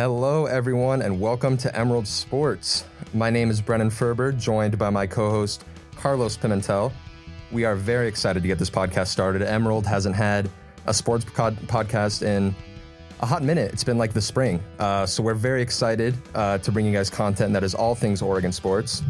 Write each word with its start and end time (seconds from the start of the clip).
Hello, 0.00 0.46
everyone, 0.46 1.02
and 1.02 1.20
welcome 1.20 1.58
to 1.58 1.78
Emerald 1.78 2.06
Sports. 2.08 2.86
My 3.12 3.28
name 3.28 3.50
is 3.50 3.60
Brennan 3.60 3.90
Ferber, 3.90 4.32
joined 4.32 4.78
by 4.78 4.88
my 4.88 5.06
co 5.06 5.28
host, 5.28 5.66
Carlos 5.94 6.38
Pimentel. 6.38 6.90
We 7.52 7.66
are 7.66 7.76
very 7.76 8.08
excited 8.08 8.42
to 8.42 8.46
get 8.46 8.58
this 8.58 8.70
podcast 8.70 9.08
started. 9.08 9.42
Emerald 9.42 9.86
hasn't 9.86 10.16
had 10.16 10.48
a 10.86 10.94
sports 10.94 11.26
pod- 11.26 11.58
podcast 11.66 12.22
in 12.22 12.54
a 13.20 13.26
hot 13.26 13.42
minute. 13.42 13.74
It's 13.74 13.84
been 13.84 13.98
like 13.98 14.14
the 14.14 14.22
spring. 14.22 14.64
Uh, 14.78 15.04
so 15.04 15.22
we're 15.22 15.34
very 15.34 15.60
excited 15.60 16.14
uh, 16.34 16.56
to 16.56 16.72
bring 16.72 16.86
you 16.86 16.94
guys 16.94 17.10
content 17.10 17.52
that 17.52 17.62
is 17.62 17.74
all 17.74 17.94
things 17.94 18.22
Oregon 18.22 18.52
sports. 18.52 19.02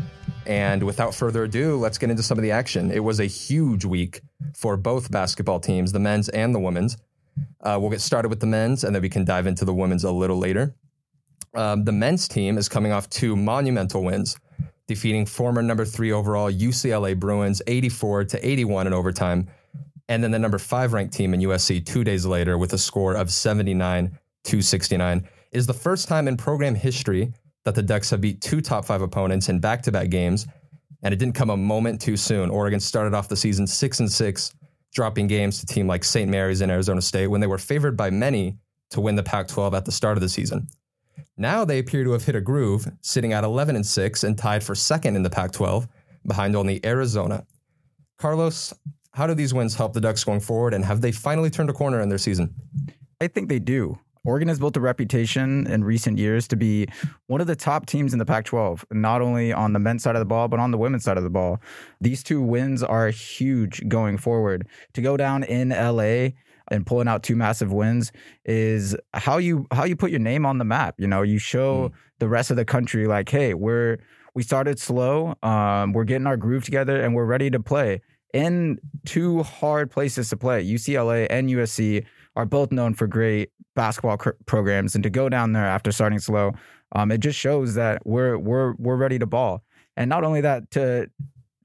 And 0.44 0.82
without 0.82 1.14
further 1.14 1.44
ado, 1.44 1.76
let's 1.76 1.98
get 1.98 2.10
into 2.10 2.24
some 2.24 2.36
of 2.36 2.42
the 2.42 2.50
action. 2.50 2.90
It 2.90 3.04
was 3.04 3.20
a 3.20 3.26
huge 3.26 3.84
week 3.84 4.22
for 4.56 4.76
both 4.76 5.08
basketball 5.08 5.60
teams, 5.60 5.92
the 5.92 6.00
men's 6.00 6.28
and 6.30 6.52
the 6.52 6.58
women's. 6.58 6.96
Uh, 7.60 7.78
we'll 7.80 7.90
get 7.90 8.00
started 8.00 8.28
with 8.28 8.40
the 8.40 8.46
men's, 8.46 8.82
and 8.82 8.92
then 8.92 9.02
we 9.02 9.08
can 9.08 9.24
dive 9.24 9.46
into 9.46 9.64
the 9.64 9.72
women's 9.72 10.02
a 10.02 10.10
little 10.10 10.38
later. 10.38 10.74
Um, 11.54 11.84
the 11.84 11.92
men's 11.92 12.28
team 12.28 12.58
is 12.58 12.68
coming 12.68 12.92
off 12.92 13.10
two 13.10 13.34
monumental 13.36 14.04
wins, 14.04 14.36
defeating 14.86 15.26
former 15.26 15.62
number 15.62 15.84
three 15.84 16.12
overall 16.12 16.50
UCLA 16.50 17.18
Bruins 17.18 17.60
84 17.66 18.24
to 18.24 18.48
81 18.48 18.86
in 18.86 18.92
overtime, 18.92 19.48
and 20.08 20.22
then 20.22 20.30
the 20.30 20.38
number 20.38 20.58
five 20.58 20.92
ranked 20.92 21.14
team 21.14 21.34
in 21.34 21.40
USC 21.40 21.84
two 21.84 22.04
days 22.04 22.24
later 22.24 22.58
with 22.58 22.72
a 22.72 22.78
score 22.78 23.14
of 23.14 23.32
79 23.32 24.16
to 24.44 24.62
69. 24.62 25.28
Is 25.52 25.66
the 25.66 25.74
first 25.74 26.08
time 26.08 26.28
in 26.28 26.36
program 26.36 26.74
history 26.74 27.32
that 27.64 27.74
the 27.74 27.82
Ducks 27.82 28.10
have 28.10 28.20
beat 28.20 28.40
two 28.40 28.60
top 28.60 28.84
five 28.84 29.02
opponents 29.02 29.48
in 29.48 29.58
back 29.58 29.82
to 29.82 29.92
back 29.92 30.08
games, 30.08 30.46
and 31.02 31.12
it 31.12 31.18
didn't 31.18 31.34
come 31.34 31.50
a 31.50 31.56
moment 31.56 32.00
too 32.00 32.16
soon. 32.16 32.50
Oregon 32.50 32.80
started 32.80 33.14
off 33.14 33.28
the 33.28 33.36
season 33.36 33.66
six 33.66 34.00
and 34.00 34.10
six 34.10 34.54
dropping 34.92 35.26
games 35.26 35.60
to 35.60 35.66
team 35.66 35.86
like 35.86 36.04
St. 36.04 36.30
Mary's 36.30 36.60
and 36.60 36.70
Arizona 36.70 37.00
State 37.00 37.28
when 37.28 37.40
they 37.40 37.46
were 37.46 37.58
favored 37.58 37.96
by 37.96 38.10
many 38.10 38.56
to 38.90 39.00
win 39.00 39.14
the 39.14 39.22
Pac 39.22 39.46
12 39.46 39.74
at 39.74 39.84
the 39.84 39.92
start 39.92 40.16
of 40.16 40.20
the 40.20 40.28
season. 40.28 40.66
Now 41.36 41.64
they 41.64 41.78
appear 41.78 42.04
to 42.04 42.12
have 42.12 42.24
hit 42.24 42.34
a 42.34 42.40
groove, 42.40 42.90
sitting 43.00 43.32
at 43.32 43.44
11 43.44 43.76
and 43.76 43.86
6 43.86 44.24
and 44.24 44.36
tied 44.36 44.62
for 44.64 44.74
second 44.74 45.16
in 45.16 45.22
the 45.22 45.30
Pac 45.30 45.52
12 45.52 45.88
behind 46.26 46.56
only 46.56 46.84
Arizona. 46.84 47.46
Carlos, 48.18 48.74
how 49.12 49.26
do 49.26 49.34
these 49.34 49.54
wins 49.54 49.74
help 49.74 49.92
the 49.92 50.00
Ducks 50.00 50.24
going 50.24 50.40
forward, 50.40 50.74
and 50.74 50.84
have 50.84 51.00
they 51.00 51.12
finally 51.12 51.50
turned 51.50 51.70
a 51.70 51.72
corner 51.72 52.00
in 52.00 52.08
their 52.08 52.18
season? 52.18 52.54
I 53.20 53.26
think 53.26 53.48
they 53.48 53.58
do. 53.58 53.98
Oregon 54.24 54.48
has 54.48 54.58
built 54.58 54.76
a 54.76 54.80
reputation 54.80 55.66
in 55.66 55.82
recent 55.82 56.18
years 56.18 56.46
to 56.48 56.56
be 56.56 56.86
one 57.26 57.40
of 57.40 57.46
the 57.46 57.56
top 57.56 57.86
teams 57.86 58.12
in 58.12 58.18
the 58.18 58.26
Pac 58.26 58.44
12, 58.44 58.84
not 58.92 59.22
only 59.22 59.52
on 59.52 59.72
the 59.72 59.78
men's 59.78 60.02
side 60.02 60.14
of 60.14 60.20
the 60.20 60.26
ball, 60.26 60.46
but 60.46 60.60
on 60.60 60.70
the 60.70 60.78
women's 60.78 61.04
side 61.04 61.16
of 61.16 61.22
the 61.24 61.30
ball. 61.30 61.58
These 62.00 62.22
two 62.22 62.42
wins 62.42 62.82
are 62.82 63.08
huge 63.08 63.88
going 63.88 64.18
forward. 64.18 64.68
To 64.92 65.00
go 65.00 65.16
down 65.16 65.42
in 65.42 65.70
LA 65.70 66.32
and 66.70 66.86
pulling 66.86 67.08
out 67.08 67.22
two 67.22 67.36
massive 67.36 67.72
wins 67.72 68.12
is 68.44 68.96
how 69.14 69.38
you 69.38 69.66
how 69.72 69.84
you 69.84 69.96
put 69.96 70.10
your 70.10 70.20
name 70.20 70.46
on 70.46 70.58
the 70.58 70.64
map. 70.64 70.94
You 70.98 71.06
know, 71.06 71.22
you 71.22 71.38
show 71.38 71.88
mm. 71.88 71.92
the 72.18 72.28
rest 72.28 72.50
of 72.50 72.56
the 72.56 72.64
country 72.64 73.06
like, 73.06 73.28
hey, 73.28 73.54
we're 73.54 73.98
we 74.34 74.42
started 74.42 74.78
slow, 74.78 75.34
um, 75.42 75.92
we're 75.92 76.04
getting 76.04 76.26
our 76.26 76.36
groove 76.36 76.64
together, 76.64 77.00
and 77.00 77.14
we're 77.14 77.24
ready 77.24 77.50
to 77.50 77.60
play 77.60 78.00
in 78.32 78.78
two 79.04 79.42
hard 79.42 79.90
places 79.90 80.28
to 80.30 80.36
play. 80.36 80.64
UCLA 80.64 81.26
and 81.30 81.50
USC 81.50 82.04
are 82.36 82.46
both 82.46 82.70
known 82.70 82.94
for 82.94 83.08
great 83.08 83.50
basketball 83.74 84.16
cr- 84.16 84.30
programs, 84.46 84.94
and 84.94 85.02
to 85.02 85.10
go 85.10 85.28
down 85.28 85.52
there 85.52 85.66
after 85.66 85.90
starting 85.90 86.20
slow, 86.20 86.52
um, 86.92 87.10
it 87.10 87.18
just 87.18 87.38
shows 87.38 87.74
that 87.74 88.02
we're 88.06 88.38
we're 88.38 88.74
we're 88.78 88.96
ready 88.96 89.18
to 89.18 89.26
ball. 89.26 89.62
And 89.96 90.08
not 90.08 90.24
only 90.24 90.40
that, 90.42 90.70
to 90.72 91.10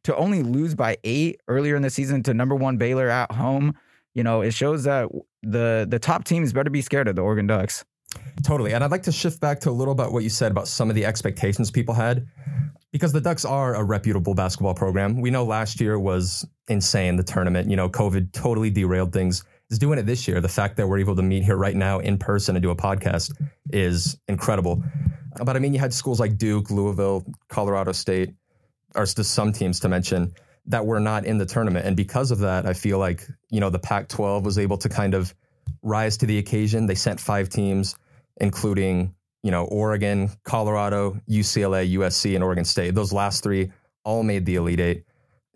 to 0.04 0.16
only 0.16 0.44
lose 0.44 0.76
by 0.76 0.98
eight 1.04 1.40
earlier 1.48 1.76
in 1.76 1.82
the 1.82 1.90
season 1.90 2.24
to 2.24 2.34
number 2.34 2.56
one 2.56 2.78
Baylor 2.78 3.10
at 3.10 3.32
home, 3.32 3.76
you 4.16 4.24
know, 4.24 4.42
it 4.42 4.54
shows 4.54 4.86
that 4.86 5.10
the 5.44 5.86
the 5.88 6.00
top 6.00 6.24
teams 6.24 6.54
better 6.54 6.72
be 6.72 6.82
scared 6.82 7.08
of 7.08 7.16
the 7.16 7.22
Oregon 7.22 7.46
Ducks. 7.46 7.86
Totally. 8.44 8.74
And 8.74 8.84
I'd 8.84 8.92
like 8.92 9.04
to 9.04 9.12
shift 9.12 9.40
back 9.42 9.60
to 9.62 9.70
a 9.70 9.72
little 9.72 9.92
about 9.92 10.14
what 10.14 10.24
you 10.24 10.30
said 10.30 10.52
about 10.52 10.68
some 10.68 10.90
of 10.90 10.96
the 10.96 11.06
expectations 11.06 11.70
people 11.70 11.94
had 11.94 12.26
because 12.92 13.12
the 13.12 13.20
Ducks 13.20 13.44
are 13.44 13.76
a 13.76 13.84
reputable 13.84 14.34
basketball 14.34 14.74
program. 14.74 15.20
We 15.20 15.30
know 15.32 15.44
last 15.44 15.82
year 15.82 16.00
was 16.00 16.48
insane, 16.70 17.18
the 17.18 17.24
tournament. 17.24 17.70
You 17.70 17.76
know, 17.76 17.90
COVID 17.90 18.32
totally 18.32 18.70
derailed 18.70 19.12
things 19.12 19.44
is 19.70 19.80
doing 19.80 20.00
it 20.00 20.06
this 20.06 20.28
year. 20.28 20.40
The 20.40 20.48
fact 20.48 20.78
that 20.78 20.88
we're 20.88 21.00
able 21.00 21.16
to 21.16 21.22
meet 21.22 21.44
here 21.44 21.58
right 21.58 21.76
now 21.76 22.00
in 22.00 22.18
person 22.18 22.56
and 22.56 22.64
do 22.64 22.70
a 22.70 22.76
podcast 22.76 23.34
is 23.72 24.18
incredible. 24.30 24.82
But 25.44 25.58
I 25.58 25.60
mean, 25.60 25.74
you 25.74 25.80
had 25.80 25.94
schools 25.94 26.20
like 26.20 26.38
Duke, 26.38 26.70
Louisville, 26.70 27.26
Colorado 27.50 27.92
State, 27.92 28.34
or 28.96 29.06
just 29.06 29.32
some 29.32 29.52
teams 29.52 29.82
to 29.82 29.90
mention 29.90 30.34
that 30.68 30.86
were 30.86 31.00
not 31.00 31.26
in 31.26 31.38
the 31.38 31.46
tournament. 31.46 31.86
And 31.86 31.96
because 31.96 32.32
of 32.32 32.40
that, 32.40 32.66
I 32.66 32.74
feel 32.74 32.98
like, 32.98 33.28
you 33.50 33.60
know, 33.60 33.70
the 33.70 33.80
Pac 33.80 34.08
12 34.08 34.46
was 34.46 34.58
able 34.58 34.78
to 34.78 34.90
kind 34.90 35.14
of 35.14 35.34
rise 35.82 36.18
to 36.18 36.26
the 36.26 36.38
occasion. 36.38 36.86
They 36.86 36.96
sent 36.96 37.20
five 37.20 37.50
teams, 37.50 37.96
including, 38.38 39.14
you 39.44 39.52
know, 39.52 39.66
Oregon, 39.66 40.30
Colorado, 40.44 41.20
UCLA, 41.30 41.94
USC, 41.94 42.36
and 42.36 42.44
Oregon 42.44 42.66
State. 42.66 42.96
Those 42.96 43.14
last 43.14 43.44
three 43.44 43.72
all 44.04 44.24
made 44.24 44.46
the 44.46 44.56
Elite 44.56 44.80
Eight 44.80 45.06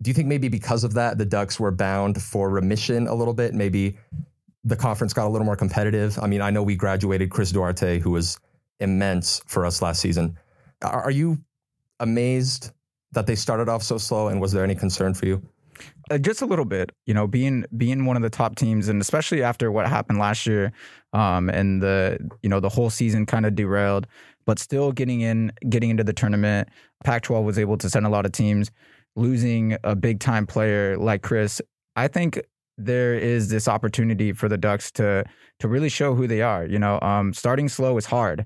do 0.01 0.09
you 0.09 0.13
think 0.13 0.27
maybe 0.27 0.47
because 0.47 0.83
of 0.83 0.93
that, 0.93 1.17
the 1.17 1.25
Ducks 1.25 1.59
were 1.59 1.71
bound 1.71 2.21
for 2.21 2.49
remission 2.49 3.07
a 3.07 3.13
little 3.13 3.33
bit? 3.33 3.53
Maybe 3.53 3.97
the 4.63 4.75
conference 4.75 5.13
got 5.13 5.25
a 5.25 5.29
little 5.29 5.45
more 5.45 5.55
competitive. 5.55 6.17
I 6.21 6.27
mean, 6.27 6.41
I 6.41 6.51
know 6.51 6.63
we 6.63 6.75
graduated 6.75 7.29
Chris 7.29 7.51
Duarte, 7.51 7.99
who 7.99 8.11
was 8.11 8.39
immense 8.79 9.41
for 9.45 9.65
us 9.65 9.81
last 9.81 9.99
season. 9.99 10.37
Are 10.81 11.11
you 11.11 11.39
amazed 11.99 12.71
that 13.11 13.27
they 13.27 13.35
started 13.35 13.69
off 13.69 13.83
so 13.83 13.97
slow, 13.97 14.27
and 14.27 14.39
was 14.39 14.51
there 14.51 14.63
any 14.63 14.75
concern 14.75 15.13
for 15.13 15.25
you? 15.25 15.41
Uh, 16.11 16.17
just 16.17 16.41
a 16.41 16.45
little 16.45 16.65
bit, 16.65 16.91
you 17.05 17.13
know, 17.13 17.27
being 17.27 17.65
being 17.77 18.05
one 18.05 18.15
of 18.15 18.21
the 18.21 18.29
top 18.29 18.55
teams, 18.55 18.89
and 18.89 18.99
especially 19.01 19.43
after 19.43 19.71
what 19.71 19.87
happened 19.87 20.19
last 20.19 20.45
year, 20.45 20.71
um, 21.13 21.49
and 21.49 21.81
the 21.81 22.17
you 22.41 22.49
know 22.49 22.59
the 22.59 22.69
whole 22.69 22.89
season 22.89 23.25
kind 23.25 23.45
of 23.45 23.55
derailed, 23.55 24.07
but 24.45 24.59
still 24.59 24.91
getting 24.91 25.21
in, 25.21 25.51
getting 25.69 25.89
into 25.89 26.03
the 26.03 26.13
tournament. 26.13 26.69
Pac-12 27.05 27.43
was 27.45 27.57
able 27.57 27.77
to 27.77 27.89
send 27.89 28.05
a 28.05 28.09
lot 28.09 28.25
of 28.25 28.33
teams 28.33 28.71
losing 29.15 29.77
a 29.83 29.95
big 29.95 30.19
time 30.19 30.47
player 30.47 30.97
like 30.97 31.21
Chris, 31.21 31.61
I 31.95 32.07
think 32.07 32.41
there 32.77 33.13
is 33.13 33.49
this 33.49 33.67
opportunity 33.67 34.31
for 34.31 34.47
the 34.47 34.57
Ducks 34.57 34.91
to 34.93 35.25
to 35.59 35.67
really 35.67 35.89
show 35.89 36.15
who 36.15 36.27
they 36.27 36.41
are. 36.41 36.65
You 36.65 36.79
know, 36.79 36.99
um, 37.01 37.33
starting 37.33 37.67
slow 37.67 37.97
is 37.97 38.05
hard, 38.05 38.45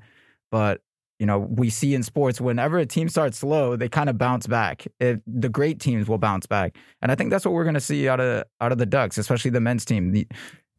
but 0.51 0.81
you 1.23 1.25
know 1.25 1.39
we 1.39 1.69
see 1.69 1.95
in 1.95 2.03
sports 2.03 2.41
whenever 2.41 2.77
a 2.77 2.85
team 2.85 3.07
starts 3.07 3.37
slow, 3.37 3.77
they 3.77 3.87
kind 3.87 4.09
of 4.09 4.17
bounce 4.17 4.45
back. 4.45 4.85
It, 4.99 5.21
the 5.25 5.47
great 5.47 5.79
teams 5.79 6.09
will 6.09 6.17
bounce 6.17 6.45
back, 6.45 6.75
and 7.01 7.13
I 7.13 7.15
think 7.15 7.29
that's 7.29 7.45
what 7.45 7.53
we're 7.53 7.63
going 7.63 7.75
to 7.75 7.79
see 7.79 8.09
out 8.09 8.19
of 8.19 8.43
out 8.59 8.73
of 8.73 8.77
the 8.77 8.85
Ducks, 8.85 9.17
especially 9.17 9.51
the 9.51 9.61
men's 9.61 9.85
team. 9.85 10.11
The, 10.11 10.27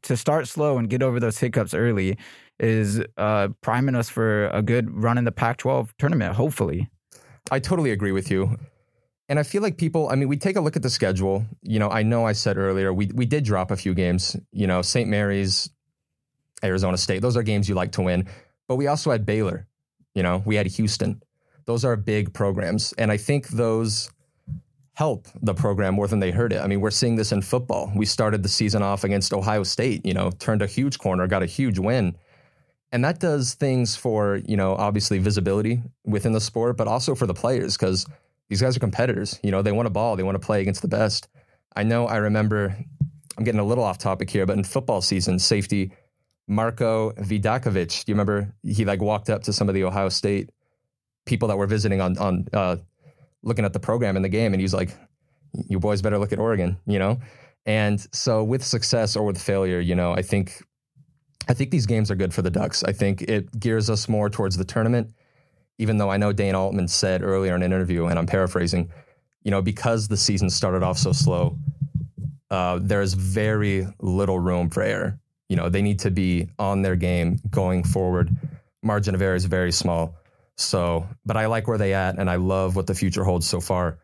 to 0.02 0.18
start 0.18 0.46
slow 0.46 0.76
and 0.76 0.90
get 0.90 1.02
over 1.02 1.18
those 1.18 1.38
hiccups 1.38 1.72
early 1.72 2.18
is 2.60 3.00
uh, 3.16 3.48
priming 3.62 3.94
us 3.94 4.10
for 4.10 4.48
a 4.48 4.60
good 4.60 4.90
run 4.90 5.16
in 5.16 5.24
the 5.24 5.32
Pac-12 5.32 5.88
tournament. 5.98 6.34
Hopefully, 6.34 6.90
I 7.50 7.58
totally 7.58 7.90
agree 7.90 8.12
with 8.12 8.30
you. 8.30 8.58
And 9.30 9.38
I 9.38 9.44
feel 9.44 9.62
like 9.62 9.78
people, 9.78 10.10
I 10.10 10.14
mean, 10.16 10.28
we 10.28 10.36
take 10.36 10.56
a 10.56 10.60
look 10.60 10.76
at 10.76 10.82
the 10.82 10.90
schedule. 10.90 11.46
You 11.62 11.78
know, 11.78 11.88
I 11.88 12.02
know 12.02 12.26
I 12.26 12.32
said 12.32 12.58
earlier, 12.58 12.92
we, 12.92 13.10
we 13.14 13.24
did 13.24 13.44
drop 13.44 13.70
a 13.70 13.76
few 13.76 13.94
games, 13.94 14.36
you 14.52 14.66
know, 14.66 14.82
St. 14.82 15.08
Mary's, 15.08 15.70
Arizona 16.62 16.98
State. 16.98 17.22
Those 17.22 17.38
are 17.38 17.42
games 17.42 17.66
you 17.66 17.74
like 17.74 17.92
to 17.92 18.02
win. 18.02 18.28
But 18.68 18.76
we 18.76 18.86
also 18.86 19.10
had 19.10 19.24
Baylor, 19.24 19.66
you 20.14 20.22
know, 20.22 20.42
we 20.44 20.56
had 20.56 20.66
Houston. 20.66 21.22
Those 21.66 21.84
are 21.84 21.96
big 21.96 22.32
programs. 22.32 22.92
And 22.98 23.10
I 23.10 23.16
think 23.16 23.48
those 23.48 24.10
help 24.94 25.26
the 25.42 25.54
program 25.54 25.94
more 25.94 26.06
than 26.06 26.20
they 26.20 26.30
hurt 26.30 26.52
it. 26.52 26.60
I 26.60 26.66
mean, 26.66 26.80
we're 26.80 26.90
seeing 26.90 27.16
this 27.16 27.32
in 27.32 27.42
football. 27.42 27.92
We 27.94 28.06
started 28.06 28.42
the 28.42 28.48
season 28.48 28.82
off 28.82 29.02
against 29.02 29.32
Ohio 29.32 29.64
State, 29.64 30.06
you 30.06 30.14
know, 30.14 30.30
turned 30.30 30.62
a 30.62 30.66
huge 30.66 30.98
corner, 30.98 31.26
got 31.26 31.42
a 31.42 31.46
huge 31.46 31.78
win. 31.78 32.16
And 32.92 33.04
that 33.04 33.18
does 33.18 33.54
things 33.54 33.96
for, 33.96 34.40
you 34.46 34.56
know, 34.56 34.76
obviously 34.76 35.18
visibility 35.18 35.82
within 36.04 36.32
the 36.32 36.40
sport, 36.40 36.76
but 36.76 36.86
also 36.86 37.16
for 37.16 37.26
the 37.26 37.34
players 37.34 37.76
because 37.76 38.06
these 38.48 38.62
guys 38.62 38.76
are 38.76 38.80
competitors. 38.80 39.40
You 39.42 39.50
know, 39.50 39.62
they 39.62 39.72
want 39.72 39.88
a 39.88 39.90
ball, 39.90 40.14
they 40.14 40.22
want 40.22 40.40
to 40.40 40.46
play 40.46 40.60
against 40.60 40.82
the 40.82 40.88
best. 40.88 41.26
I 41.74 41.82
know 41.82 42.06
I 42.06 42.18
remember, 42.18 42.76
I'm 43.36 43.42
getting 43.42 43.58
a 43.58 43.64
little 43.64 43.82
off 43.82 43.98
topic 43.98 44.30
here, 44.30 44.46
but 44.46 44.56
in 44.56 44.62
football 44.62 45.00
season, 45.00 45.40
safety 45.40 45.90
Marko 46.46 47.12
Vidakovic, 47.12 48.04
do 48.04 48.12
you 48.12 48.14
remember 48.14 48.54
he 48.62 48.84
like 48.84 49.00
walked 49.00 49.30
up 49.30 49.42
to 49.44 49.52
some 49.52 49.68
of 49.68 49.74
the 49.74 49.84
Ohio 49.84 50.08
State 50.08 50.50
people 51.24 51.48
that 51.48 51.56
were 51.56 51.66
visiting 51.66 52.00
on, 52.00 52.18
on, 52.18 52.46
uh, 52.52 52.76
looking 53.42 53.64
at 53.64 53.72
the 53.72 53.80
program 53.80 54.16
in 54.16 54.22
the 54.22 54.28
game 54.28 54.52
and 54.52 54.60
he 54.60 54.64
was 54.64 54.74
like, 54.74 54.94
you 55.68 55.78
boys 55.78 56.02
better 56.02 56.18
look 56.18 56.32
at 56.32 56.38
Oregon, 56.38 56.76
you 56.86 56.98
know? 56.98 57.18
And 57.66 58.04
so 58.12 58.44
with 58.44 58.62
success 58.62 59.16
or 59.16 59.24
with 59.24 59.40
failure, 59.40 59.80
you 59.80 59.94
know, 59.94 60.12
I 60.12 60.22
think 60.22 60.62
I 61.48 61.54
think 61.54 61.70
these 61.70 61.86
games 61.86 62.10
are 62.10 62.14
good 62.14 62.32
for 62.32 62.40
the 62.40 62.50
Ducks. 62.50 62.82
I 62.84 62.92
think 62.92 63.22
it 63.22 63.58
gears 63.60 63.90
us 63.90 64.08
more 64.08 64.30
towards 64.30 64.56
the 64.56 64.64
tournament 64.64 65.14
even 65.78 65.98
though 65.98 66.10
I 66.10 66.16
know 66.16 66.32
Dana 66.32 66.60
Altman 66.60 66.88
said 66.88 67.22
earlier 67.22 67.54
in 67.54 67.62
an 67.62 67.72
interview, 67.72 68.06
and 68.06 68.18
I'm 68.18 68.26
paraphrasing, 68.26 68.90
you 69.42 69.50
know, 69.50 69.62
because 69.62 70.08
the 70.08 70.16
season 70.16 70.50
started 70.50 70.82
off 70.82 70.98
so 70.98 71.12
slow, 71.12 71.58
uh, 72.50 72.78
there's 72.80 73.14
very 73.14 73.86
little 74.00 74.38
room 74.38 74.70
for 74.70 74.82
error. 74.82 75.18
You 75.54 75.60
know, 75.60 75.68
they 75.68 75.82
need 75.82 76.00
to 76.00 76.10
be 76.10 76.48
on 76.58 76.82
their 76.82 76.96
game 76.96 77.38
going 77.48 77.84
forward. 77.84 78.28
Margin 78.82 79.14
of 79.14 79.22
error 79.22 79.36
is 79.36 79.44
very 79.44 79.70
small. 79.70 80.16
So, 80.56 81.06
but 81.24 81.36
I 81.36 81.46
like 81.46 81.68
where 81.68 81.78
they 81.78 81.94
at, 81.94 82.18
and 82.18 82.28
I 82.28 82.34
love 82.34 82.74
what 82.74 82.88
the 82.88 82.94
future 82.96 83.22
holds 83.22 83.46
so 83.48 83.60
far. 83.60 84.00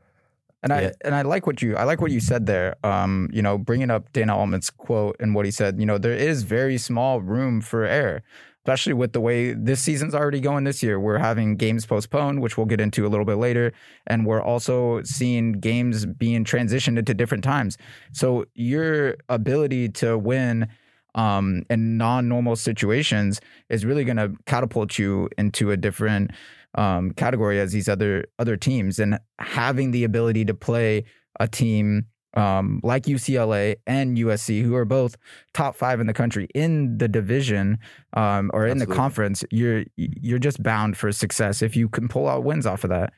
And 0.63 0.73
I 0.73 0.93
and 1.05 1.13
I 1.13 1.23
like 1.23 1.49
what 1.49 1.61
you 1.61 1.75
I 1.75 1.83
like 1.83 2.01
what 2.01 2.13
you 2.13 2.21
said 2.21 2.47
there. 2.47 2.77
Um, 2.87 3.31
you 3.33 3.43
know, 3.43 3.59
bringing 3.59 3.91
up 3.91 4.13
Dana 4.13 4.37
Altman's 4.37 4.71
quote 4.71 5.17
and 5.19 5.35
what 5.35 5.45
he 5.45 5.51
said. 5.51 5.81
You 5.81 5.87
know, 5.87 5.99
there 5.99 6.13
is 6.13 6.45
very 6.45 6.79
small 6.79 7.21
room 7.21 7.61
for 7.61 7.85
error. 7.85 8.23
especially 8.65 8.93
with 8.93 9.13
the 9.13 9.21
way 9.21 9.55
this 9.55 9.81
season's 9.81 10.15
already 10.15 10.39
going 10.39 10.65
this 10.65 10.83
year. 10.83 11.01
We're 11.01 11.19
having 11.19 11.57
games 11.57 11.87
postponed, 11.87 12.43
which 12.43 12.57
we'll 12.57 12.67
get 12.67 12.81
into 12.81 13.07
a 13.07 13.09
little 13.09 13.25
bit 13.25 13.37
later. 13.37 13.73
And 14.07 14.27
we're 14.27 14.43
also 14.43 15.03
seeing 15.03 15.55
games 15.55 16.05
being 16.07 16.45
transitioned 16.45 16.99
into 16.99 17.15
different 17.15 17.43
times. 17.43 17.79
So 18.13 18.45
your 18.55 19.17
ability 19.29 19.89
to 20.01 20.19
win 20.19 20.69
um, 21.15 21.65
in 21.71 21.97
non-normal 21.97 22.57
situations 22.57 23.41
is 23.69 23.85
really 23.85 24.05
going 24.05 24.17
to 24.17 24.33
catapult 24.47 24.99
you 24.99 25.29
into 25.39 25.71
a 25.71 25.77
different 25.77 26.31
um, 26.77 27.13
category 27.13 27.59
as 27.59 27.73
these 27.73 27.89
other 27.89 28.27
other 28.39 28.57
teams, 28.57 28.99
and 28.99 29.19
having 29.39 29.91
the 29.91 30.05
ability 30.05 30.45
to 30.45 30.55
play 30.55 31.05
a 31.39 31.49
team 31.49 32.07
um, 32.35 32.81
like 32.83 33.05
UCLA 33.05 33.77
and 33.87 34.17
USC, 34.17 34.63
who 34.63 34.75
are 34.75 34.85
both 34.85 35.17
top 35.53 35.75
five 35.75 36.01
in 36.01 36.07
the 36.07 36.13
country 36.13 36.49
in 36.55 36.99
the 36.99 37.09
division 37.09 37.79
um, 38.15 38.51
or 38.55 38.67
in 38.67 38.73
Absolutely. 38.73 38.95
the 38.95 38.97
conference, 38.97 39.45
you're 39.51 39.85
you're 39.97 40.39
just 40.39 40.63
bound 40.63 40.97
for 40.97 41.11
success 41.13 41.63
if 41.63 41.77
you 41.77 41.89
can 41.89 42.09
pull 42.09 42.29
out 42.29 42.45
wins 42.45 42.67
off 42.67 42.85
of 42.85 42.91
that. 42.91 43.13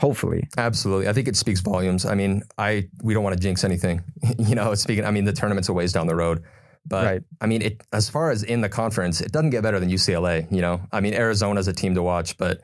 Hopefully, 0.00 0.46
absolutely. 0.58 1.08
I 1.08 1.14
think 1.14 1.26
it 1.26 1.36
speaks 1.36 1.60
volumes. 1.60 2.04
I 2.04 2.14
mean, 2.14 2.42
I 2.58 2.88
we 3.02 3.14
don't 3.14 3.24
want 3.24 3.34
to 3.36 3.42
jinx 3.42 3.64
anything. 3.64 4.02
you 4.38 4.54
know, 4.54 4.74
speaking. 4.74 5.04
I 5.04 5.10
mean, 5.10 5.24
the 5.24 5.32
tournament's 5.32 5.68
a 5.68 5.72
ways 5.72 5.92
down 5.92 6.06
the 6.06 6.16
road. 6.16 6.42
But 6.86 7.04
right. 7.04 7.22
I 7.40 7.46
mean, 7.46 7.62
it 7.62 7.82
as 7.92 8.08
far 8.08 8.30
as 8.30 8.42
in 8.42 8.60
the 8.60 8.68
conference, 8.68 9.20
it 9.20 9.32
doesn't 9.32 9.50
get 9.50 9.62
better 9.62 9.80
than 9.80 9.90
UCLA. 9.90 10.50
You 10.52 10.60
know, 10.60 10.80
I 10.92 11.00
mean, 11.00 11.14
Arizona's 11.14 11.68
a 11.68 11.72
team 11.72 11.94
to 11.94 12.02
watch, 12.02 12.36
but 12.36 12.62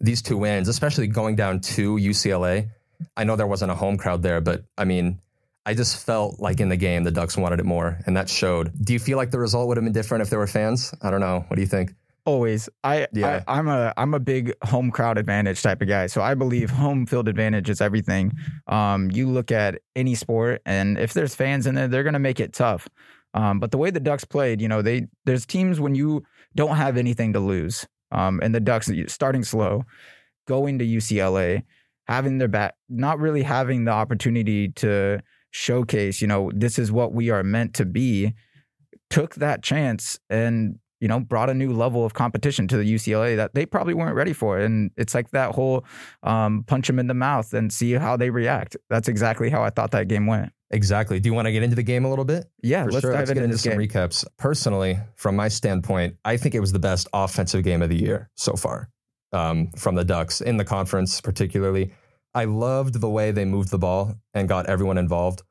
these 0.00 0.22
two 0.22 0.36
wins, 0.36 0.68
especially 0.68 1.06
going 1.06 1.36
down 1.36 1.60
to 1.60 1.96
UCLA, 1.96 2.68
I 3.16 3.24
know 3.24 3.36
there 3.36 3.46
wasn't 3.46 3.70
a 3.70 3.74
home 3.74 3.96
crowd 3.96 4.22
there, 4.22 4.40
but 4.40 4.64
I 4.76 4.84
mean, 4.84 5.18
I 5.64 5.74
just 5.74 6.04
felt 6.04 6.40
like 6.40 6.60
in 6.60 6.68
the 6.68 6.76
game 6.76 7.04
the 7.04 7.10
Ducks 7.10 7.36
wanted 7.36 7.60
it 7.60 7.66
more, 7.66 7.98
and 8.06 8.16
that 8.16 8.28
showed. 8.28 8.72
Do 8.84 8.92
you 8.92 8.98
feel 8.98 9.16
like 9.16 9.30
the 9.30 9.38
result 9.38 9.68
would 9.68 9.76
have 9.76 9.84
been 9.84 9.92
different 9.92 10.22
if 10.22 10.30
there 10.30 10.38
were 10.38 10.46
fans? 10.46 10.94
I 11.02 11.10
don't 11.10 11.20
know. 11.20 11.44
What 11.48 11.56
do 11.56 11.62
you 11.62 11.68
think? 11.68 11.94
Always. 12.24 12.68
I, 12.84 13.08
yeah. 13.12 13.42
I 13.48 13.58
am 13.58 13.68
a 13.68 13.92
I'm 13.96 14.14
a 14.14 14.20
big 14.20 14.54
home 14.64 14.90
crowd 14.92 15.18
advantage 15.18 15.60
type 15.62 15.82
of 15.82 15.88
guy. 15.88 16.06
So 16.06 16.22
I 16.22 16.34
believe 16.34 16.70
home 16.70 17.04
field 17.06 17.28
advantage 17.28 17.68
is 17.68 17.80
everything. 17.80 18.32
Um, 18.68 19.10
you 19.10 19.28
look 19.28 19.50
at 19.50 19.80
any 19.96 20.14
sport, 20.14 20.62
and 20.64 20.98
if 20.98 21.14
there's 21.14 21.34
fans 21.34 21.66
in 21.66 21.74
there, 21.74 21.88
they're 21.88 22.04
gonna 22.04 22.20
make 22.20 22.38
it 22.38 22.52
tough. 22.52 22.88
Um, 23.34 23.60
but 23.60 23.70
the 23.70 23.78
way 23.78 23.90
the 23.90 24.00
Ducks 24.00 24.24
played, 24.24 24.60
you 24.60 24.68
know, 24.68 24.82
they 24.82 25.06
there's 25.24 25.46
teams 25.46 25.80
when 25.80 25.94
you 25.94 26.22
don't 26.54 26.76
have 26.76 26.96
anything 26.96 27.32
to 27.32 27.40
lose, 27.40 27.86
um, 28.10 28.40
and 28.42 28.54
the 28.54 28.60
Ducks 28.60 28.90
starting 29.06 29.42
slow, 29.42 29.84
going 30.46 30.78
to 30.78 30.86
UCLA, 30.86 31.62
having 32.06 32.38
their 32.38 32.48
back, 32.48 32.74
not 32.88 33.18
really 33.18 33.42
having 33.42 33.84
the 33.84 33.92
opportunity 33.92 34.68
to 34.68 35.20
showcase, 35.50 36.20
you 36.20 36.26
know, 36.26 36.50
this 36.54 36.78
is 36.78 36.90
what 36.90 37.12
we 37.12 37.30
are 37.30 37.42
meant 37.42 37.74
to 37.74 37.84
be, 37.84 38.34
took 39.10 39.34
that 39.36 39.62
chance 39.62 40.18
and 40.28 40.78
you 41.02 41.08
know, 41.08 41.18
brought 41.18 41.50
a 41.50 41.54
new 41.54 41.72
level 41.72 42.06
of 42.06 42.14
competition 42.14 42.68
to 42.68 42.76
the 42.76 42.94
UCLA 42.94 43.34
that 43.34 43.54
they 43.54 43.66
probably 43.66 43.92
weren't 43.92 44.14
ready 44.14 44.32
for. 44.32 44.60
And 44.60 44.92
it's 44.96 45.16
like 45.16 45.32
that 45.32 45.52
whole 45.52 45.84
um, 46.22 46.62
punch 46.68 46.86
them 46.86 47.00
in 47.00 47.08
the 47.08 47.14
mouth 47.14 47.52
and 47.52 47.72
see 47.72 47.94
how 47.94 48.16
they 48.16 48.30
react. 48.30 48.76
That's 48.88 49.08
exactly 49.08 49.50
how 49.50 49.64
I 49.64 49.70
thought 49.70 49.90
that 49.90 50.06
game 50.06 50.28
went. 50.28 50.52
Exactly. 50.72 51.20
Do 51.20 51.28
you 51.28 51.34
want 51.34 51.46
to 51.46 51.52
get 51.52 51.62
into 51.62 51.76
the 51.76 51.82
game 51.82 52.04
a 52.04 52.08
little 52.10 52.24
bit? 52.24 52.46
Yeah, 52.62 52.84
For 52.84 52.92
let's 52.92 53.02
sure. 53.02 53.12
dive 53.12 53.20
let's 53.20 53.30
into, 53.30 53.44
into 53.44 53.58
some 53.58 53.72
game. 53.78 53.88
recaps. 53.88 54.24
Personally, 54.38 54.98
from 55.16 55.36
my 55.36 55.48
standpoint, 55.48 56.16
I 56.24 56.38
think 56.38 56.54
it 56.54 56.60
was 56.60 56.72
the 56.72 56.78
best 56.78 57.08
offensive 57.12 57.62
game 57.62 57.82
of 57.82 57.90
the 57.90 57.96
year 57.96 58.30
so 58.36 58.54
far 58.54 58.88
um, 59.32 59.68
from 59.76 59.94
the 59.94 60.04
Ducks 60.04 60.40
in 60.40 60.56
the 60.56 60.64
conference, 60.64 61.20
particularly. 61.20 61.92
I 62.34 62.46
loved 62.46 63.00
the 63.00 63.10
way 63.10 63.30
they 63.30 63.44
moved 63.44 63.70
the 63.70 63.78
ball 63.78 64.14
and 64.32 64.48
got 64.48 64.66
everyone 64.66 64.96
involved. 64.96 65.42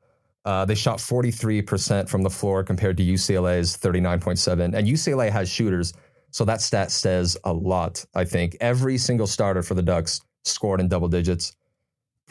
Uh, 0.44 0.64
they 0.64 0.74
shot 0.74 0.98
43% 0.98 2.08
from 2.08 2.22
the 2.22 2.30
floor 2.30 2.64
compared 2.64 2.96
to 2.96 3.04
UCLA's 3.04 3.76
39.7. 3.76 4.74
And 4.74 4.88
UCLA 4.88 5.30
has 5.30 5.48
shooters, 5.48 5.92
so 6.32 6.44
that 6.46 6.60
stat 6.60 6.90
says 6.90 7.36
a 7.44 7.52
lot, 7.52 8.04
I 8.16 8.24
think. 8.24 8.56
Every 8.60 8.98
single 8.98 9.28
starter 9.28 9.62
for 9.62 9.74
the 9.74 9.82
Ducks 9.82 10.20
scored 10.44 10.80
in 10.80 10.88
double 10.88 11.06
digits. 11.06 11.54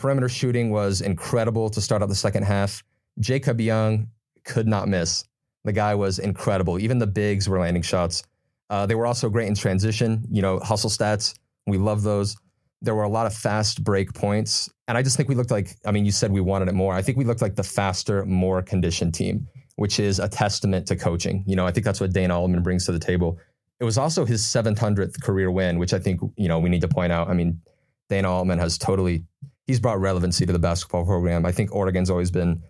Perimeter 0.02 0.28
shooting 0.28 0.72
was 0.72 1.02
incredible 1.02 1.70
to 1.70 1.80
start 1.80 2.02
out 2.02 2.10
the 2.10 2.16
second 2.16 2.42
half. 2.44 2.84
Jacob 3.20 3.62
Young 3.62 4.08
could 4.44 4.68
not 4.68 4.88
miss. 4.88 5.24
The 5.64 5.74
guy 5.74 5.94
was 5.94 6.18
incredible. 6.18 6.80
Even 6.80 6.98
the 6.98 7.06
bigs 7.06 7.48
were 7.48 7.60
landing 7.60 7.84
shots. 7.84 8.24
Uh, 8.72 8.88
they 8.88 8.96
were 8.96 9.06
also 9.06 9.30
great 9.30 9.48
in 9.48 9.54
transition, 9.54 10.26
you 10.32 10.42
know, 10.42 10.60
hustle 10.60 10.90
stats. 10.90 11.36
We 11.68 11.78
love 11.78 12.02
those. 12.02 12.36
There 12.82 12.96
were 12.96 13.04
a 13.04 13.10
lot 13.10 13.28
of 13.28 13.34
fast 13.36 13.84
break 13.84 14.12
points. 14.16 14.72
And 14.88 14.98
I 14.98 15.04
just 15.04 15.18
think 15.18 15.30
we 15.30 15.36
looked 15.36 15.52
like, 15.52 15.76
I 15.86 15.92
mean, 15.92 16.04
you 16.04 16.12
said 16.12 16.32
we 16.32 16.42
wanted 16.42 16.68
it 16.68 16.74
more. 16.74 16.96
I 16.96 17.04
think 17.04 17.20
we 17.20 17.24
looked 17.24 17.44
like 17.44 17.56
the 17.56 17.64
faster, 17.64 18.26
more 18.26 18.64
conditioned 18.64 19.14
team, 19.14 19.48
which 19.76 20.00
is 20.00 20.18
a 20.18 20.28
testament 20.28 20.88
to 20.88 20.96
coaching. 20.96 21.44
You 21.46 21.56
know, 21.56 21.68
I 21.68 21.72
think 21.72 21.86
that's 21.86 22.02
what 22.02 22.12
Dana 22.12 22.40
Altman 22.40 22.64
brings 22.64 22.88
to 22.88 22.92
the 22.92 22.98
table. 23.00 23.38
It 23.80 23.84
was 23.84 24.00
also 24.00 24.26
his 24.26 24.42
700th 24.42 25.22
career 25.22 25.52
win, 25.52 25.78
which 25.78 25.94
I 25.94 26.00
think, 26.00 26.22
you 26.38 26.48
know, 26.48 26.58
we 26.58 26.70
need 26.70 26.82
to 26.82 26.88
point 26.88 27.12
out. 27.12 27.30
I 27.30 27.34
mean, 27.34 27.62
Dana 28.10 28.32
Altman 28.32 28.58
has 28.58 28.80
totally 28.80 29.26
he's 29.72 29.80
brought 29.80 30.02
relevancy 30.02 30.46
to 30.46 30.52
the 30.52 30.60
basketball 30.60 31.06
program. 31.06 31.46
I 31.46 31.54
think 31.54 31.74
Oregon's 31.74 32.10
always 32.10 32.30
been 32.30 32.62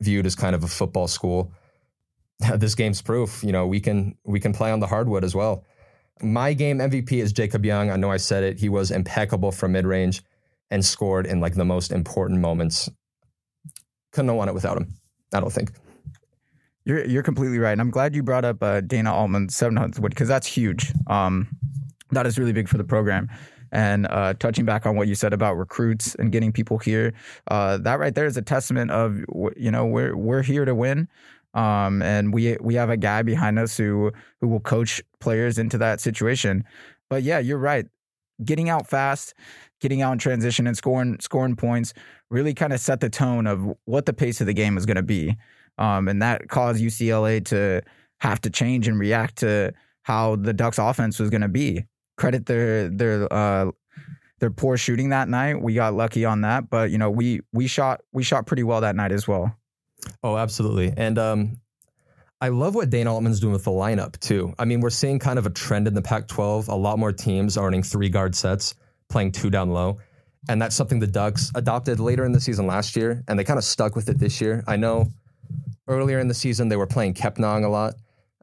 viewed 0.00 0.26
as 0.26 0.34
kind 0.34 0.56
of 0.56 0.64
a 0.64 0.68
football 0.68 1.06
school. 1.06 1.52
This 2.56 2.74
game's 2.74 3.02
proof. 3.02 3.44
You 3.44 3.52
know, 3.52 3.66
we 3.66 3.80
can 3.80 4.16
we 4.24 4.40
can 4.40 4.54
play 4.54 4.72
on 4.72 4.80
the 4.80 4.86
hardwood 4.86 5.24
as 5.24 5.34
well. 5.34 5.62
My 6.22 6.54
game 6.54 6.78
MVP 6.78 7.12
is 7.12 7.32
Jacob 7.32 7.64
Young. 7.66 7.90
I 7.90 7.96
know 7.96 8.10
I 8.10 8.16
said 8.16 8.42
it. 8.42 8.58
He 8.58 8.70
was 8.70 8.90
impeccable 8.90 9.52
from 9.52 9.72
mid 9.72 9.86
range 9.86 10.22
and 10.70 10.82
scored 10.82 11.26
in 11.26 11.38
like 11.40 11.54
the 11.54 11.66
most 11.66 11.92
important 11.92 12.40
moments. 12.40 12.88
Couldn't 14.12 14.28
have 14.28 14.38
won 14.38 14.48
it 14.48 14.54
without 14.54 14.78
him. 14.78 14.88
I 15.34 15.40
don't 15.40 15.52
think. 15.52 15.70
You're 16.86 17.04
you're 17.04 17.22
completely 17.22 17.58
right, 17.58 17.72
and 17.72 17.80
I'm 17.80 17.90
glad 17.90 18.14
you 18.14 18.22
brought 18.22 18.46
up 18.46 18.62
uh, 18.62 18.80
Dana 18.80 19.14
Altman 19.14 19.50
700 19.50 20.00
because 20.00 20.28
that's 20.28 20.46
huge. 20.46 20.92
Um, 21.06 21.46
that 22.10 22.26
is 22.26 22.38
really 22.38 22.54
big 22.54 22.68
for 22.68 22.78
the 22.78 22.84
program. 22.84 23.28
And 23.72 24.06
uh, 24.08 24.34
touching 24.34 24.64
back 24.64 24.86
on 24.86 24.96
what 24.96 25.08
you 25.08 25.14
said 25.14 25.32
about 25.32 25.56
recruits 25.56 26.14
and 26.16 26.32
getting 26.32 26.52
people 26.52 26.78
here, 26.78 27.12
uh, 27.50 27.78
that 27.78 27.98
right 27.98 28.14
there 28.14 28.26
is 28.26 28.36
a 28.36 28.42
testament 28.42 28.90
of 28.90 29.24
you 29.56 29.70
know 29.70 29.86
we're 29.86 30.16
we're 30.16 30.42
here 30.42 30.64
to 30.64 30.74
win. 30.74 31.08
Um, 31.54 32.00
and 32.02 32.32
we 32.32 32.56
we 32.60 32.74
have 32.74 32.90
a 32.90 32.96
guy 32.96 33.22
behind 33.22 33.58
us 33.58 33.76
who 33.76 34.12
who 34.40 34.48
will 34.48 34.60
coach 34.60 35.02
players 35.20 35.58
into 35.58 35.78
that 35.78 36.00
situation. 36.00 36.64
But 37.08 37.22
yeah, 37.22 37.38
you're 37.38 37.58
right. 37.58 37.86
Getting 38.44 38.68
out 38.68 38.88
fast, 38.88 39.34
getting 39.80 40.00
out 40.00 40.12
in 40.12 40.18
transition, 40.18 40.66
and 40.66 40.76
scoring 40.76 41.18
scoring 41.20 41.56
points 41.56 41.92
really 42.30 42.54
kind 42.54 42.72
of 42.72 42.80
set 42.80 43.00
the 43.00 43.10
tone 43.10 43.46
of 43.46 43.64
what 43.84 44.06
the 44.06 44.12
pace 44.12 44.40
of 44.40 44.46
the 44.46 44.54
game 44.54 44.76
is 44.76 44.86
going 44.86 44.96
to 44.96 45.02
be. 45.02 45.36
Um, 45.78 46.08
and 46.08 46.22
that 46.22 46.48
caused 46.48 46.82
UCLA 46.82 47.44
to 47.46 47.82
have 48.20 48.40
to 48.42 48.50
change 48.50 48.86
and 48.86 48.98
react 48.98 49.38
to 49.38 49.72
how 50.02 50.36
the 50.36 50.52
Ducks 50.52 50.78
offense 50.78 51.18
was 51.18 51.30
going 51.30 51.40
to 51.40 51.48
be 51.48 51.84
credit 52.20 52.46
their 52.46 52.88
their 52.90 53.32
uh, 53.32 53.70
their 54.38 54.50
poor 54.50 54.76
shooting 54.76 55.08
that 55.08 55.28
night. 55.28 55.60
We 55.60 55.74
got 55.74 55.94
lucky 55.94 56.24
on 56.24 56.42
that, 56.42 56.68
but 56.68 56.90
you 56.90 56.98
know 56.98 57.10
we 57.10 57.40
we 57.52 57.66
shot 57.66 58.02
we 58.12 58.22
shot 58.22 58.46
pretty 58.46 58.62
well 58.62 58.82
that 58.82 58.94
night 58.94 59.10
as 59.10 59.26
well. 59.26 59.56
Oh, 60.22 60.36
absolutely, 60.36 60.92
and 60.96 61.18
um, 61.18 61.60
I 62.40 62.48
love 62.48 62.74
what 62.74 62.90
Dana 62.90 63.12
Altman's 63.12 63.40
doing 63.40 63.52
with 63.52 63.64
the 63.64 63.70
lineup 63.70 64.18
too. 64.20 64.54
I 64.58 64.66
mean, 64.66 64.80
we're 64.80 64.90
seeing 64.90 65.18
kind 65.18 65.38
of 65.38 65.46
a 65.46 65.50
trend 65.50 65.88
in 65.88 65.94
the 65.94 66.02
Pac-12. 66.02 66.68
A 66.68 66.74
lot 66.74 66.98
more 66.98 67.12
teams 67.12 67.56
are 67.56 67.64
running 67.64 67.82
three 67.82 68.08
guard 68.08 68.34
sets, 68.34 68.74
playing 69.08 69.32
two 69.32 69.50
down 69.50 69.70
low. 69.70 69.98
And 70.48 70.60
that's 70.60 70.74
something 70.74 71.00
the 71.00 71.06
Ducks 71.06 71.52
adopted 71.54 72.00
later 72.00 72.24
in 72.24 72.32
the 72.32 72.40
season 72.40 72.66
last 72.66 72.96
year, 72.96 73.22
and 73.28 73.38
they 73.38 73.44
kind 73.44 73.58
of 73.58 73.64
stuck 73.64 73.94
with 73.94 74.08
it 74.08 74.18
this 74.18 74.40
year. 74.40 74.64
I 74.66 74.76
know 74.76 75.08
earlier 75.86 76.18
in 76.18 76.28
the 76.28 76.34
season 76.34 76.68
they 76.68 76.76
were 76.76 76.86
playing 76.86 77.12
Kepnang 77.12 77.62
a 77.62 77.68
lot, 77.68 77.94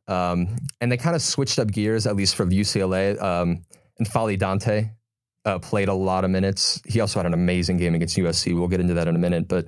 um, 0.08 0.56
and 0.80 0.92
they 0.92 0.98
kind 0.98 1.16
of 1.16 1.22
switched 1.22 1.60
up 1.60 1.72
gears, 1.72 2.08
at 2.08 2.16
least 2.16 2.36
for 2.36 2.46
UCLA. 2.46 3.22
Um, 3.22 3.64
and 3.98 4.08
N'Faly 4.08 4.38
Dante 4.38 4.90
uh, 5.46 5.60
played 5.60 5.90
a 5.90 5.94
lot 5.94 6.24
of 6.24 6.30
minutes. 6.30 6.82
He 6.86 7.00
also 7.00 7.20
had 7.20 7.26
an 7.26 7.34
amazing 7.34 7.78
game 7.78 7.96
against 7.96 8.18
USC. 8.18 8.54
We'll 8.54 8.68
get 8.68 8.80
into 8.80 8.96
that 8.96 9.08
in 9.08 9.16
a 9.16 9.20
minute. 9.20 9.48
But 9.48 9.68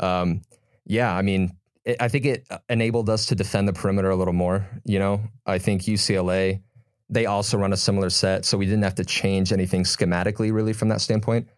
um, 0.00 0.42
yeah, 0.84 1.14
I 1.14 1.22
mean, 1.22 1.56
it, 1.84 1.96
I 2.00 2.08
think 2.08 2.26
it 2.26 2.46
enabled 2.68 3.08
us 3.08 3.26
to 3.26 3.34
defend 3.34 3.68
the 3.68 3.72
perimeter 3.72 4.10
a 4.10 4.16
little 4.16 4.34
more. 4.34 4.66
You 4.84 4.98
know, 4.98 5.20
I 5.46 5.58
think 5.58 5.82
UCLA, 5.82 6.60
they 7.08 7.26
also 7.26 7.56
run 7.56 7.72
a 7.72 7.76
similar 7.76 8.10
set. 8.10 8.44
So 8.44 8.58
we 8.58 8.66
didn't 8.66 8.84
have 8.84 8.96
to 8.96 9.04
change 9.04 9.52
anything 9.52 9.84
schematically, 9.84 10.52
really, 10.52 10.72
from 10.72 10.88
that 10.88 11.00
standpoint. 11.00 11.48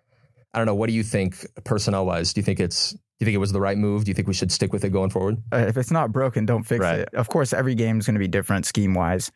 I 0.54 0.58
don't 0.58 0.66
know. 0.66 0.74
What 0.74 0.88
do 0.88 0.94
you 0.94 1.02
think 1.02 1.46
personnel 1.64 2.06
wise? 2.06 2.32
Do 2.32 2.40
you 2.40 2.44
think 2.44 2.60
it's 2.60 2.96
do 3.18 3.24
you 3.24 3.26
think 3.26 3.34
it 3.34 3.38
was 3.38 3.50
the 3.50 3.60
right 3.60 3.76
move? 3.76 4.04
Do 4.04 4.10
you 4.10 4.14
think 4.14 4.28
we 4.28 4.34
should 4.34 4.52
stick 4.52 4.72
with 4.72 4.84
it 4.84 4.90
going 4.90 5.10
forward? 5.10 5.42
Uh, 5.52 5.64
if 5.68 5.76
it's 5.76 5.90
not 5.90 6.12
broken, 6.12 6.46
don't 6.46 6.62
fix 6.62 6.80
right. 6.80 7.00
it. 7.00 7.08
Of 7.14 7.28
course, 7.28 7.52
every 7.52 7.74
game 7.74 7.98
is 7.98 8.06
going 8.06 8.14
to 8.14 8.20
be 8.20 8.28
different 8.28 8.64
scheme 8.64 8.94
wise, 8.94 9.32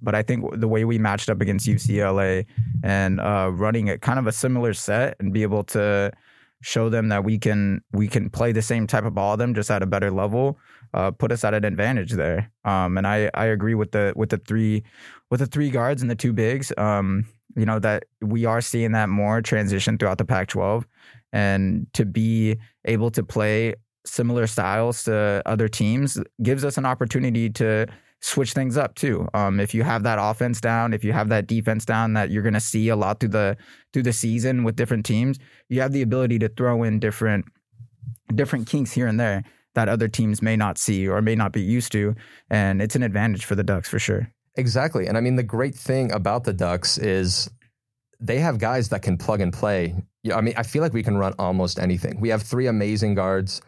but 0.00 0.14
I 0.14 0.22
think 0.22 0.60
the 0.60 0.68
way 0.68 0.84
we 0.84 0.98
matched 0.98 1.28
up 1.28 1.40
against 1.40 1.66
UCLA 1.66 2.46
and 2.84 3.20
uh, 3.20 3.50
running 3.52 3.88
it 3.88 4.02
kind 4.02 4.20
of 4.20 4.28
a 4.28 4.32
similar 4.32 4.72
set 4.72 5.16
and 5.18 5.32
be 5.32 5.42
able 5.42 5.64
to 5.64 6.12
show 6.62 6.88
them 6.88 7.08
that 7.08 7.24
we 7.24 7.36
can 7.36 7.82
we 7.92 8.06
can 8.06 8.30
play 8.30 8.52
the 8.52 8.62
same 8.62 8.86
type 8.86 9.04
of 9.04 9.14
ball 9.14 9.36
them 9.36 9.52
just 9.52 9.70
at 9.70 9.82
a 9.82 9.86
better 9.86 10.10
level 10.10 10.58
uh, 10.94 11.10
put 11.10 11.32
us 11.32 11.44
at 11.44 11.52
an 11.52 11.64
advantage 11.64 12.12
there. 12.12 12.50
Um, 12.64 12.96
and 12.96 13.06
I 13.06 13.30
I 13.34 13.46
agree 13.46 13.74
with 13.74 13.90
the 13.90 14.12
with 14.16 14.30
the 14.30 14.38
three 14.38 14.84
with 15.30 15.40
the 15.40 15.46
three 15.46 15.70
guards 15.70 16.00
and 16.00 16.10
the 16.10 16.14
two 16.14 16.32
bigs. 16.32 16.72
Um, 16.78 17.26
you 17.56 17.66
know 17.66 17.78
that 17.80 18.04
we 18.20 18.44
are 18.44 18.60
seeing 18.60 18.92
that 18.92 19.08
more 19.08 19.42
transition 19.42 19.98
throughout 19.98 20.18
the 20.18 20.24
Pac-12 20.24 20.84
and 21.34 21.86
to 21.92 22.06
be 22.06 22.56
able 22.86 23.10
to 23.10 23.22
play 23.22 23.74
similar 24.06 24.46
styles 24.46 25.04
to 25.04 25.42
other 25.44 25.68
teams 25.68 26.18
gives 26.42 26.64
us 26.64 26.78
an 26.78 26.86
opportunity 26.86 27.50
to 27.50 27.86
switch 28.20 28.52
things 28.52 28.78
up 28.78 28.94
too. 28.94 29.28
Um, 29.34 29.60
if 29.60 29.74
you 29.74 29.82
have 29.82 30.04
that 30.04 30.18
offense 30.20 30.60
down, 30.60 30.94
if 30.94 31.04
you 31.04 31.12
have 31.12 31.28
that 31.28 31.46
defense 31.46 31.84
down 31.84 32.14
that 32.14 32.30
you're 32.30 32.42
going 32.42 32.54
to 32.54 32.60
see 32.60 32.88
a 32.88 32.96
lot 32.96 33.20
through 33.20 33.30
the 33.30 33.56
through 33.92 34.04
the 34.04 34.12
season 34.12 34.64
with 34.64 34.76
different 34.76 35.04
teams, 35.04 35.38
you 35.68 35.80
have 35.82 35.92
the 35.92 36.02
ability 36.02 36.38
to 36.38 36.48
throw 36.48 36.84
in 36.84 37.00
different 37.00 37.44
different 38.34 38.66
kinks 38.66 38.92
here 38.92 39.06
and 39.06 39.20
there 39.20 39.44
that 39.74 39.88
other 39.88 40.06
teams 40.06 40.40
may 40.40 40.56
not 40.56 40.78
see 40.78 41.08
or 41.08 41.20
may 41.20 41.34
not 41.34 41.52
be 41.52 41.60
used 41.60 41.90
to, 41.92 42.14
and 42.48 42.80
it's 42.80 42.94
an 42.94 43.02
advantage 43.02 43.44
for 43.44 43.56
the 43.56 43.64
Ducks 43.64 43.88
for 43.88 43.98
sure. 43.98 44.30
Exactly. 44.56 45.08
And 45.08 45.18
I 45.18 45.20
mean, 45.20 45.34
the 45.34 45.42
great 45.42 45.74
thing 45.74 46.12
about 46.12 46.44
the 46.44 46.52
Ducks 46.52 46.96
is 46.96 47.50
they 48.20 48.38
have 48.38 48.58
guys 48.58 48.90
that 48.90 49.02
can 49.02 49.18
plug 49.18 49.40
and 49.40 49.52
play. 49.52 49.96
Yeah, 50.24 50.36
I 50.36 50.40
mean, 50.40 50.54
I 50.56 50.62
feel 50.62 50.82
like 50.82 50.94
we 50.94 51.02
can 51.02 51.18
run 51.18 51.34
almost 51.38 51.78
anything. 51.78 52.18
We 52.18 52.30
have 52.30 52.42
three 52.42 52.66
amazing 52.66 53.14
guards, 53.14 53.60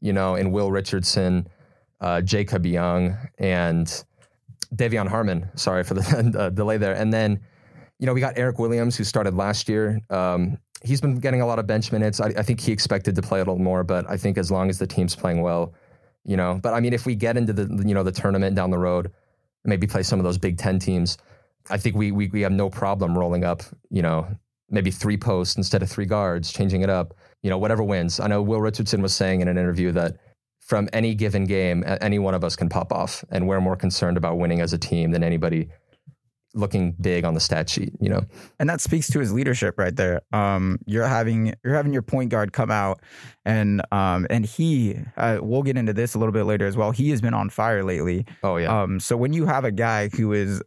you 0.00 0.12
know, 0.12 0.36
in 0.36 0.52
Will 0.52 0.70
Richardson, 0.70 1.48
uh, 2.00 2.20
Jacob 2.20 2.64
Young, 2.64 3.18
and 3.38 3.86
De'Vion 4.74 5.08
Harmon. 5.08 5.50
Sorry 5.56 5.82
for 5.82 5.94
the 5.94 6.34
uh, 6.38 6.50
delay 6.50 6.76
there. 6.76 6.94
And 6.94 7.12
then, 7.12 7.40
you 7.98 8.06
know, 8.06 8.14
we 8.14 8.20
got 8.20 8.38
Eric 8.38 8.60
Williams, 8.60 8.96
who 8.96 9.02
started 9.02 9.34
last 9.34 9.68
year. 9.68 10.00
Um, 10.08 10.58
he's 10.84 11.00
been 11.00 11.18
getting 11.18 11.40
a 11.40 11.46
lot 11.46 11.58
of 11.58 11.66
bench 11.66 11.90
minutes. 11.90 12.20
I, 12.20 12.28
I 12.28 12.42
think 12.42 12.60
he 12.60 12.70
expected 12.70 13.16
to 13.16 13.22
play 13.22 13.40
a 13.40 13.42
little 13.42 13.58
more, 13.58 13.82
but 13.82 14.08
I 14.08 14.16
think 14.16 14.38
as 14.38 14.52
long 14.52 14.70
as 14.70 14.78
the 14.78 14.86
team's 14.86 15.16
playing 15.16 15.42
well, 15.42 15.74
you 16.24 16.36
know. 16.36 16.60
But 16.62 16.74
I 16.74 16.80
mean, 16.80 16.92
if 16.92 17.06
we 17.06 17.16
get 17.16 17.36
into 17.36 17.52
the 17.52 17.84
you 17.84 17.94
know 17.94 18.04
the 18.04 18.12
tournament 18.12 18.54
down 18.54 18.70
the 18.70 18.78
road, 18.78 19.10
maybe 19.64 19.88
play 19.88 20.04
some 20.04 20.20
of 20.20 20.24
those 20.24 20.38
Big 20.38 20.58
Ten 20.58 20.78
teams, 20.78 21.18
I 21.70 21.76
think 21.76 21.96
we 21.96 22.12
we 22.12 22.28
we 22.28 22.42
have 22.42 22.52
no 22.52 22.70
problem 22.70 23.18
rolling 23.18 23.44
up, 23.44 23.62
you 23.90 24.02
know, 24.02 24.28
maybe 24.70 24.90
three 24.90 25.16
posts 25.16 25.56
instead 25.56 25.82
of 25.82 25.90
three 25.90 26.06
guards, 26.06 26.52
changing 26.52 26.82
it 26.82 26.90
up. 26.90 27.14
You 27.42 27.50
know, 27.50 27.58
whatever 27.58 27.82
wins. 27.82 28.20
I 28.20 28.26
know 28.26 28.40
Will 28.40 28.60
Richardson 28.60 29.02
was 29.02 29.14
saying 29.14 29.40
in 29.40 29.48
an 29.48 29.58
interview 29.58 29.92
that 29.92 30.16
from 30.60 30.88
any 30.92 31.14
given 31.14 31.44
game, 31.44 31.84
any 32.00 32.18
one 32.18 32.34
of 32.34 32.42
us 32.42 32.56
can 32.56 32.68
pop 32.70 32.90
off, 32.90 33.22
and 33.30 33.46
we're 33.46 33.60
more 33.60 33.76
concerned 33.76 34.16
about 34.16 34.38
winning 34.38 34.60
as 34.60 34.72
a 34.72 34.78
team 34.78 35.10
than 35.10 35.22
anybody 35.22 35.68
looking 36.54 36.92
big 36.92 37.24
on 37.24 37.34
the 37.34 37.40
stat 37.40 37.68
sheet, 37.68 37.92
you 38.00 38.08
know. 38.08 38.22
And 38.58 38.70
that 38.70 38.80
speaks 38.80 39.08
to 39.08 39.18
his 39.18 39.32
leadership 39.32 39.74
right 39.76 39.94
there. 39.94 40.22
Um, 40.32 40.78
you're 40.86 41.06
having 41.06 41.54
you're 41.64 41.74
having 41.74 41.92
your 41.92 42.02
point 42.02 42.30
guard 42.30 42.52
come 42.52 42.70
out, 42.70 43.00
and 43.44 43.82
um, 43.92 44.26
and 44.30 44.46
he 44.46 44.96
uh, 45.16 45.38
we'll 45.42 45.62
get 45.62 45.76
into 45.76 45.92
this 45.92 46.14
a 46.14 46.18
little 46.18 46.32
bit 46.32 46.44
later 46.44 46.66
as 46.66 46.76
well. 46.76 46.92
He 46.92 47.10
has 47.10 47.20
been 47.20 47.34
on 47.34 47.50
fire 47.50 47.84
lately. 47.84 48.24
Oh 48.42 48.56
yeah. 48.56 48.82
Um, 48.82 49.00
so 49.00 49.16
when 49.16 49.32
you 49.32 49.46
have 49.46 49.64
a 49.64 49.72
guy 49.72 50.08
who 50.08 50.32
is 50.32 50.62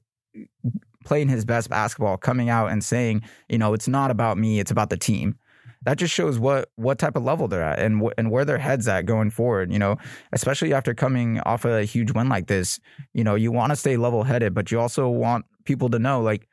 playing 1.07 1.29
his 1.29 1.45
best 1.45 1.69
basketball, 1.69 2.17
coming 2.17 2.49
out 2.49 2.67
and 2.67 2.83
saying, 2.83 3.23
you 3.47 3.57
know, 3.57 3.73
it's 3.73 3.87
not 3.87 4.11
about 4.11 4.37
me, 4.37 4.59
it's 4.59 4.71
about 4.71 4.89
the 4.89 4.97
team 4.97 5.39
that 5.83 5.97
just 5.97 6.13
shows 6.13 6.37
what 6.37 6.69
what 6.75 6.99
type 6.99 7.15
of 7.15 7.23
level 7.23 7.47
they're 7.47 7.63
at 7.63 7.79
and 7.79 8.01
wh- 8.01 8.11
and 8.17 8.29
where 8.29 8.43
their 8.43 8.57
heads 8.57 8.89
at 8.89 9.05
going 9.05 9.29
forward. 9.29 9.71
You 9.71 9.79
know, 9.79 9.97
especially 10.33 10.73
after 10.73 10.93
coming 10.93 11.39
off 11.41 11.63
a 11.63 11.83
huge 11.83 12.11
win 12.11 12.27
like 12.27 12.47
this, 12.47 12.79
you 13.13 13.23
know, 13.23 13.35
you 13.35 13.53
want 13.53 13.71
to 13.71 13.75
stay 13.77 13.95
level 13.95 14.23
headed, 14.23 14.53
but 14.53 14.69
you 14.69 14.81
also 14.81 15.07
want 15.07 15.45
people 15.63 15.89
to 15.89 15.99
know 15.99 16.21
like 16.21 16.49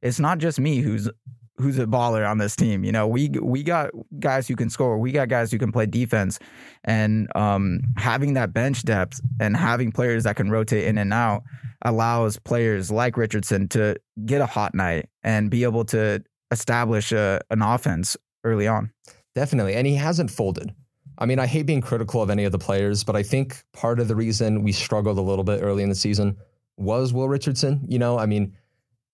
it's 0.00 0.18
not 0.18 0.38
just 0.38 0.58
me 0.58 0.78
who's 0.78 1.10
who's 1.58 1.78
a 1.78 1.86
baller 1.86 2.28
on 2.28 2.38
this 2.38 2.56
team. 2.56 2.84
You 2.84 2.92
know, 2.92 3.06
we 3.06 3.28
we 3.42 3.62
got 3.62 3.90
guys 4.18 4.48
who 4.48 4.56
can 4.56 4.70
score. 4.70 4.98
We 4.98 5.12
got 5.12 5.28
guys 5.28 5.50
who 5.50 5.58
can 5.58 5.72
play 5.72 5.86
defense, 5.86 6.38
and 6.84 7.28
um, 7.36 7.80
having 7.96 8.34
that 8.34 8.52
bench 8.52 8.84
depth 8.84 9.20
and 9.40 9.56
having 9.56 9.92
players 9.92 10.24
that 10.24 10.36
can 10.36 10.50
rotate 10.50 10.84
in 10.84 10.98
and 10.98 11.12
out 11.12 11.42
allows 11.82 12.38
players 12.38 12.90
like 12.90 13.16
Richardson 13.16 13.68
to 13.68 13.96
get 14.24 14.40
a 14.40 14.46
hot 14.46 14.74
night 14.74 15.08
and 15.22 15.50
be 15.50 15.62
able 15.62 15.84
to 15.86 16.22
establish 16.50 17.12
a, 17.12 17.40
an 17.50 17.62
offense 17.62 18.16
early 18.44 18.66
on. 18.66 18.90
Definitely. 19.34 19.74
And 19.74 19.86
he 19.86 19.94
hasn't 19.94 20.30
folded. 20.30 20.74
I 21.18 21.26
mean, 21.26 21.38
I 21.38 21.46
hate 21.46 21.66
being 21.66 21.80
critical 21.80 22.22
of 22.22 22.30
any 22.30 22.44
of 22.44 22.52
the 22.52 22.58
players, 22.58 23.04
but 23.04 23.16
I 23.16 23.22
think 23.22 23.62
part 23.72 24.00
of 24.00 24.08
the 24.08 24.16
reason 24.16 24.62
we 24.62 24.72
struggled 24.72 25.18
a 25.18 25.22
little 25.22 25.44
bit 25.44 25.62
early 25.62 25.82
in 25.82 25.88
the 25.88 25.94
season 25.94 26.36
was 26.76 27.12
Will 27.12 27.28
Richardson. 27.28 27.84
You 27.88 27.98
know, 27.98 28.18
I 28.18 28.26
mean, 28.26 28.56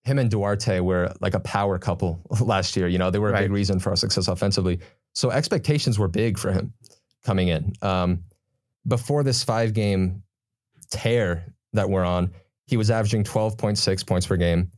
him 0.04 0.18
and 0.18 0.30
Duarte 0.30 0.80
were 0.80 1.12
like 1.20 1.34
a 1.34 1.40
power 1.40 1.78
couple 1.78 2.20
last 2.40 2.76
year. 2.76 2.88
You 2.88 2.98
know, 2.98 3.10
they 3.10 3.18
were 3.18 3.30
a 3.30 3.32
right. 3.32 3.42
big 3.42 3.52
reason 3.52 3.78
for 3.78 3.90
our 3.90 3.96
success 3.96 4.28
offensively. 4.28 4.80
So 5.14 5.30
expectations 5.30 5.98
were 5.98 6.08
big 6.08 6.38
for 6.38 6.52
him 6.52 6.72
coming 7.24 7.48
in. 7.48 7.72
Um, 7.82 8.24
before 8.86 9.22
this 9.22 9.42
five 9.42 9.72
game 9.72 10.22
tear 10.90 11.44
that 11.72 11.88
we're 11.88 12.04
on, 12.04 12.32
he 12.66 12.76
was 12.76 12.90
averaging 12.90 13.24
12.6 13.24 14.06
points 14.06 14.26
per 14.26 14.36
game, 14.36 14.70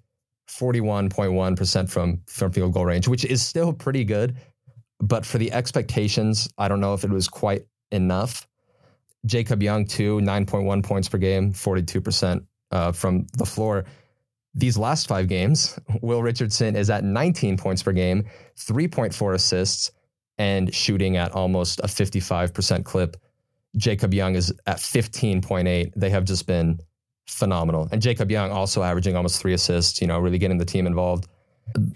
41.1% 0.48 1.88
from, 1.88 2.20
from 2.26 2.52
field 2.52 2.72
goal 2.72 2.84
range, 2.84 3.08
which 3.08 3.24
is 3.24 3.44
still 3.44 3.72
pretty 3.72 4.04
good. 4.04 4.36
But 5.00 5.26
for 5.26 5.38
the 5.38 5.52
expectations, 5.52 6.48
I 6.56 6.68
don't 6.68 6.80
know 6.80 6.94
if 6.94 7.04
it 7.04 7.10
was 7.10 7.28
quite 7.28 7.66
enough. 7.90 8.46
Jacob 9.26 9.62
Young, 9.62 9.86
too, 9.86 10.18
9.1 10.18 10.84
points 10.84 11.08
per 11.08 11.18
game, 11.18 11.52
42% 11.52 12.44
uh, 12.70 12.92
from 12.92 13.26
the 13.36 13.44
floor. 13.44 13.84
These 14.56 14.78
last 14.78 15.06
five 15.06 15.28
games, 15.28 15.78
Will 16.00 16.22
Richardson 16.22 16.76
is 16.76 16.88
at 16.88 17.04
19 17.04 17.58
points 17.58 17.82
per 17.82 17.92
game, 17.92 18.24
3.4 18.56 19.34
assists, 19.34 19.92
and 20.38 20.74
shooting 20.74 21.18
at 21.18 21.32
almost 21.32 21.78
a 21.80 21.86
55% 21.86 22.84
clip. 22.84 23.16
Jacob 23.76 24.14
Young 24.14 24.34
is 24.34 24.50
at 24.66 24.78
15.8. 24.78 25.92
They 25.94 26.10
have 26.10 26.24
just 26.24 26.46
been 26.46 26.80
phenomenal. 27.26 27.88
And 27.92 28.00
Jacob 28.00 28.30
Young 28.30 28.50
also 28.50 28.82
averaging 28.82 29.14
almost 29.14 29.40
three 29.40 29.52
assists, 29.52 30.00
you 30.00 30.06
know, 30.06 30.18
really 30.18 30.38
getting 30.38 30.58
the 30.58 30.64
team 30.64 30.86
involved. 30.86 31.28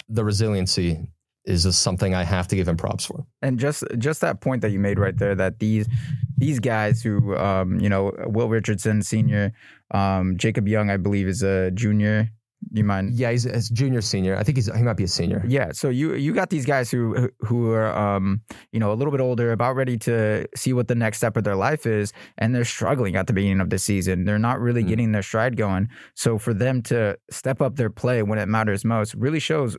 The 0.09 0.25
resiliency 0.25 1.01
is 1.47 1.63
just 1.63 1.81
something 1.81 2.15
I 2.15 2.25
have 2.25 2.47
to 2.49 2.57
give 2.57 2.69
him 2.69 2.77
props 2.77 3.07
for. 3.07 3.25
And 3.41 3.59
just 3.59 3.85
just 3.97 4.21
that 4.21 4.41
point 4.41 4.61
that 4.63 4.71
you 4.71 4.79
made 4.79 4.99
right 4.99 5.17
there 5.17 5.35
that 5.37 5.59
these 5.59 5.89
these 6.37 6.59
guys 6.59 7.03
who 7.03 7.35
um, 7.37 7.81
you 7.81 7.89
know, 7.89 8.13
Will 8.27 8.49
Richardson 8.49 9.03
senior, 9.03 9.53
um, 9.93 10.37
Jacob 10.37 10.69
Young, 10.69 10.91
I 10.91 10.97
believe 10.99 11.27
is 11.27 11.43
a 11.43 11.71
junior, 11.71 12.31
you 12.73 12.85
mind? 12.85 13.15
Yeah, 13.15 13.31
he's 13.31 13.47
a 13.47 13.61
junior, 13.73 14.01
senior. 14.01 14.37
I 14.37 14.43
think 14.43 14.57
he's 14.57 14.73
he 14.75 14.83
might 14.83 14.97
be 14.97 15.05
a 15.05 15.09
senior. 15.09 15.43
Yeah. 15.47 15.73
So 15.73 15.89
you 15.89 16.15
you 16.15 16.33
got 16.33 16.51
these 16.51 16.67
guys 16.67 16.91
who 16.91 17.31
who 17.41 17.71
are 17.71 17.97
um 17.97 18.43
you 18.73 18.79
know 18.81 18.93
a 18.93 18.95
little 18.95 19.11
bit 19.11 19.21
older, 19.21 19.53
about 19.53 19.77
ready 19.77 19.97
to 19.99 20.47
see 20.55 20.73
what 20.73 20.89
the 20.89 20.95
next 20.95 21.19
step 21.19 21.37
of 21.37 21.45
their 21.45 21.57
life 21.57 21.87
is, 21.87 22.13
and 22.39 22.55
they're 22.55 22.65
struggling 22.65 23.17
at 23.17 23.27
the 23.27 23.33
beginning 23.33 23.61
of 23.61 23.71
the 23.71 23.79
season. 23.79 24.25
They're 24.25 24.39
not 24.39 24.61
really 24.61 24.85
mm. 24.85 24.89
getting 24.89 25.13
their 25.13 25.23
stride 25.23 25.57
going. 25.57 25.89
So 26.15 26.39
for 26.39 26.55
them 26.55 26.83
to 26.83 27.19
step 27.31 27.61
up 27.61 27.77
their 27.77 27.91
play 27.91 28.23
when 28.23 28.39
it 28.39 28.47
matters 28.47 28.85
most 28.85 29.15
really 29.15 29.41
shows, 29.41 29.77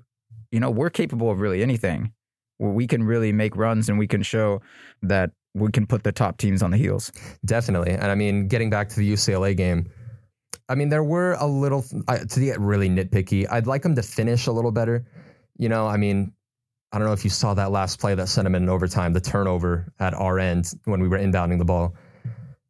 you 0.52 0.60
know, 0.60 0.70
we're 0.70 0.90
capable 0.90 1.30
of 1.30 1.40
really 1.40 1.62
anything. 1.62 2.14
Where 2.58 2.72
we 2.72 2.86
can 2.86 3.04
really 3.04 3.32
make 3.32 3.56
runs 3.56 3.90
and 3.90 3.98
we 3.98 4.08
can 4.08 4.22
show 4.22 4.62
that 5.02 5.32
we 5.54 5.72
can 5.72 5.88
put 5.88 6.04
the 6.04 6.12
top 6.12 6.38
teams 6.38 6.62
on 6.62 6.72
the 6.72 6.78
heels. 6.78 7.12
Definitely. 7.44 7.92
And 7.92 8.06
I 8.06 8.16
mean, 8.16 8.48
getting 8.48 8.70
back 8.70 8.90
to 8.90 8.96
the 8.96 9.14
UCLA 9.14 9.58
game 9.58 9.90
I 10.72 10.76
mean, 10.76 10.88
there 10.88 11.04
were 11.04 11.34
a 11.34 11.46
little 11.46 11.84
uh, 12.08 12.20
to 12.20 12.40
get 12.40 12.58
really 12.62 12.90
nitpicky. 12.90 13.46
I'd 13.52 13.68
like 13.68 13.82
them 13.82 13.94
to 13.96 14.02
finish 14.02 14.48
a 14.48 14.54
little 14.54 14.72
better. 14.72 15.06
You 15.58 15.68
know, 15.68 15.86
I 15.86 15.98
mean, 15.98 16.32
I 16.94 16.98
don't 16.98 17.08
know 17.08 17.14
if 17.14 17.26
you 17.26 17.30
saw 17.30 17.54
that 17.56 17.72
last 17.72 18.00
play 18.00 18.16
that 18.16 18.30
sent 18.30 18.46
them 18.46 18.56
in 18.56 18.70
overtime, 18.70 19.12
the 19.12 19.20
turnover 19.20 19.92
at 20.00 20.14
our 20.14 20.40
end 20.40 20.72
when 20.86 21.02
we 21.02 21.10
were 21.10 21.18
inbounding 21.18 21.58
the 21.58 21.66
ball. 21.66 21.94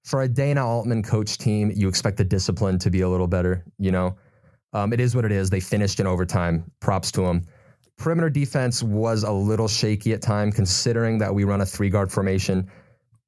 For 0.03 0.23
a 0.23 0.27
Dana 0.27 0.65
Altman 0.65 1.03
coach 1.03 1.37
team, 1.37 1.71
you 1.75 1.87
expect 1.87 2.17
the 2.17 2.23
discipline 2.23 2.79
to 2.79 2.89
be 2.89 3.01
a 3.01 3.09
little 3.09 3.27
better. 3.27 3.63
You 3.77 3.91
know, 3.91 4.17
um, 4.73 4.93
it 4.93 4.99
is 4.99 5.15
what 5.15 5.23
it 5.23 5.31
is. 5.31 5.51
They 5.51 5.59
finished 5.59 5.99
in 5.99 6.07
overtime. 6.07 6.71
Props 6.79 7.11
to 7.11 7.21
them. 7.21 7.43
Perimeter 7.97 8.31
defense 8.31 8.81
was 8.81 9.21
a 9.21 9.31
little 9.31 9.67
shaky 9.67 10.13
at 10.13 10.23
time, 10.23 10.51
considering 10.51 11.19
that 11.19 11.35
we 11.35 11.43
run 11.43 11.61
a 11.61 11.67
three 11.67 11.91
guard 11.91 12.11
formation. 12.11 12.67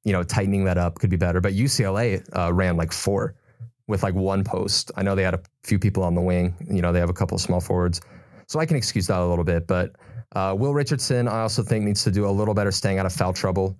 You 0.02 0.10
know, 0.10 0.24
tightening 0.24 0.64
that 0.64 0.78
up 0.78 0.98
could 0.98 1.10
be 1.10 1.16
better. 1.16 1.40
But 1.40 1.52
UCLA 1.52 2.26
uh, 2.36 2.52
ran 2.52 2.76
like 2.76 2.92
four 2.92 3.36
with 3.86 4.02
like 4.02 4.14
one 4.14 4.44
post. 4.44 4.90
I 4.96 5.02
know 5.02 5.14
they 5.14 5.22
had 5.22 5.34
a 5.34 5.42
few 5.62 5.78
people 5.78 6.02
on 6.02 6.14
the 6.14 6.20
wing. 6.20 6.54
You 6.70 6.82
know, 6.82 6.92
they 6.92 7.00
have 7.00 7.10
a 7.10 7.14
couple 7.14 7.34
of 7.34 7.40
small 7.40 7.60
forwards. 7.60 8.00
So 8.46 8.60
I 8.60 8.66
can 8.66 8.76
excuse 8.76 9.06
that 9.08 9.18
a 9.18 9.26
little 9.26 9.44
bit. 9.44 9.66
But 9.66 9.96
uh, 10.34 10.54
Will 10.58 10.74
Richardson, 10.74 11.28
I 11.28 11.40
also 11.40 11.62
think, 11.62 11.84
needs 11.84 12.04
to 12.04 12.10
do 12.10 12.26
a 12.26 12.30
little 12.30 12.54
better 12.54 12.72
staying 12.72 12.98
out 12.98 13.06
of 13.06 13.12
foul 13.12 13.32
trouble. 13.32 13.78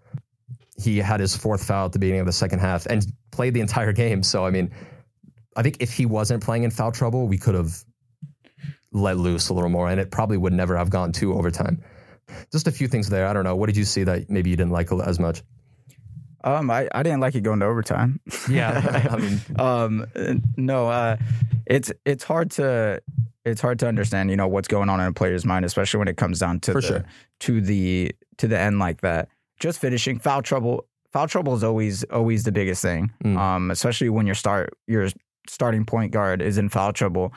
He 0.76 0.98
had 0.98 1.20
his 1.20 1.36
fourth 1.36 1.64
foul 1.64 1.86
at 1.86 1.92
the 1.92 1.98
beginning 1.98 2.20
of 2.20 2.26
the 2.26 2.32
second 2.32 2.58
half 2.58 2.86
and 2.86 3.06
played 3.30 3.54
the 3.54 3.60
entire 3.60 3.92
game. 4.04 4.22
So, 4.22 4.44
I 4.44 4.50
mean, 4.50 4.70
I 5.56 5.62
think 5.62 5.78
if 5.80 5.92
he 5.92 6.06
wasn't 6.06 6.42
playing 6.42 6.64
in 6.64 6.70
foul 6.70 6.92
trouble, 6.92 7.28
we 7.28 7.38
could 7.38 7.54
have 7.54 7.84
let 8.92 9.16
loose 9.16 9.48
a 9.48 9.54
little 9.54 9.70
more 9.70 9.88
and 9.88 10.00
it 10.00 10.10
probably 10.10 10.36
would 10.36 10.52
never 10.52 10.76
have 10.76 10.90
gone 10.90 11.12
to 11.12 11.34
overtime. 11.34 11.82
Just 12.52 12.68
a 12.68 12.72
few 12.72 12.88
things 12.88 13.08
there. 13.08 13.26
I 13.26 13.32
don't 13.32 13.44
know. 13.44 13.56
What 13.56 13.66
did 13.66 13.76
you 13.76 13.84
see 13.84 14.04
that 14.04 14.30
maybe 14.30 14.50
you 14.50 14.56
didn't 14.56 14.72
like 14.72 14.90
as 14.92 15.18
much? 15.18 15.42
Um, 16.44 16.70
I, 16.70 16.88
I 16.94 17.02
didn't 17.02 17.20
like 17.20 17.34
it 17.34 17.40
going 17.40 17.60
to 17.60 17.66
overtime. 17.66 18.20
Yeah, 18.48 19.08
I 19.10 19.16
mean, 19.16 19.40
um, 19.58 20.06
no, 20.56 20.88
uh, 20.88 21.16
it's 21.66 21.90
it's 22.04 22.22
hard 22.22 22.50
to 22.52 23.00
it's 23.44 23.60
hard 23.60 23.78
to 23.78 23.88
understand, 23.88 24.30
you 24.30 24.36
know, 24.36 24.46
what's 24.46 24.68
going 24.68 24.90
on 24.90 25.00
in 25.00 25.06
a 25.06 25.12
player's 25.12 25.46
mind, 25.46 25.64
especially 25.64 25.98
when 25.98 26.08
it 26.08 26.16
comes 26.16 26.38
down 26.38 26.60
to 26.60 26.74
the, 26.74 26.82
sure. 26.82 27.04
to 27.40 27.60
the 27.60 28.14
to 28.38 28.46
the 28.46 28.58
end 28.58 28.78
like 28.78 29.00
that. 29.00 29.28
Just 29.58 29.78
finishing 29.78 30.18
foul 30.18 30.42
trouble. 30.42 30.86
Foul 31.12 31.26
trouble 31.26 31.54
is 31.54 31.64
always 31.64 32.04
always 32.04 32.44
the 32.44 32.52
biggest 32.52 32.82
thing. 32.82 33.10
Mm. 33.24 33.38
Um, 33.38 33.70
especially 33.70 34.10
when 34.10 34.26
your 34.26 34.34
start 34.34 34.76
your 34.86 35.08
starting 35.48 35.84
point 35.84 36.10
guard 36.12 36.42
is 36.42 36.58
in 36.58 36.68
foul 36.68 36.92
trouble, 36.92 37.32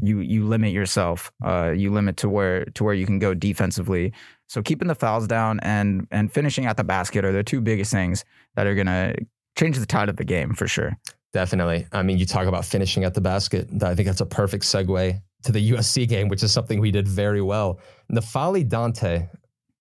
you 0.00 0.20
you 0.20 0.46
limit 0.46 0.72
yourself. 0.72 1.32
Uh, 1.44 1.72
you 1.74 1.90
limit 1.90 2.16
to 2.18 2.28
where 2.28 2.64
to 2.66 2.84
where 2.84 2.94
you 2.94 3.06
can 3.06 3.18
go 3.18 3.34
defensively. 3.34 4.12
So 4.52 4.60
keeping 4.60 4.86
the 4.86 4.94
fouls 4.94 5.26
down 5.26 5.60
and 5.60 6.06
and 6.10 6.30
finishing 6.30 6.66
at 6.66 6.76
the 6.76 6.84
basket 6.84 7.24
are 7.24 7.32
the 7.32 7.42
two 7.42 7.62
biggest 7.62 7.90
things 7.90 8.22
that 8.54 8.66
are 8.66 8.74
gonna 8.74 9.14
change 9.56 9.78
the 9.78 9.86
tide 9.86 10.10
of 10.10 10.18
the 10.18 10.24
game 10.24 10.52
for 10.52 10.68
sure. 10.68 10.94
Definitely. 11.32 11.86
I 11.90 12.02
mean, 12.02 12.18
you 12.18 12.26
talk 12.26 12.46
about 12.46 12.66
finishing 12.66 13.04
at 13.04 13.14
the 13.14 13.22
basket. 13.22 13.70
I 13.82 13.94
think 13.94 14.08
that's 14.08 14.20
a 14.20 14.26
perfect 14.26 14.64
segue 14.64 15.18
to 15.44 15.52
the 15.52 15.70
USC 15.70 16.06
game, 16.06 16.28
which 16.28 16.42
is 16.42 16.52
something 16.52 16.80
we 16.80 16.90
did 16.90 17.08
very 17.08 17.40
well. 17.40 17.80
N'Faly 18.12 18.68
Dante, 18.68 19.26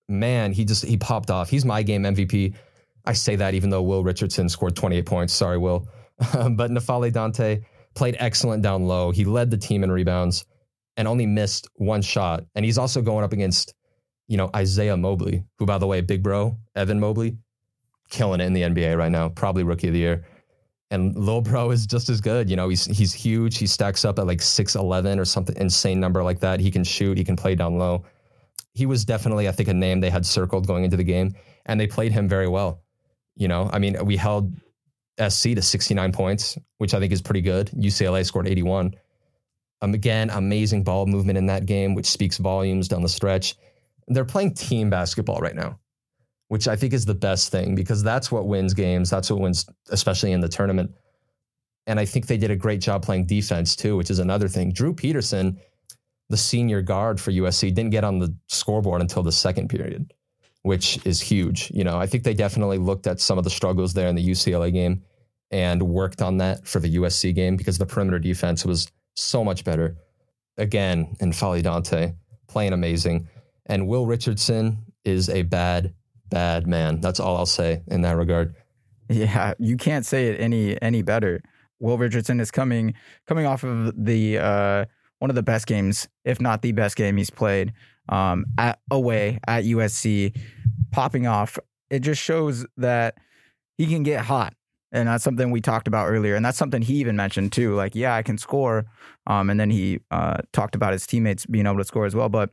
man, 0.08 0.54
he 0.54 0.64
just 0.64 0.86
he 0.86 0.96
popped 0.96 1.30
off. 1.30 1.50
He's 1.50 1.66
my 1.66 1.84
game 1.84 2.04
MVP. 2.04 2.56
I 3.04 3.12
say 3.12 3.36
that 3.36 3.54
even 3.54 3.72
though 3.72 3.82
Will 3.82 4.06
Richardson 4.06 4.48
scored 4.48 4.78
28 4.78 5.06
points. 5.06 5.34
Sorry, 5.34 5.58
Will. 5.58 5.86
but 6.18 6.72
N'Faly 6.72 7.12
Dante 7.12 7.60
played 7.94 8.16
excellent 8.20 8.64
down 8.64 8.88
low. 8.88 9.12
He 9.12 9.26
led 9.26 9.52
the 9.52 9.58
team 9.58 9.84
in 9.84 9.92
rebounds 9.92 10.46
and 10.96 11.10
only 11.10 11.26
missed 11.26 11.68
one 11.76 12.02
shot. 12.02 12.46
And 12.56 12.64
he's 12.64 12.78
also 12.78 13.02
going 13.02 13.26
up 13.26 13.34
against, 13.34 13.74
you 14.32 14.38
know, 14.38 14.50
Isaiah 14.56 14.96
Mobley, 14.96 15.44
who, 15.60 15.66
by 15.66 15.78
the 15.78 15.86
way, 15.86 16.00
big 16.00 16.24
bro, 16.24 16.58
Evan 16.74 17.02
Mobley, 17.02 17.36
killing 18.10 18.40
it 18.40 18.46
in 18.46 18.54
the 18.54 18.62
NBA 18.62 18.98
right 18.98 19.12
now, 19.12 19.28
probably 19.28 19.64
rookie 19.64 19.90
of 19.90 19.94
the 19.94 20.00
year. 20.00 20.26
And 20.90 21.14
Lil 21.18 21.42
Bro 21.42 21.72
is 21.72 21.86
just 21.86 22.08
as 22.08 22.22
good. 22.22 22.50
You 22.50 22.56
know, 22.56 22.70
he's 22.70 22.86
he's 22.86 23.12
huge. 23.12 23.58
He 23.58 23.68
stacks 23.68 24.06
up 24.06 24.20
at 24.20 24.28
like 24.28 24.40
6'11 24.40 25.20
or 25.20 25.26
something 25.26 25.58
insane 25.58 26.00
number 26.00 26.24
like 26.24 26.40
that. 26.40 26.62
He 26.62 26.72
can 26.72 26.86
shoot, 26.86 27.18
he 27.18 27.26
can 27.26 27.36
play 27.36 27.56
down 27.56 27.78
low. 27.78 28.06
He 28.74 28.86
was 28.86 29.04
definitely, 29.04 29.50
I 29.50 29.52
think, 29.52 29.68
a 29.68 29.74
name 29.74 30.00
they 30.00 30.10
had 30.10 30.26
circled 30.26 30.66
going 30.66 30.86
into 30.86 30.96
the 30.96 31.04
game, 31.04 31.36
and 31.66 31.78
they 31.78 31.88
played 31.88 32.14
him 32.14 32.30
very 32.30 32.48
well. 32.48 32.84
You 33.36 33.50
know, 33.50 33.70
I 33.74 33.80
mean, 33.80 33.98
we 34.06 34.16
held 34.16 34.56
SC 35.20 35.56
to 35.56 35.62
69 35.62 36.14
points, 36.14 36.58
which 36.78 36.94
I 36.94 37.02
think 37.02 37.12
is 37.12 37.22
pretty 37.22 37.42
good. 37.42 37.68
UCLA 37.72 38.26
scored 38.26 38.48
81. 38.48 38.96
Um, 39.82 39.94
again, 39.94 40.30
amazing 40.30 40.84
ball 40.84 41.06
movement 41.06 41.38
in 41.38 41.48
that 41.48 41.66
game, 41.66 41.96
which 41.96 42.06
speaks 42.06 42.38
volumes 42.38 42.88
down 42.88 43.02
the 43.02 43.10
stretch. 43.10 43.58
They're 44.14 44.26
playing 44.26 44.54
team 44.54 44.90
basketball 44.90 45.40
right 45.40 45.56
now 45.56 45.80
which 46.52 46.68
I 46.68 46.76
think 46.76 46.92
is 46.92 47.06
the 47.06 47.16
best 47.16 47.50
thing 47.50 47.76
because 47.76 48.04
that's 48.04 48.30
what 48.30 48.46
wins 48.46 48.74
games. 48.74 49.10
That's 49.10 49.32
what 49.32 49.40
wins, 49.40 49.66
especially 49.88 50.34
in 50.34 50.42
the 50.42 50.50
tournament. 50.50 50.94
And 51.88 51.98
I 51.98 52.04
think 52.04 52.28
they 52.28 52.36
did 52.36 52.52
a 52.52 52.58
great 52.58 52.82
job 52.82 53.04
playing 53.04 53.28
defense 53.28 53.74
too, 53.74 53.96
which 53.96 54.12
is 54.12 54.20
another 54.20 54.50
thing. 54.50 54.74
Drew 54.74 54.94
Peterson, 54.94 55.58
the 56.28 56.36
senior 56.36 56.82
guard 56.82 57.22
for 57.22 57.32
USC, 57.32 57.74
didn't 57.74 57.92
get 57.92 58.04
on 58.04 58.20
the 58.20 58.36
scoreboard 58.48 59.00
until 59.00 59.24
the 59.24 59.32
second 59.32 59.70
period, 59.70 60.14
which 60.64 61.00
is 61.06 61.22
huge. 61.22 61.72
You 61.74 61.86
know, 61.86 61.98
I 61.98 62.06
think 62.06 62.26
they 62.26 62.34
definitely 62.34 62.80
looked 62.80 63.08
at 63.08 63.22
some 63.22 63.38
of 63.38 63.46
the 63.46 63.50
struggles 63.50 63.94
there 63.94 64.10
in 64.10 64.16
the 64.16 64.30
UCLA 64.30 64.74
game 64.74 65.04
and 65.52 65.82
worked 65.82 66.22
on 66.22 66.36
that 66.40 66.68
for 66.68 66.80
the 66.80 66.98
USC 66.98 67.34
game 67.34 67.56
because 67.56 67.78
the 67.78 67.86
perimeter 67.86 68.20
defense 68.20 68.66
was 68.66 68.92
so 69.16 69.42
much 69.42 69.64
better. 69.64 69.96
Again, 70.58 71.16
N'Faly 71.22 71.64
Dante 71.64 72.12
playing 72.50 72.74
amazing. 72.74 73.30
And 73.72 73.88
Will 73.88 74.06
Richardson 74.06 74.80
is 75.06 75.30
a 75.30 75.44
bad 75.44 75.94
bad 76.30 76.68
man. 76.68 77.00
That's 77.00 77.22
all 77.22 77.38
I'll 77.38 77.46
say 77.46 77.82
in 77.88 78.02
that 78.02 78.18
regard. 78.18 78.54
Yeah, 79.10 79.54
you 79.60 79.78
can't 79.78 80.06
say 80.06 80.28
it 80.28 80.42
any 80.42 80.80
any 80.82 81.02
better. 81.04 81.42
Will 81.80 81.98
Richardson 81.98 82.42
is 82.42 82.52
coming 82.52 82.96
coming 83.28 83.46
off 83.46 83.64
of 83.64 83.94
the 83.96 84.40
uh, 84.40 84.86
one 85.20 85.30
of 85.32 85.36
the 85.36 85.42
best 85.44 85.68
games, 85.68 86.10
if 86.26 86.42
not 86.42 86.62
the 86.62 86.74
best 86.74 86.98
game 86.98 87.16
he's 87.16 87.30
played 87.30 87.72
um, 88.10 88.46
at 88.58 88.80
away 88.92 89.40
at 89.48 89.64
USC, 89.64 90.38
popping 90.92 91.26
off. 91.26 91.58
It 91.90 92.00
just 92.00 92.22
shows 92.22 92.66
that 92.76 93.16
he 93.78 93.88
can 93.88 94.04
get 94.04 94.26
hot, 94.26 94.54
and 94.92 95.08
that's 95.08 95.24
something 95.24 95.50
we 95.50 95.62
talked 95.62 95.88
about 95.88 96.10
earlier, 96.10 96.36
and 96.36 96.44
that's 96.44 96.58
something 96.58 96.82
he 96.82 96.96
even 96.96 97.16
mentioned 97.16 97.54
too. 97.54 97.74
Like, 97.76 97.96
yeah, 97.96 98.16
I 98.16 98.22
can 98.22 98.38
score, 98.38 98.86
um, 99.28 99.50
and 99.50 99.58
then 99.58 99.70
he 99.70 100.02
uh, 100.12 100.40
talked 100.52 100.76
about 100.76 100.92
his 100.92 101.08
teammates 101.08 101.46
being 101.46 101.66
able 101.66 101.78
to 101.78 101.86
score 101.86 102.06
as 102.06 102.16
well. 102.16 102.28
But 102.28 102.50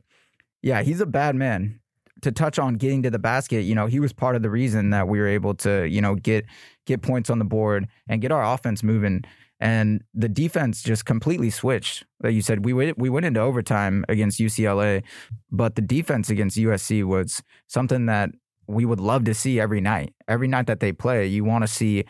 yeah, 0.61 0.81
he's 0.81 1.01
a 1.01 1.05
bad 1.05 1.35
man 1.35 1.79
to 2.21 2.31
touch 2.31 2.59
on 2.59 2.75
getting 2.75 3.03
to 3.03 3.09
the 3.09 3.19
basket, 3.19 3.61
you 3.61 3.75
know, 3.75 3.87
he 3.87 3.99
was 3.99 4.13
part 4.13 4.35
of 4.35 4.41
the 4.41 4.49
reason 4.49 4.89
that 4.89 5.07
we 5.07 5.19
were 5.19 5.27
able 5.27 5.53
to, 5.53 5.87
you 5.87 6.01
know, 6.01 6.15
get 6.15 6.45
get 6.85 7.01
points 7.01 7.29
on 7.29 7.39
the 7.39 7.45
board 7.45 7.87
and 8.07 8.21
get 8.21 8.31
our 8.31 8.43
offense 8.53 8.83
moving. 8.83 9.23
And 9.59 10.03
the 10.13 10.29
defense 10.29 10.81
just 10.81 11.05
completely 11.05 11.49
switched. 11.49 12.05
Like 12.23 12.33
you 12.33 12.41
said, 12.41 12.63
we 12.65 12.73
went, 12.73 12.97
we 12.97 13.09
went 13.09 13.25
into 13.25 13.41
overtime 13.41 14.05
against 14.07 14.39
UCLA, 14.39 15.03
but 15.51 15.75
the 15.75 15.81
defense 15.81 16.29
against 16.29 16.57
USC 16.57 17.03
was 17.03 17.43
something 17.67 18.05
that 18.05 18.29
we 18.67 18.85
would 18.85 19.01
love 19.01 19.25
to 19.25 19.33
see 19.33 19.59
every 19.59 19.81
night. 19.81 20.13
Every 20.27 20.47
night 20.47 20.67
that 20.67 20.79
they 20.79 20.93
play, 20.93 21.27
you 21.27 21.43
want 21.43 21.63
to 21.63 21.67
see 21.67 22.05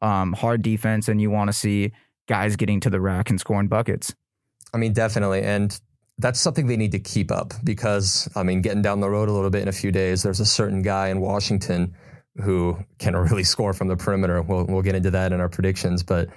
um, 0.00 0.32
hard 0.32 0.62
defense 0.62 1.08
and 1.08 1.20
you 1.20 1.30
want 1.30 1.48
to 1.48 1.52
see 1.52 1.92
guys 2.26 2.56
getting 2.56 2.80
to 2.80 2.90
the 2.90 3.00
rack 3.00 3.28
and 3.28 3.38
scoring 3.38 3.68
buckets. 3.68 4.14
I 4.72 4.78
mean, 4.78 4.94
definitely. 4.94 5.42
And 5.42 5.78
that's 6.18 6.40
something 6.40 6.66
they 6.66 6.76
need 6.76 6.92
to 6.92 7.00
keep 7.00 7.30
up 7.30 7.52
because, 7.64 8.28
I 8.36 8.42
mean, 8.42 8.62
getting 8.62 8.82
down 8.82 9.00
the 9.00 9.10
road 9.10 9.28
a 9.28 9.32
little 9.32 9.50
bit 9.50 9.62
in 9.62 9.68
a 9.68 9.72
few 9.72 9.90
days, 9.90 10.22
there's 10.22 10.40
a 10.40 10.46
certain 10.46 10.82
guy 10.82 11.08
in 11.08 11.20
Washington 11.20 11.94
who 12.36 12.78
can 12.98 13.16
really 13.30 13.44
score 13.44 13.72
from 13.72 13.88
the 13.88 13.96
perimeter. 13.96 14.42
We'll, 14.42 14.64
we'll 14.66 14.82
get 14.82 14.94
into 14.94 15.10
that 15.10 15.32
in 15.32 15.40
our 15.40 15.48
predictions. 15.48 16.02
But 16.02 16.28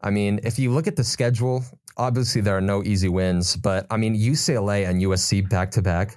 I 0.00 0.10
mean, 0.10 0.40
if 0.42 0.58
you 0.58 0.72
look 0.72 0.86
at 0.86 0.96
the 0.96 1.04
schedule, 1.04 1.64
obviously 1.96 2.40
there 2.40 2.56
are 2.56 2.62
no 2.62 2.82
easy 2.82 3.08
wins. 3.08 3.56
But 3.56 3.86
I 3.90 3.96
mean, 3.96 4.16
UCLA 4.16 4.88
and 4.88 5.00
USC 5.00 5.48
back 5.48 5.70
to 5.72 5.82
back, 5.82 6.16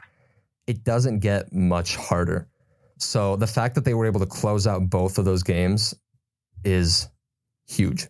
it 0.67 0.83
doesn't 0.83 1.19
get 1.19 1.53
much 1.53 1.95
harder. 1.95 2.47
So 2.97 3.35
the 3.35 3.47
fact 3.47 3.75
that 3.75 3.85
they 3.85 3.93
were 3.93 4.05
able 4.05 4.21
to 4.21 4.25
close 4.25 4.65
out 4.65 4.89
both 4.89 5.17
of 5.17 5.25
those 5.25 5.43
games 5.43 5.93
is 6.63 7.07
huge. 7.67 8.07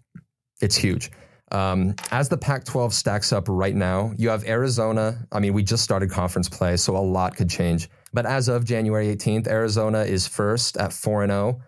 It's 0.62 0.75
huge. 0.75 1.12
Um, 1.56 1.96
as 2.12 2.28
the 2.28 2.36
Pac 2.38 2.65
12 2.65 2.94
stacks 2.94 3.32
up 3.32 3.46
right 3.48 3.76
now, 3.76 4.12
you 4.18 4.28
have 4.28 4.44
Arizona. 4.44 5.26
I 5.32 5.39
mean, 5.39 5.54
we 5.54 5.63
just 5.63 5.86
started 5.86 6.12
conference 6.12 6.50
play, 6.50 6.76
so 6.76 6.98
a 6.98 7.00
lot 7.00 7.38
could 7.38 7.50
change. 7.50 7.89
But 8.13 8.26
as 8.26 8.50
of 8.50 8.65
January 8.65 9.15
18th, 9.15 9.48
Arizona 9.48 10.00
is 10.02 10.28
first 10.28 10.76
at 10.76 10.91
4 10.91 11.26
0. 11.26 11.62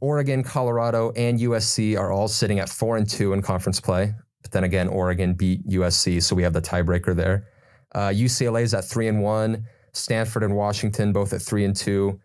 Oregon, 0.00 0.44
Colorado, 0.44 1.10
and 1.16 1.40
USC 1.40 1.98
are 1.98 2.12
all 2.12 2.28
sitting 2.28 2.60
at 2.60 2.68
4 2.68 2.96
and 2.96 3.10
2 3.10 3.32
in 3.32 3.42
conference 3.42 3.80
play. 3.80 4.14
But 4.42 4.52
then 4.52 4.62
again, 4.62 4.86
Oregon 4.86 5.34
beat 5.34 5.66
USC, 5.66 6.22
so 6.22 6.36
we 6.36 6.44
have 6.44 6.52
the 6.52 6.62
tiebreaker 6.62 7.16
there. 7.16 7.48
Uh, 7.92 8.10
UCLA 8.10 8.62
is 8.62 8.72
at 8.72 8.84
3 8.84 9.08
and 9.08 9.20
1. 9.20 9.66
Stanford 9.94 10.44
and 10.44 10.54
Washington 10.54 11.12
both 11.12 11.32
at 11.32 11.42
3 11.42 11.64
and 11.64 11.74
2. 11.74 12.20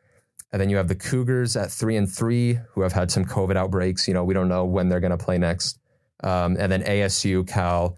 And 0.51 0.61
then 0.61 0.69
you 0.69 0.77
have 0.77 0.87
the 0.87 0.95
Cougars 0.95 1.57
at 1.57 1.71
3 1.71 1.97
and 1.97 2.11
3 2.11 2.59
who 2.73 2.81
have 2.81 2.93
had 2.93 3.09
some 3.09 3.25
COVID 3.25 3.55
outbreaks. 3.55 4.07
You 4.07 4.13
know, 4.13 4.23
we 4.23 4.35
don't 4.35 4.47
know 4.47 4.63
when 4.65 4.89
they're 4.89 4.99
going 4.99 5.17
to 5.17 5.23
play 5.23 5.39
next. 5.39 5.79
Um, 6.23 6.57
and 6.59 6.71
then 6.71 6.83
ASU, 6.83 7.47
Cal, 7.47 7.97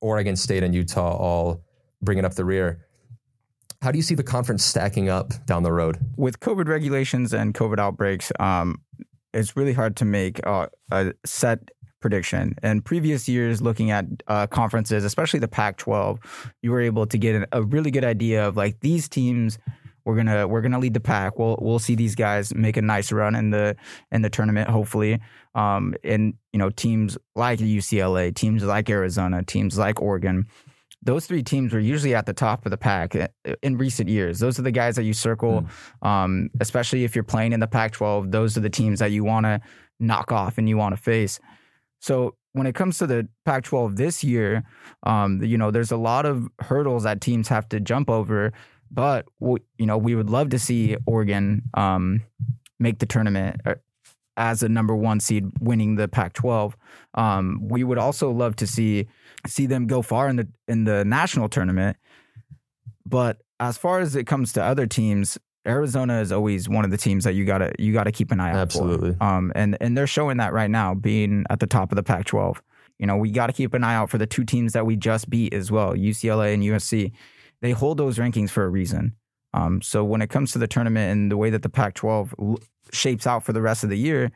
Oregon 0.00 0.36
State, 0.36 0.62
and 0.62 0.74
Utah 0.74 1.16
all 1.16 1.62
bringing 2.02 2.24
up 2.24 2.34
the 2.34 2.44
rear. 2.44 2.86
How 3.82 3.90
do 3.90 3.98
you 3.98 4.02
see 4.02 4.14
the 4.14 4.22
conference 4.22 4.64
stacking 4.64 5.08
up 5.08 5.32
down 5.46 5.62
the 5.62 5.72
road? 5.72 5.98
With 6.16 6.40
COVID 6.40 6.68
regulations 6.68 7.32
and 7.32 7.54
COVID 7.54 7.78
outbreaks, 7.78 8.30
um, 8.38 8.82
it's 9.32 9.56
really 9.56 9.72
hard 9.72 9.96
to 9.96 10.04
make 10.04 10.44
uh, 10.46 10.66
a 10.90 11.14
set 11.24 11.70
prediction. 12.00 12.54
In 12.62 12.82
previous 12.82 13.28
years, 13.28 13.62
looking 13.62 13.90
at 13.90 14.06
uh, 14.26 14.46
conferences, 14.46 15.04
especially 15.04 15.40
the 15.40 15.48
Pac 15.48 15.76
12, 15.76 16.18
you 16.62 16.70
were 16.70 16.80
able 16.80 17.06
to 17.06 17.18
get 17.18 17.48
a 17.52 17.62
really 17.62 17.90
good 17.90 18.04
idea 18.04 18.46
of 18.46 18.56
like 18.56 18.80
these 18.80 19.08
teams 19.08 19.58
we're 20.04 20.16
gonna 20.16 20.46
we're 20.46 20.60
gonna 20.60 20.78
lead 20.78 20.94
the 20.94 21.00
pack. 21.00 21.38
We'll 21.38 21.58
we'll 21.60 21.78
see 21.78 21.94
these 21.94 22.14
guys 22.14 22.54
make 22.54 22.76
a 22.76 22.82
nice 22.82 23.12
run 23.12 23.34
in 23.34 23.50
the 23.50 23.76
in 24.10 24.22
the 24.22 24.30
tournament, 24.30 24.68
hopefully. 24.68 25.20
Um, 25.54 25.94
and 26.04 26.34
you 26.52 26.58
know 26.58 26.70
teams 26.70 27.18
like 27.34 27.58
UCLA, 27.58 28.34
teams 28.34 28.62
like 28.62 28.88
Arizona, 28.88 29.42
teams 29.42 29.78
like 29.78 30.00
Oregon. 30.00 30.46
Those 31.02 31.26
three 31.26 31.42
teams 31.42 31.72
were 31.72 31.80
usually 31.80 32.14
at 32.14 32.26
the 32.26 32.34
top 32.34 32.66
of 32.66 32.70
the 32.70 32.76
pack 32.76 33.14
eh, 33.14 33.28
in 33.62 33.78
recent 33.78 34.10
years. 34.10 34.38
Those 34.38 34.58
are 34.58 34.62
the 34.62 34.70
guys 34.70 34.96
that 34.96 35.04
you 35.04 35.14
circle, 35.14 35.62
mm. 36.02 36.06
um, 36.06 36.50
especially 36.60 37.04
if 37.04 37.14
you're 37.14 37.24
playing 37.24 37.54
in 37.54 37.60
the 37.60 37.66
Pac-12. 37.66 38.30
Those 38.30 38.58
are 38.58 38.60
the 38.60 38.68
teams 38.68 38.98
that 38.98 39.10
you 39.10 39.24
want 39.24 39.46
to 39.46 39.62
knock 39.98 40.30
off 40.30 40.58
and 40.58 40.68
you 40.68 40.76
want 40.76 40.94
to 40.94 41.00
face. 41.00 41.40
So 42.00 42.34
when 42.52 42.66
it 42.66 42.74
comes 42.74 42.98
to 42.98 43.06
the 43.06 43.28
Pac-12 43.44 43.96
this 43.96 44.24
year, 44.24 44.64
um, 45.04 45.42
you 45.42 45.56
know, 45.56 45.70
there's 45.70 45.92
a 45.92 45.96
lot 45.96 46.26
of 46.26 46.48
hurdles 46.58 47.04
that 47.04 47.20
teams 47.20 47.48
have 47.48 47.68
to 47.70 47.80
jump 47.80 48.10
over 48.10 48.52
but 48.90 49.26
we, 49.38 49.60
you 49.78 49.86
know, 49.86 49.98
we 49.98 50.14
would 50.14 50.30
love 50.30 50.50
to 50.50 50.58
see 50.58 50.96
Oregon 51.06 51.62
um, 51.74 52.22
make 52.78 52.98
the 52.98 53.06
tournament 53.06 53.60
uh, 53.64 53.74
as 54.36 54.62
a 54.62 54.68
number 54.68 54.96
one 54.96 55.20
seed, 55.20 55.46
winning 55.60 55.96
the 55.96 56.08
Pac-12. 56.08 56.72
Um, 57.14 57.60
we 57.62 57.84
would 57.84 57.98
also 57.98 58.30
love 58.30 58.56
to 58.56 58.66
see 58.66 59.06
see 59.46 59.66
them 59.66 59.86
go 59.86 60.02
far 60.02 60.28
in 60.28 60.36
the 60.36 60.48
in 60.66 60.84
the 60.84 61.04
national 61.04 61.48
tournament. 61.48 61.96
But 63.06 63.38
as 63.58 63.76
far 63.76 64.00
as 64.00 64.16
it 64.16 64.26
comes 64.26 64.52
to 64.54 64.62
other 64.62 64.86
teams, 64.86 65.38
Arizona 65.66 66.20
is 66.20 66.32
always 66.32 66.68
one 66.68 66.84
of 66.84 66.90
the 66.90 66.96
teams 66.96 67.24
that 67.24 67.34
you 67.34 67.44
gotta 67.44 67.72
you 67.78 67.92
gotta 67.92 68.12
keep 68.12 68.32
an 68.32 68.40
eye 68.40 68.50
out 68.50 68.56
Absolutely. 68.56 69.14
for. 69.14 69.22
Um, 69.22 69.52
and 69.54 69.76
and 69.80 69.96
they're 69.96 70.06
showing 70.06 70.38
that 70.38 70.52
right 70.52 70.70
now, 70.70 70.94
being 70.94 71.44
at 71.50 71.60
the 71.60 71.66
top 71.66 71.92
of 71.92 71.96
the 71.96 72.02
Pac-12. 72.02 72.58
You 72.98 73.06
know, 73.06 73.16
we 73.16 73.30
got 73.30 73.46
to 73.46 73.54
keep 73.54 73.72
an 73.72 73.82
eye 73.82 73.94
out 73.94 74.10
for 74.10 74.18
the 74.18 74.26
two 74.26 74.44
teams 74.44 74.74
that 74.74 74.84
we 74.84 74.94
just 74.94 75.30
beat 75.30 75.54
as 75.54 75.70
well, 75.70 75.94
UCLA 75.94 76.52
and 76.52 76.62
USC 76.62 77.12
they 77.62 77.72
hold 77.72 77.98
those 77.98 78.18
rankings 78.18 78.50
for 78.50 78.64
a 78.64 78.68
reason. 78.68 79.16
Um, 79.52 79.82
so 79.82 80.04
when 80.04 80.22
it 80.22 80.28
comes 80.30 80.52
to 80.52 80.58
the 80.58 80.68
tournament 80.68 81.10
and 81.10 81.30
the 81.30 81.36
way 81.36 81.50
that 81.50 81.62
the 81.62 81.68
Pac-12 81.68 82.32
l- 82.40 82.58
shapes 82.92 83.26
out 83.26 83.44
for 83.44 83.52
the 83.52 83.62
rest 83.62 83.82
of 83.84 83.90
the 83.90 83.98
year, 83.98 84.30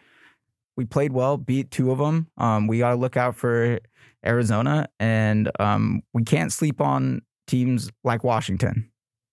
we 0.77 0.85
played 0.85 1.13
well, 1.13 1.37
beat 1.37 1.71
two 1.71 1.91
of 1.93 1.99
them. 1.99 2.27
Um, 2.37 2.67
we 2.67 2.79
got 2.79 2.91
to 2.91 2.97
look 2.97 3.17
out 3.17 3.37
for 3.37 3.79
Arizona, 4.27 4.89
and 4.99 5.51
um, 5.61 6.03
we 6.13 6.25
can't 6.25 6.53
sleep 6.53 6.81
on 6.81 7.23
teams 7.47 7.91
like 8.03 8.25
Washington. 8.25 8.91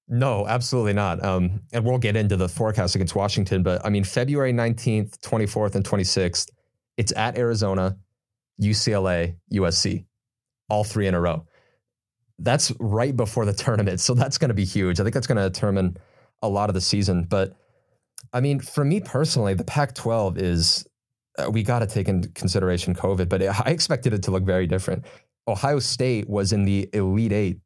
No, 0.08 0.46
absolutely 0.46 0.94
not. 0.94 1.24
Um, 1.24 1.62
and 1.72 1.86
we'll 1.86 1.98
get 1.98 2.16
into 2.16 2.36
the 2.36 2.50
forecast 2.50 2.96
against 2.96 3.16
Washington, 3.16 3.64
but 3.64 3.84
I 3.86 3.90
mean, 3.90 4.04
February 4.04 4.54
19th, 4.54 5.18
24th, 5.20 5.76
and 5.76 5.86
26th, 5.86 6.50
it's 6.98 7.14
at 7.16 7.38
Arizona. 7.38 7.98
UCLA, 8.62 9.38
USC, 9.54 10.06
all 10.70 10.84
three 10.84 11.08
in 11.08 11.16
a 11.16 11.20
row. 11.20 11.46
That's 12.44 12.72
right 12.80 13.16
before 13.16 13.46
the 13.46 13.54
tournament. 13.54 14.00
So 14.00 14.14
that's 14.14 14.38
going 14.38 14.50
to 14.50 14.56
be 14.56 14.66
huge. 14.66 15.00
I 15.00 15.04
think 15.04 15.14
that's 15.14 15.28
going 15.28 15.38
to 15.38 15.50
determine 15.50 15.98
a 16.42 16.50
lot 16.50 16.70
of 16.70 16.74
the 16.74 16.82
season. 16.82 17.24
But 17.24 17.56
I 18.34 18.42
mean, 18.42 18.60
for 18.60 18.84
me 18.84 19.00
personally, 19.00 19.54
the 19.54 19.64
Pac 19.64 19.94
12 19.96 20.38
is, 20.38 20.88
uh, 21.38 21.50
we 21.50 21.64
got 21.64 21.80
to 21.80 21.88
take 21.88 22.08
into 22.08 22.30
consideration 22.30 22.96
COVID, 22.96 23.30
but 23.30 23.42
it, 23.42 23.66
I 23.66 23.70
expected 23.70 24.14
it 24.14 24.24
to 24.24 24.32
look 24.32 24.44
very 24.44 24.68
different. 24.68 25.06
Ohio 25.48 25.80
State 25.80 26.30
was 26.30 26.54
in 26.54 26.64
the 26.64 26.90
Elite 26.94 27.32
Eight 27.32 27.60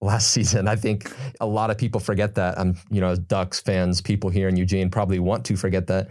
last 0.00 0.30
season. 0.32 0.68
I 0.68 0.76
think 0.76 1.12
a 1.40 1.46
lot 1.46 1.70
of 1.70 1.78
people 1.78 2.00
forget 2.00 2.34
that. 2.36 2.58
I'm, 2.58 2.76
you 2.90 3.00
know, 3.00 3.16
Ducks 3.16 3.60
fans, 3.60 4.00
people 4.00 4.30
here 4.30 4.48
in 4.48 4.56
Eugene 4.56 4.90
probably 4.90 5.18
want 5.18 5.44
to 5.46 5.56
forget 5.56 5.86
that. 5.88 6.10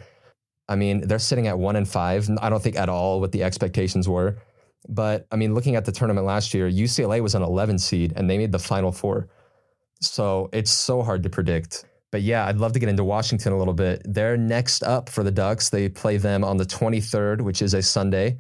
I 0.70 0.76
mean, 0.76 1.08
they're 1.08 1.20
sitting 1.20 1.48
at 1.48 1.60
one 1.60 1.76
and 1.76 1.88
five. 1.88 2.30
I 2.42 2.50
don't 2.50 2.64
think 2.64 2.78
at 2.78 2.90
all 2.90 3.20
what 3.20 3.32
the 3.32 3.44
expectations 3.44 4.08
were. 4.08 4.38
But 4.88 5.28
I 5.32 5.36
mean, 5.36 5.54
looking 5.54 5.76
at 5.76 5.86
the 5.86 5.92
tournament 5.92 6.26
last 6.26 6.54
year, 6.54 6.70
UCLA 6.70 7.22
was 7.22 7.36
an 7.36 7.42
11 7.42 7.80
seed 7.80 8.14
and 8.16 8.30
they 8.30 8.38
made 8.38 8.52
the 8.52 8.60
final 8.60 8.92
four. 8.92 9.30
So 10.02 10.50
it's 10.52 10.72
so 10.72 11.02
hard 11.02 11.24
to 11.24 11.30
predict. 11.30 11.86
But 12.12 12.22
yeah, 12.22 12.46
I'd 12.46 12.58
love 12.58 12.74
to 12.74 12.80
get 12.80 12.90
into 12.90 13.04
Washington 13.04 13.54
a 13.54 13.58
little 13.58 13.74
bit. 13.74 14.02
They're 14.06 14.38
next 14.38 14.84
up 14.84 15.10
for 15.10 15.24
the 15.24 15.32
Ducks. 15.32 15.70
They 15.70 15.90
play 15.90 16.18
them 16.18 16.44
on 16.44 16.58
the 16.58 16.66
23rd, 16.66 17.42
which 17.42 17.62
is 17.62 17.74
a 17.74 17.82
Sunday. 17.82 18.38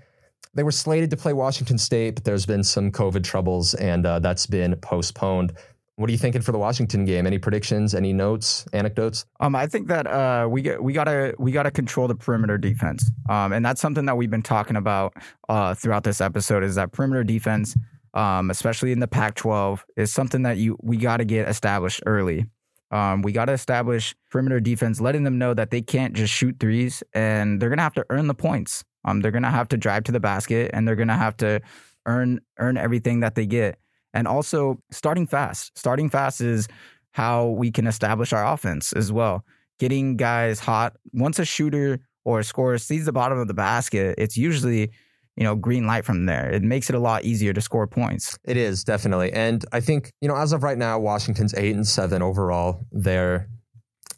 They 0.53 0.61
were 0.61 0.71
slated 0.71 1.09
to 1.09 1.17
play 1.17 1.33
Washington 1.33 1.79
State, 1.79 2.15
but 2.15 2.23
there's 2.23 2.45
been 2.45 2.63
some 2.63 2.91
COVID 2.91 3.23
troubles 3.23 3.73
and 3.73 4.05
uh, 4.05 4.19
that's 4.19 4.45
been 4.45 4.75
postponed. 4.75 5.53
What 5.95 6.09
are 6.09 6.11
you 6.11 6.17
thinking 6.17 6.41
for 6.41 6.51
the 6.51 6.57
Washington 6.57 7.05
game? 7.05 7.27
Any 7.27 7.37
predictions? 7.37 7.93
Any 7.93 8.13
notes? 8.13 8.65
Anecdotes? 8.73 9.25
Um, 9.39 9.55
I 9.55 9.67
think 9.67 9.87
that 9.89 10.07
uh, 10.07 10.47
we 10.49 10.63
get 10.63 10.81
we 10.81 10.91
gotta 10.91 11.35
we 11.37 11.51
gotta 11.51 11.69
control 11.69 12.07
the 12.07 12.15
perimeter 12.15 12.57
defense, 12.57 13.11
um, 13.29 13.53
and 13.53 13.63
that's 13.63 13.79
something 13.79 14.05
that 14.05 14.17
we've 14.17 14.31
been 14.31 14.41
talking 14.41 14.75
about 14.75 15.13
uh, 15.49 15.75
throughout 15.75 16.03
this 16.03 16.19
episode. 16.19 16.63
Is 16.63 16.75
that 16.75 16.93
perimeter 16.93 17.23
defense, 17.23 17.75
um, 18.15 18.49
especially 18.49 18.91
in 18.91 19.01
the 19.01 19.07
Pac-12, 19.07 19.81
is 19.95 20.11
something 20.11 20.41
that 20.43 20.57
you 20.57 20.77
we 20.81 20.97
got 20.97 21.17
to 21.17 21.25
get 21.25 21.47
established 21.47 22.01
early. 22.07 22.47
Um, 22.89 23.21
we 23.21 23.31
got 23.31 23.45
to 23.45 23.53
establish 23.53 24.15
perimeter 24.31 24.59
defense, 24.59 24.99
letting 24.99 25.23
them 25.23 25.37
know 25.37 25.53
that 25.53 25.69
they 25.69 25.83
can't 25.83 26.15
just 26.15 26.33
shoot 26.33 26.55
threes, 26.59 27.03
and 27.13 27.61
they're 27.61 27.69
gonna 27.69 27.83
have 27.83 27.93
to 27.95 28.05
earn 28.09 28.25
the 28.25 28.33
points. 28.33 28.83
Um, 29.05 29.21
they're 29.21 29.31
gonna 29.31 29.51
have 29.51 29.67
to 29.69 29.77
drive 29.77 30.05
to 30.05 30.11
the 30.11 30.19
basket, 30.19 30.71
and 30.73 30.87
they're 30.87 30.95
gonna 30.95 31.17
have 31.17 31.37
to 31.37 31.61
earn 32.07 32.39
earn 32.57 32.77
everything 32.77 33.19
that 33.19 33.35
they 33.35 33.45
get. 33.45 33.77
And 34.13 34.27
also 34.27 34.79
starting 34.91 35.27
fast. 35.27 35.77
Starting 35.77 36.09
fast 36.09 36.41
is 36.41 36.67
how 37.11 37.47
we 37.49 37.71
can 37.71 37.87
establish 37.87 38.33
our 38.33 38.45
offense 38.45 38.93
as 38.93 39.11
well. 39.11 39.45
Getting 39.79 40.17
guys 40.17 40.59
hot. 40.59 40.95
Once 41.13 41.39
a 41.39 41.45
shooter 41.45 41.99
or 42.25 42.39
a 42.39 42.43
scorer 42.43 42.77
sees 42.77 43.05
the 43.05 43.11
bottom 43.11 43.37
of 43.39 43.47
the 43.47 43.53
basket, 43.53 44.15
it's 44.17 44.37
usually, 44.37 44.91
you 45.35 45.43
know, 45.43 45.55
green 45.55 45.87
light 45.87 46.05
from 46.05 46.25
there. 46.25 46.49
It 46.49 46.63
makes 46.63 46.89
it 46.89 46.95
a 46.95 46.99
lot 46.99 47.23
easier 47.23 47.53
to 47.53 47.61
score 47.61 47.87
points. 47.87 48.37
It 48.43 48.57
is 48.57 48.83
definitely. 48.83 49.31
And 49.33 49.65
I 49.71 49.79
think, 49.79 50.11
you 50.21 50.27
know, 50.27 50.35
as 50.35 50.53
of 50.53 50.63
right 50.63 50.77
now, 50.77 50.99
Washington's 50.99 51.53
eight 51.55 51.75
and 51.75 51.87
seven 51.87 52.21
overall. 52.21 52.85
They're 52.91 53.47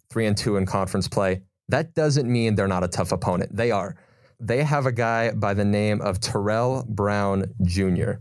three 0.10 0.26
and 0.26 0.38
two 0.38 0.58
in 0.58 0.66
conference 0.66 1.08
play. 1.08 1.42
That 1.70 1.94
doesn't 1.96 2.32
mean 2.32 2.56
they're 2.56 2.68
not 2.68 2.84
a 2.84 2.88
tough 2.88 3.12
opponent. 3.12 3.56
They 3.56 3.72
are. 3.72 3.96
They 4.40 4.64
have 4.64 4.86
a 4.86 4.92
guy 4.92 5.32
by 5.32 5.54
the 5.54 5.66
name 5.66 6.02
of 6.02 6.20
Terrell 6.20 6.86
Brown 6.88 7.54
Jr. 7.64 8.14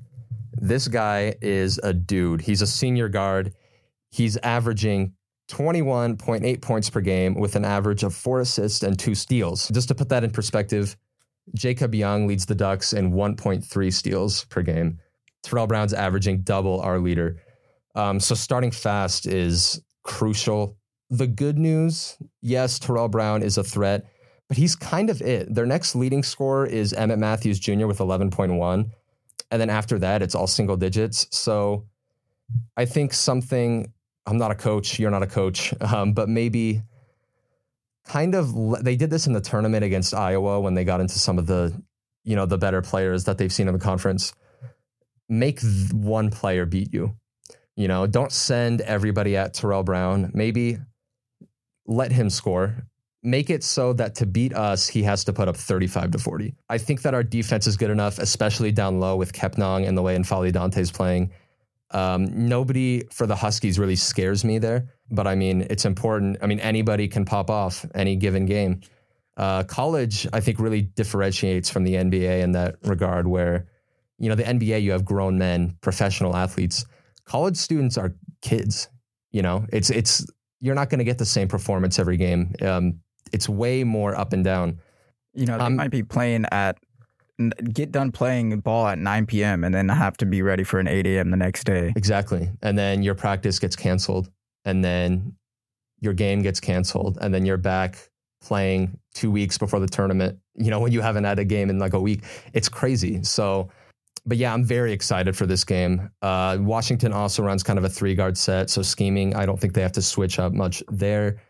This 0.65 0.89
guy 0.89 1.35
is 1.43 1.79
a 1.83 1.93
dude. 1.93 2.41
He's 2.41 2.63
a 2.63 2.67
senior 2.67 3.11
guard. 3.11 3.53
He's 4.11 4.39
averaging 4.39 5.13
21.8 5.51 6.63
points 6.63 6.89
per 6.89 7.03
game 7.03 7.35
with 7.35 7.55
an 7.55 7.67
average 7.67 8.03
of 8.03 8.15
four 8.15 8.41
assists 8.41 8.83
and 8.83 8.99
two 8.99 9.15
steals. 9.15 9.69
Just 9.69 9.89
to 9.89 9.95
put 9.95 10.09
that 10.09 10.25
in 10.25 10.31
perspective, 10.31 10.97
Jacob 11.55 11.95
Young 11.95 12.27
leads 12.27 12.47
the 12.47 12.55
Ducks 12.55 12.95
in 12.95 13.13
1.3 13.13 13.93
steals 13.93 14.47
per 14.47 14.63
game. 14.63 14.99
Terrell 15.43 15.67
Brown's 15.67 15.93
averaging 15.93 16.41
double 16.41 16.81
our 16.81 16.99
leader. 16.99 17.43
Um, 17.95 18.19
so 18.19 18.35
starting 18.35 18.71
fast 18.71 19.27
is 19.27 19.83
crucial. 20.03 20.79
The 21.11 21.27
good 21.27 21.59
news, 21.59 22.17
yes, 22.41 22.79
Terrell 22.79 23.09
Brown 23.09 23.43
is 23.43 23.59
a 23.59 23.65
threat, 23.65 24.07
but 24.49 24.57
he's 24.57 24.77
kind 24.77 25.11
of 25.11 25.21
it. 25.21 25.55
Their 25.55 25.67
next 25.67 25.95
leading 25.95 26.23
scorer 26.23 26.65
is 26.65 26.95
Emmett 26.95 27.19
Matthews 27.19 27.59
Jr. 27.59 27.87
with 27.87 27.99
11.1. 27.99 28.91
And 29.51 29.61
then 29.61 29.71
after 29.71 29.99
that, 30.01 30.23
it's 30.23 30.35
all 30.35 30.47
single 30.47 30.77
digits. 30.77 31.27
So 31.31 31.87
I 32.77 32.85
think 32.85 33.13
something, 33.13 33.93
I'm 34.27 34.39
not 34.39 34.51
a 34.51 34.55
coach, 34.55 34.99
you're 34.99 35.11
not 35.11 35.23
a 35.23 35.27
coach, 35.27 35.75
um, 35.81 36.13
but 36.13 36.29
maybe 36.29 36.83
kind 38.07 38.35
of, 38.35 38.83
they 38.83 38.97
did 38.97 39.11
this 39.11 39.27
in 39.27 39.33
the 39.33 39.41
tournament 39.41 39.85
against 39.85 40.15
Iowa 40.15 40.61
when 40.61 40.75
they 40.75 40.85
got 40.85 41.01
into 41.01 41.19
some 41.19 41.39
of 41.39 41.47
the, 41.47 41.81
you 42.25 42.37
know, 42.37 42.47
the 42.47 42.59
better 42.59 42.83
players 42.83 43.25
that 43.25 43.39
they've 43.39 43.53
seen 43.53 43.69
in 43.69 43.75
the 43.75 43.81
conference. 43.81 44.35
Make 45.29 45.61
one 45.93 46.31
player 46.31 46.67
beat 46.67 46.93
you. 46.93 47.17
You 47.77 47.89
know, 47.89 48.07
don't 48.07 48.31
send 48.31 48.83
everybody 48.83 49.37
at 49.37 49.55
Terrell 49.55 49.83
Brown. 49.83 50.31
Maybe 50.35 50.79
let 51.87 52.13
him 52.13 52.31
score 52.31 52.87
make 53.25 53.49
it 53.49 53.65
so 53.65 53.95
that 53.95 54.15
to 54.17 54.27
beat 54.27 54.55
us, 54.55 54.87
he 54.87 55.03
has 55.03 55.25
to 55.25 55.33
put 55.33 55.49
up 55.49 55.57
35 55.57 56.13
to 56.13 56.19
40. 56.19 56.55
I 56.69 56.79
think 56.79 57.03
that 57.03 57.15
our 57.15 57.23
defense 57.23 57.67
is 57.67 57.77
good 57.77 57.91
enough, 57.91 58.19
especially 58.19 58.71
down 58.71 59.01
low 59.01 59.17
with 59.17 59.33
Kepnang 59.33 59.89
and 59.89 59.97
the 59.97 60.03
way 60.03 60.17
N'Faly 60.17 60.53
Dante's 60.53 60.93
playing. 60.93 61.33
Um, 61.91 62.49
nobody 62.49 63.05
for 63.11 63.27
the 63.27 63.37
Huskies 63.37 63.79
really 63.79 63.97
scares 63.97 64.45
me 64.45 64.59
there, 64.59 64.91
but 65.11 65.27
I 65.27 65.37
mean, 65.37 65.67
it's 65.71 65.87
important. 65.87 66.37
I 66.43 66.47
mean, 66.47 66.61
anybody 66.61 67.09
can 67.09 67.25
pop 67.25 67.51
off 67.51 67.87
any 67.95 68.17
given 68.17 68.47
game. 68.47 68.81
Uh, 69.37 69.65
college, 69.65 70.27
I 70.33 70.41
think, 70.41 70.61
really 70.61 70.83
differentiates 70.83 71.71
from 71.71 71.85
the 71.85 71.95
NBA 71.95 72.43
in 72.43 72.53
that 72.53 72.77
regard, 72.83 73.27
where, 73.27 73.67
you 74.19 74.29
know, 74.29 74.35
the 74.35 74.45
NBA, 74.45 74.83
you 74.83 74.93
have 74.93 75.05
grown 75.05 75.39
men, 75.39 75.77
professional 75.81 76.37
athletes. 76.37 76.85
College 77.25 77.57
students 77.57 77.97
are 77.97 78.15
kids. 78.43 78.89
You 79.31 79.43
know, 79.43 79.67
it's, 79.73 79.91
it's, 79.91 80.27
you're 80.61 80.75
not 80.75 80.91
going 80.91 80.99
to 80.99 81.05
get 81.05 81.19
the 81.19 81.25
same 81.25 81.49
performance 81.49 81.99
every 81.99 82.17
game. 82.17 82.55
Um, 82.61 83.01
it's 83.35 83.49
way 83.49 83.83
more 83.83 84.17
up 84.17 84.33
and 84.33 84.45
down. 84.45 84.81
You 85.35 85.47
know, 85.47 85.59
they 85.59 85.65
um, 85.65 85.77
might 85.77 85.91
be 85.91 86.05
playing 86.05 86.47
at 86.53 86.79
get 87.73 87.91
done 87.91 88.13
playing 88.13 88.61
ball 88.61 88.87
at 88.87 88.97
9 88.97 89.27
p.m. 89.27 89.65
and 89.65 89.75
then 89.75 89.89
have 89.89 90.17
to 90.19 90.25
be 90.25 90.41
ready 90.41 90.63
for 90.63 90.79
an 90.79 90.87
8 90.87 91.05
a.m. 91.09 91.33
the 91.33 91.37
next 91.37 91.65
day. 91.65 91.93
Exactly. 91.97 92.49
And 92.63 92.79
then 92.79 93.03
your 93.03 93.17
practice 93.17 93.59
gets 93.59 93.75
canceled 93.75 94.31
and 94.65 94.85
then 94.85 95.35
your 96.01 96.13
game 96.13 96.43
gets 96.43 96.61
canceled 96.61 97.19
and 97.21 97.35
then 97.35 97.45
you're 97.45 97.57
back 97.57 98.09
playing 98.41 98.97
two 99.15 99.33
weeks 99.33 99.59
before 99.59 99.81
the 99.81 99.89
tournament, 99.89 100.39
you 100.55 100.71
know, 100.71 100.79
when 100.79 100.93
you 100.93 101.01
haven't 101.01 101.25
had 101.25 101.41
a 101.41 101.45
game 101.45 101.71
in 101.71 101.81
like 101.81 101.95
a 101.95 102.01
week. 102.01 102.23
It's 102.53 102.69
crazy. 102.69 103.25
So, 103.25 103.69
but 104.25 104.37
yeah, 104.37 104.55
I'm 104.55 104.65
very 104.65 104.93
excited 104.93 105.37
for 105.37 105.47
this 105.47 105.65
game. 105.65 106.11
Uh, 106.23 106.59
Washington 106.61 107.13
also 107.13 107.43
runs 107.43 107.65
kind 107.65 107.81
of 107.81 107.85
a 107.85 107.89
three 107.89 108.15
guard 108.15 108.39
set. 108.39 108.71
So 108.71 108.81
scheming, 108.81 109.35
I 109.35 109.45
don't 109.45 109.59
think 109.59 109.73
they 109.73 109.83
have 109.83 109.93
to 109.93 110.03
switch 110.03 110.39
up 110.39 110.53
much 110.53 110.85
there. 110.89 111.41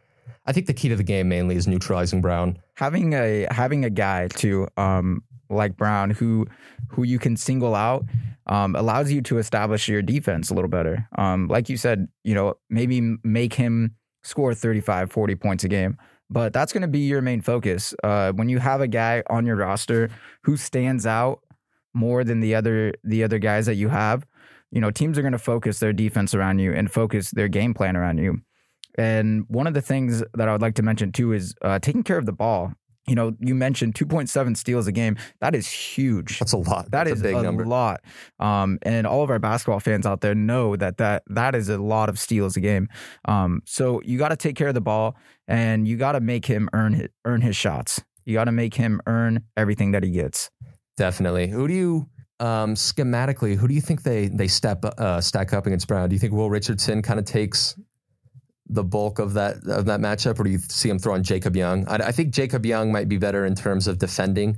I 0.47 0.53
think 0.53 0.67
the 0.67 0.75
key 0.75 0.89
to 0.89 0.97
the 0.97 1.03
game 1.03 1.29
mainly 1.29 1.57
is 1.57 1.67
neutralizing 1.67 2.21
Brown. 2.21 2.59
Having 2.77 3.15
a 3.15 3.47
having 3.51 3.85
a 3.85 3.91
guy 3.91 4.29
to 4.29 4.69
um 4.77 5.23
like 5.51 5.77
Brown 5.77 6.11
who 6.11 6.47
who 6.89 7.03
you 7.03 7.19
can 7.19 7.37
single 7.37 7.75
out 7.75 8.05
um, 8.47 8.77
allows 8.77 9.11
you 9.11 9.23
to 9.23 9.39
establish 9.39 9.89
your 9.89 10.03
defense 10.03 10.51
a 10.51 10.55
little 10.55 10.69
better. 10.69 11.09
Um, 11.17 11.49
like 11.49 11.69
you 11.69 11.77
said, 11.77 12.09
you 12.25 12.35
know, 12.35 12.55
maybe 12.69 13.17
make 13.23 13.55
him 13.55 13.95
score 14.23 14.55
35, 14.55 15.11
40 15.11 15.35
points 15.37 15.65
a 15.65 15.69
game. 15.69 15.97
But 16.31 16.53
that's 16.53 16.73
going 16.73 16.83
to 16.83 16.89
be 16.89 17.01
your 17.01 17.21
main 17.21 17.43
focus. 17.43 17.95
Uh, 18.03 18.33
when 18.33 18.49
you 18.49 18.59
have 18.59 18.81
a 18.81 18.89
guy 18.89 19.23
on 19.29 19.47
your 19.47 19.57
roster 19.57 20.11
who 20.43 20.57
stands 20.57 21.07
out 21.07 21.41
more 21.93 22.25
than 22.25 22.41
the 22.41 22.55
other 22.55 22.93
the 23.05 23.23
other 23.23 23.39
guys 23.39 23.67
that 23.67 23.77
you 23.77 23.89
have, 23.89 24.27
you 24.71 24.81
know, 24.81 24.91
teams 24.91 25.19
are 25.19 25.23
going 25.23 25.33
to 25.33 25.39
focus 25.39 25.79
their 25.79 25.93
defense 25.93 26.35
around 26.35 26.59
you 26.59 26.73
and 26.73 26.91
focus 26.91 27.31
their 27.31 27.49
game 27.49 27.75
plan 27.75 27.97
around 27.97 28.19
you. 28.19 28.41
And 28.97 29.45
one 29.49 29.67
of 29.67 29.75
the 29.75 29.83
things 29.83 30.23
that 30.35 30.49
I 30.49 30.53
would 30.53 30.63
like 30.63 30.75
to 30.77 30.83
mention 30.83 31.13
too 31.13 31.33
is 31.33 31.55
uh, 31.63 31.79
taking 31.79 32.03
care 32.03 32.19
of 32.19 32.27
the 32.27 32.33
ball. 32.33 32.73
You 33.07 33.15
know, 33.15 33.37
you 33.39 33.55
mentioned 33.55 33.95
2.7 33.95 34.57
steals 34.57 34.87
a 34.87 34.93
game. 34.93 35.17
That 35.41 35.55
is 35.55 35.69
huge. 35.69 36.39
That's 36.39 36.55
a 36.55 36.57
lot. 36.57 36.91
That 36.91 37.05
That's 37.05 37.17
is 37.17 37.21
a 37.21 37.25
big 37.25 37.35
a 37.37 37.43
number. 37.43 37.67
lot. 37.67 38.01
Um, 38.39 38.79
and 38.81 39.07
all 39.07 39.23
of 39.23 39.29
our 39.29 39.39
basketball 39.39 39.81
fans 39.81 40.07
out 40.07 40.23
there 40.23 40.35
know 40.35 40.75
that 40.77 40.97
that 40.97 41.23
that 41.27 41.55
is 41.55 41.69
a 41.69 41.77
lot 41.77 42.09
of 42.09 42.19
steals 42.19 42.57
a 42.57 42.61
game. 42.61 42.89
Um, 43.27 43.61
so 43.67 44.01
you 44.05 44.17
got 44.17 44.31
to 44.31 44.37
take 44.37 44.57
care 44.57 44.69
of 44.69 44.75
the 44.75 44.81
ball, 44.81 45.17
and 45.47 45.87
you 45.87 45.99
got 45.99 46.13
to 46.13 46.21
make 46.21 46.47
him 46.47 46.71
earn 46.73 46.95
his, 46.95 47.09
earn 47.27 47.43
his 47.43 47.57
shots. 47.57 48.03
You 48.25 48.33
got 48.33 48.45
to 48.45 48.53
make 48.53 48.75
him 48.75 49.03
earn 49.07 49.43
everything 49.55 49.91
that 49.91 50.03
he 50.03 50.11
gets. 50.11 50.51
Definitely. 50.97 51.49
Who 51.49 51.69
do 51.69 51.75
you 51.75 52.09
um, 52.41 52.75
schematically? 52.75 53.55
Who 53.57 53.69
do 53.69 53.75
you 53.75 53.83
think 53.83 54.03
they 54.03 54.29
they 54.29 54.49
step 54.49 54.83
uh, 54.83 55.21
stack 55.21 55.53
up 55.53 55.67
against 55.67 55.89
Brown? 55.89 56.09
Do 56.09 56.15
you 56.15 56.21
think 56.21 56.33
Will 56.33 56.49
Richardson 56.49 57.03
kind 57.03 57.19
of 57.19 57.27
takes 57.27 57.79
the 58.67 58.85
bulk 58.85 59.19
of 59.19 59.35
that 59.35 59.57
of 59.67 59.87
that 59.87 60.01
matchup, 60.01 60.39
or 60.39 60.45
do 60.45 60.51
you 60.51 60.59
see 60.59 60.89
him 60.89 60.99
throwing 60.99 61.23
Jacob 61.23 61.57
Young? 61.57 61.87
I, 61.89 61.97
I, 61.97 62.13
think 62.13 62.33
Jacob 62.33 62.65
Young 62.65 62.91
might 62.91 63.09
be 63.09 63.19
better 63.19 63.45
in 63.45 63.55
terms 63.55 63.87
of 63.87 63.99
defending, 63.99 64.57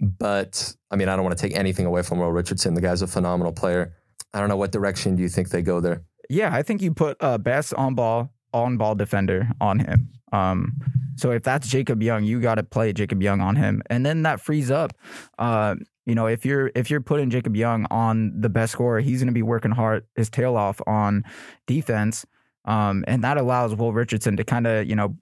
but 0.00 0.74
I 0.90 0.96
mean, 0.96 1.08
I 1.08 1.16
don't 1.16 1.24
want 1.24 1.36
to 1.36 1.42
take 1.42 1.56
anything 1.56 1.86
away 1.86 2.02
from 2.02 2.18
Will 2.18 2.32
Richardson. 2.32 2.74
The 2.74 2.80
guy's 2.80 3.02
a 3.02 3.06
phenomenal 3.06 3.52
player. 3.52 3.94
I 4.34 4.40
don't 4.40 4.48
know 4.48 4.56
what 4.56 4.72
direction 4.72 5.16
do 5.16 5.22
you 5.22 5.28
think 5.28 5.50
they 5.50 5.62
go 5.62 5.80
there. 5.80 6.02
Yeah, 6.28 6.52
I 6.52 6.62
think 6.62 6.82
you 6.82 6.92
put 6.92 7.16
uh, 7.20 7.38
best 7.38 7.72
on 7.74 7.94
ball 7.94 8.32
on 8.52 8.76
ball 8.76 8.94
defender 8.94 9.48
on 9.60 9.80
him. 9.80 10.08
Um, 10.32 10.72
So 11.16 11.30
if 11.30 11.42
that's 11.42 11.68
Jacob 11.68 12.02
Young, 12.02 12.24
you 12.24 12.40
got 12.40 12.56
to 12.56 12.62
play 12.62 12.92
Jacob 12.92 13.22
Young 13.22 13.40
on 13.40 13.56
him, 13.56 13.82
and 13.88 14.04
then 14.04 14.22
that 14.22 14.40
frees 14.40 14.70
up. 14.70 14.92
Uh, 15.38 15.76
you 16.04 16.14
know, 16.14 16.26
if 16.26 16.44
you're 16.44 16.70
if 16.74 16.90
you're 16.90 17.00
putting 17.00 17.30
Jacob 17.30 17.56
Young 17.56 17.86
on 17.90 18.38
the 18.38 18.50
best 18.50 18.72
scorer, 18.72 19.00
he's 19.00 19.20
going 19.20 19.28
to 19.28 19.32
be 19.32 19.42
working 19.42 19.70
hard 19.70 20.04
his 20.14 20.28
tail 20.28 20.56
off 20.56 20.80
on 20.86 21.24
defense, 21.66 22.26
um, 22.66 23.04
and 23.06 23.22
that 23.24 23.36
allows 23.36 23.74
Will 23.74 23.92
Richardson 23.92 24.36
to 24.36 24.44
kind 24.44 24.66
of 24.66 24.86
you 24.86 24.96
know 24.96 25.16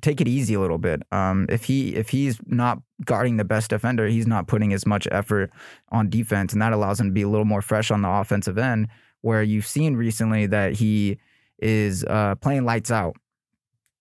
take 0.00 0.20
it 0.20 0.28
easy 0.28 0.54
a 0.54 0.60
little 0.60 0.78
bit. 0.78 1.02
Um, 1.12 1.46
if 1.48 1.64
he 1.64 1.94
if 1.94 2.10
he's 2.10 2.38
not 2.46 2.80
guarding 3.04 3.36
the 3.36 3.44
best 3.44 3.70
defender, 3.70 4.06
he's 4.06 4.26
not 4.26 4.46
putting 4.46 4.72
as 4.72 4.86
much 4.86 5.08
effort 5.10 5.50
on 5.90 6.10
defense, 6.10 6.52
and 6.52 6.62
that 6.62 6.72
allows 6.72 7.00
him 7.00 7.08
to 7.08 7.12
be 7.12 7.22
a 7.22 7.28
little 7.28 7.44
more 7.44 7.62
fresh 7.62 7.90
on 7.90 8.02
the 8.02 8.08
offensive 8.08 8.58
end. 8.58 8.88
Where 9.22 9.42
you've 9.42 9.66
seen 9.66 9.96
recently 9.96 10.46
that 10.46 10.74
he 10.74 11.18
is 11.58 12.04
uh, 12.04 12.36
playing 12.36 12.64
lights 12.64 12.90
out, 12.90 13.16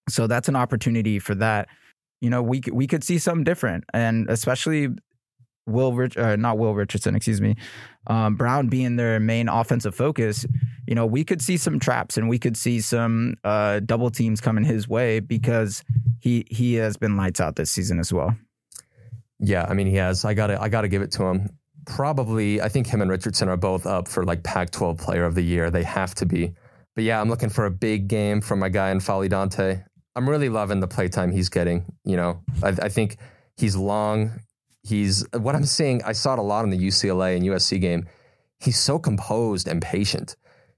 so 0.10 0.28
that's 0.28 0.48
an 0.48 0.56
opportunity 0.56 1.20
for 1.20 1.36
that. 1.36 1.68
You 2.22 2.30
know, 2.30 2.42
we 2.42 2.62
we 2.72 2.88
could 2.88 3.04
see 3.04 3.18
something 3.18 3.44
different, 3.44 3.84
and 3.94 4.30
especially 4.30 4.90
Will 5.68 5.94
Rich, 5.94 6.18
uh, 6.18 6.36
not 6.36 6.58
Will 6.58 6.74
Richardson, 6.74 7.16
excuse 7.16 7.42
me, 7.42 7.56
um, 8.08 8.36
Brown 8.36 8.68
being 8.68 8.96
their 8.96 9.20
main 9.20 9.50
offensive 9.50 9.94
focus, 9.94 10.46
you 10.88 10.96
know, 10.96 11.06
we 11.06 11.24
could 11.24 11.42
see 11.42 11.58
some 11.58 11.80
traps 11.80 12.18
and 12.18 12.30
we 12.30 12.40
could 12.40 12.56
see 12.58 12.80
some 12.80 13.36
uh, 13.44 13.82
double 13.82 14.10
teams 14.10 14.42
coming 14.42 14.64
his 14.64 14.88
way 14.88 15.20
because 15.20 15.84
he 16.20 16.46
he 16.50 16.76
has 16.76 16.98
been 16.98 17.18
lights 17.18 17.40
out 17.40 17.56
this 17.56 17.70
season 17.70 18.00
as 18.00 18.12
well. 18.12 18.36
Yeah, 19.40 19.66
I 19.68 19.74
mean 19.74 19.88
he 19.88 19.96
has. 19.98 20.26
I 20.26 20.34
gotta 20.34 20.60
I 20.62 20.70
gotta 20.70 20.88
give 20.88 21.02
it 21.02 21.12
to 21.14 21.24
him. 21.26 21.50
Probably, 21.86 22.62
I 22.62 22.70
think 22.70 22.88
him 22.88 23.02
and 23.02 23.10
Richardson 23.10 23.48
are 23.48 23.58
both 23.58 23.86
up 23.86 24.10
for 24.10 24.26
like 24.26 24.44
Pac-12 24.44 24.98
Player 24.98 25.24
of 25.24 25.36
the 25.36 25.42
Year. 25.42 25.70
They 25.72 25.84
have 25.84 26.14
to 26.16 26.26
be. 26.26 26.54
But 26.96 27.04
yeah, 27.04 27.22
I'm 27.22 27.30
looking 27.30 27.50
for 27.50 27.66
a 27.66 27.72
big 27.72 28.08
game 28.08 28.42
from 28.42 28.60
my 28.60 28.70
guy 28.70 28.92
N'Faly 28.92 29.30
Dante. 29.30 29.84
I'm 30.16 30.28
really 30.28 30.50
loving 30.50 30.80
the 30.80 30.88
playtime 30.88 31.32
he's 31.32 31.48
getting. 31.48 31.86
You 32.04 32.18
know, 32.18 32.42
I, 32.64 32.70
I 32.70 32.90
think 32.90 33.18
he's 33.56 33.76
long. 33.76 34.40
He's 34.88 35.26
what 35.34 35.56
I'm 35.56 35.66
seeing. 35.66 36.02
I 36.04 36.14
saw 36.14 36.34
it 36.34 36.40
a 36.40 36.44
lot 36.44 36.64
in 36.64 36.70
the 36.70 36.78
UCLA 36.78 37.36
and 37.36 37.46
USC 37.46 37.82
game. 37.82 38.08
He's 38.60 38.80
so 38.80 38.98
composed 38.98 39.68
and 39.68 39.82
patient. 39.82 40.36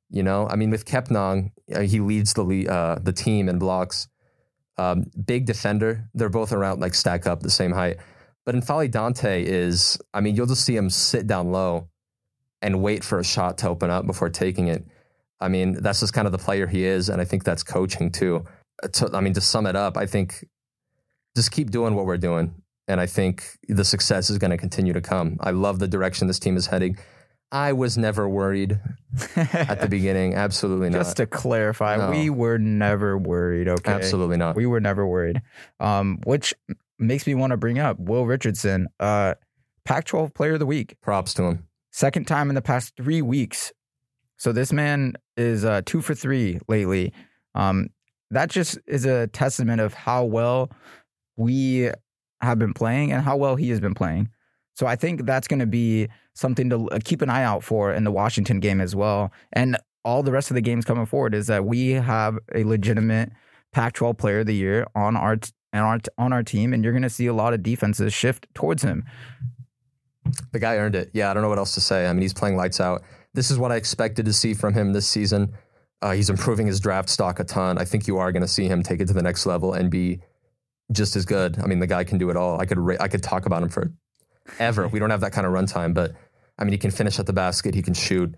You 0.09 0.23
know, 0.23 0.47
I 0.49 0.55
mean, 0.55 0.71
with 0.71 0.85
Kepnang, 0.85 1.51
uh, 1.73 1.81
he 1.81 1.99
leads 1.99 2.33
the 2.33 2.67
uh, 2.67 2.95
the 2.95 3.13
team 3.13 3.47
in 3.47 3.59
blocks. 3.59 4.07
Um, 4.77 5.05
big 5.25 5.45
defender. 5.45 6.09
They're 6.13 6.29
both 6.29 6.51
around 6.51 6.79
like 6.79 6.95
stack 6.95 7.27
up 7.27 7.41
the 7.41 7.51
same 7.51 7.71
height. 7.71 7.97
But 8.45 8.55
N'Faly 8.55 8.89
Dante 8.89 9.43
is, 9.43 9.99
I 10.13 10.21
mean, 10.21 10.35
you'll 10.35 10.47
just 10.47 10.65
see 10.65 10.75
him 10.75 10.89
sit 10.89 11.27
down 11.27 11.51
low 11.51 11.89
and 12.61 12.81
wait 12.81 13.03
for 13.03 13.19
a 13.19 13.23
shot 13.23 13.59
to 13.59 13.69
open 13.69 13.89
up 13.89 14.07
before 14.07 14.29
taking 14.29 14.69
it. 14.69 14.87
I 15.39 15.49
mean, 15.49 15.73
that's 15.73 15.99
just 15.99 16.13
kind 16.13 16.25
of 16.25 16.31
the 16.31 16.37
player 16.37 16.65
he 16.65 16.83
is, 16.83 17.09
and 17.09 17.21
I 17.21 17.25
think 17.25 17.43
that's 17.43 17.63
coaching 17.63 18.11
too. 18.11 18.45
Uh, 18.81 18.87
to, 18.87 19.09
I 19.13 19.21
mean, 19.21 19.33
to 19.33 19.41
sum 19.41 19.67
it 19.67 19.75
up, 19.75 19.97
I 19.97 20.05
think 20.05 20.45
just 21.35 21.51
keep 21.51 21.69
doing 21.71 21.95
what 21.95 22.05
we're 22.05 22.17
doing, 22.17 22.58
and 22.89 22.99
I 22.99 23.05
think 23.05 23.57
the 23.69 23.85
success 23.85 24.29
is 24.29 24.37
going 24.37 24.51
to 24.51 24.57
continue 24.57 24.91
to 24.93 25.01
come. 25.01 25.37
I 25.39 25.51
love 25.51 25.79
the 25.79 25.87
direction 25.87 26.27
this 26.27 26.39
team 26.39 26.57
is 26.57 26.67
heading. 26.67 26.97
I 27.51 27.73
was 27.73 27.97
never 27.97 28.27
worried 28.29 28.79
at 29.35 29.81
the 29.81 29.87
beginning. 29.89 30.35
Absolutely 30.35 30.89
not. 30.89 30.99
Just 30.99 31.17
to 31.17 31.25
clarify, 31.25 31.95
No. 31.97 32.11
we 32.11 32.29
were 32.29 32.59
never 32.59 33.17
worried. 33.17 33.67
Okay, 33.67 33.91
Absolutely 33.91 34.37
not. 34.37 34.55
we 34.55 34.65
were 34.65 34.79
never 34.79 35.07
worried. 35.07 35.41
Um, 35.79 36.19
which 36.25 36.53
makes 36.99 37.25
me 37.25 37.33
want 37.35 37.51
to 37.51 37.57
bring 37.57 37.79
up 37.79 37.97
Will 37.99 38.25
Richardson, 38.25 38.87
uh, 38.99 39.35
Pac-12 39.85 40.33
Player 40.35 40.53
of 40.53 40.59
the 40.59 40.65
Week. 40.67 40.95
Props 41.01 41.33
to 41.35 41.43
him. 41.43 41.67
Second 41.91 42.27
time 42.27 42.49
in 42.49 42.55
the 42.55 42.61
past 42.61 42.95
three 42.95 43.21
weeks. 43.23 43.71
So 44.37 44.51
this 44.51 44.71
man 44.71 45.13
is 45.35 45.65
uh, 45.65 45.81
two 45.85 46.01
for 46.01 46.13
three 46.13 46.59
lately. 46.67 47.13
Um, 47.55 47.89
that 48.31 48.49
just 48.49 48.77
is 48.85 49.05
a 49.05 49.25
testament 49.27 49.81
of 49.81 49.93
how 49.95 50.23
well 50.25 50.69
we 51.35 51.89
have 52.41 52.59
been 52.59 52.73
playing 52.73 53.11
and 53.11 53.23
how 53.23 53.37
well 53.37 53.55
he 53.55 53.69
has 53.69 53.79
been 53.79 53.93
playing. 53.93 54.29
So 54.75 54.87
I 54.87 54.95
think 54.95 55.25
that's 55.25 55.47
going 55.47 55.59
to 55.59 55.65
be 55.65 56.07
something 56.35 56.69
to 56.69 56.87
uh, 56.89 56.99
keep 57.03 57.21
an 57.21 57.29
eye 57.29 57.43
out 57.43 57.63
for 57.63 57.91
in 57.91 58.05
the 58.05 58.11
Washington 58.11 58.59
game 58.59 58.79
as 58.79 58.95
well. 58.95 59.31
And 59.51 59.77
all 60.05 60.23
the 60.23 60.31
rest 60.31 60.49
of 60.51 60.55
the 60.55 60.61
games 60.61 60.85
coming 60.85 61.05
forward 61.05 61.35
is 61.35 61.47
that 61.47 61.65
we 61.65 61.91
have 61.91 62.39
a 62.55 62.63
legitimate 62.63 63.31
Pac-12 63.73 64.17
Player 64.17 64.39
of 64.39 64.45
the 64.45 64.55
Year 64.55 64.87
on 64.95 65.17
our 65.17 65.35
t- 65.35 65.51
on 65.73 65.79
our, 65.81 65.99
on 66.17 66.33
our 66.33 66.41
team, 66.41 66.73
and 66.73 66.83
you're 66.83 66.93
going 66.93 67.03
to 67.03 67.09
see 67.09 67.27
a 67.27 67.33
lot 67.33 67.53
of 67.53 67.61
defenses 67.61 68.11
shift 68.11 68.47
towards 68.55 68.81
him. 68.81 69.05
The 70.51 70.59
guy 70.59 70.77
earned 70.77 70.95
it. 70.95 71.11
Yeah, 71.13 71.29
I 71.29 71.33
don't 71.33 71.43
know 71.43 71.49
what 71.49 71.59
else 71.59 71.73
to 71.75 71.81
say. 71.81 72.07
I 72.07 72.13
mean, 72.13 72.21
he's 72.21 72.33
playing 72.33 72.55
lights 72.55 72.79
out. 72.79 73.03
This 73.33 73.51
is 73.51 73.59
what 73.59 73.71
I 73.71 73.75
expected 73.75 74.25
to 74.25 74.33
see 74.33 74.53
from 74.53 74.73
him 74.73 74.93
this 74.93 75.07
season. 75.07 75.53
Uh, 76.01 76.11
he's 76.11 76.29
improving 76.29 76.65
his 76.65 76.79
draft 76.79 77.09
stock 77.09 77.39
a 77.39 77.43
ton. 77.43 77.77
I 77.77 77.85
think 77.85 78.07
you 78.07 78.17
are 78.17 78.31
going 78.31 78.41
to 78.41 78.47
see 78.47 78.65
him 78.65 78.81
take 78.81 79.01
it 79.01 79.07
to 79.09 79.13
the 79.13 79.21
next 79.21 79.45
level 79.45 79.73
and 79.73 79.91
be 79.91 80.21
just 80.91 81.15
as 81.15 81.25
good. 81.25 81.59
I 81.59 81.65
mean, 81.67 81.79
the 81.79 81.87
guy 81.87 82.03
can 82.03 82.17
do 82.17 82.29
it 82.29 82.37
all. 82.37 82.59
I 82.59 82.65
could 82.65 82.79
ra- 82.79 82.97
I 82.99 83.07
could 83.07 83.23
talk 83.23 83.45
about 83.45 83.61
him 83.63 83.69
for 83.69 83.91
ever. 84.59 84.87
We 84.87 84.99
don't 84.99 85.09
have 85.11 85.21
that 85.21 85.31
kind 85.33 85.45
of 85.47 85.53
runtime, 85.53 85.93
but 85.93 86.13
I 86.57 86.63
mean, 86.63 86.71
he 86.71 86.77
can 86.77 86.91
finish 86.91 87.19
at 87.19 87.25
the 87.25 87.33
basket. 87.33 87.75
He 87.75 87.81
can 87.81 87.93
shoot. 87.93 88.33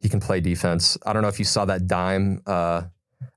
He 0.00 0.08
can 0.08 0.20
play 0.20 0.40
defense. 0.40 0.98
I 1.06 1.12
don't 1.12 1.22
know 1.22 1.28
if 1.28 1.38
you 1.38 1.44
saw 1.44 1.64
that 1.66 1.86
dime. 1.86 2.42
Uh, 2.46 2.82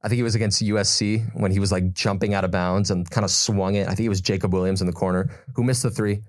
I 0.03 0.09
think 0.09 0.19
it 0.19 0.23
was 0.23 0.35
against 0.35 0.61
USC 0.63 1.23
when 1.39 1.51
he 1.51 1.59
was 1.59 1.71
like 1.71 1.93
jumping 1.93 2.33
out 2.33 2.43
of 2.43 2.51
bounds 2.51 2.91
and 2.91 3.09
kind 3.09 3.23
of 3.23 3.31
swung 3.31 3.75
it. 3.75 3.87
I 3.87 3.95
think 3.95 4.05
it 4.05 4.09
was 4.09 4.19
Jacob 4.21 4.51
Williams 4.53 4.81
in 4.81 4.87
the 4.87 4.93
corner 4.93 5.29
who 5.55 5.63
missed 5.63 5.83
the 5.83 5.89
three. 5.91 6.23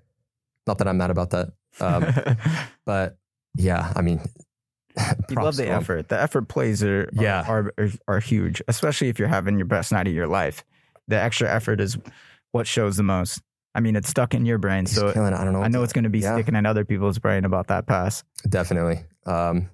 Not 0.67 0.79
that 0.79 0.87
I'm 0.87 0.97
mad 0.99 1.11
about 1.11 1.31
that. 1.31 1.49
Um, 1.81 2.07
but 2.87 3.17
yeah, 3.57 3.93
I 3.97 4.03
mean, 4.03 4.21
You 5.31 5.37
love 5.37 5.57
the 5.57 5.69
effort. 5.69 6.09
The 6.09 6.21
effort 6.21 6.49
plays 6.49 6.83
are, 6.85 7.03
are- 7.03 7.09
Yeah. 7.13 7.45
are, 7.49 7.73
are 7.79 7.89
are 8.07 8.21
huge, 8.21 8.61
especially 8.69 9.09
if 9.09 9.19
you're 9.19 9.29
having 9.29 9.57
your 9.59 9.67
best 9.67 9.91
night 9.93 10.07
of 10.07 10.15
your 10.15 10.27
life. 10.29 10.65
The 11.09 11.17
extra 11.21 11.53
effort 11.53 11.81
is 11.81 11.99
what 12.53 12.67
shows 12.67 12.97
the 12.97 13.03
most. 13.03 13.41
I 13.75 13.81
mean, 13.81 13.97
it's 13.97 14.09
stuck 14.09 14.35
in 14.35 14.45
your 14.47 14.59
brain, 14.59 14.87
He's 14.87 14.95
so 14.97 15.13
killing 15.13 15.33
it. 15.33 15.37
I 15.37 15.45
don't 15.45 15.53
know. 15.53 15.63
I 15.63 15.69
know 15.69 15.83
it's 15.83 15.93
going 15.93 16.05
to 16.05 16.11
be 16.11 16.21
Yeah. 16.21 16.35
sticking 16.35 16.55
in 16.57 16.67
other 16.67 16.85
people's 16.85 17.19
brain 17.19 17.45
about 17.45 17.69
that 17.69 17.87
pass. 17.87 18.25
Definitely. 18.49 19.01
Um, 19.27 19.69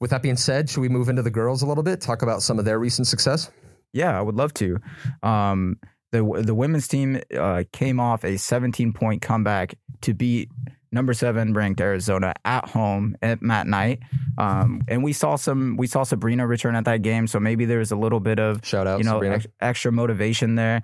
with 0.00 0.10
that 0.10 0.22
being 0.22 0.36
said, 0.36 0.70
should 0.70 0.80
we 0.80 0.88
move 0.88 1.08
into 1.08 1.22
the 1.22 1.30
girls 1.30 1.62
a 1.62 1.66
little 1.66 1.82
bit? 1.82 2.00
Talk 2.00 2.22
about 2.22 2.42
some 2.42 2.58
of 2.58 2.64
their 2.64 2.78
recent 2.78 3.06
success. 3.06 3.50
Yeah, 3.92 4.16
I 4.16 4.22
would 4.22 4.36
love 4.36 4.54
to. 4.54 4.78
Um, 5.22 5.76
the 6.12 6.22
the 6.44 6.54
women's 6.54 6.88
team 6.88 7.20
uh, 7.36 7.64
came 7.72 8.00
off 8.00 8.24
a 8.24 8.36
17 8.36 8.92
point 8.92 9.20
comeback 9.22 9.74
to 10.02 10.14
beat 10.14 10.48
number 10.92 11.12
seven 11.14 11.52
ranked 11.54 11.80
Arizona 11.80 12.34
at 12.44 12.68
home 12.68 13.16
at 13.22 13.42
Matt 13.42 13.66
Knight. 13.66 14.00
Um, 14.38 14.82
and 14.88 15.02
we 15.04 15.12
saw 15.12 15.36
some 15.36 15.76
we 15.76 15.86
saw 15.86 16.02
Sabrina 16.02 16.46
return 16.46 16.74
at 16.74 16.84
that 16.86 17.02
game, 17.02 17.26
so 17.26 17.38
maybe 17.40 17.64
there 17.64 17.78
was 17.78 17.90
a 17.90 17.96
little 17.96 18.20
bit 18.20 18.38
of 18.38 18.64
Shout 18.64 18.86
out, 18.86 18.98
you 18.98 19.04
know 19.04 19.20
ex- 19.20 19.46
extra 19.60 19.92
motivation 19.92 20.54
there. 20.54 20.82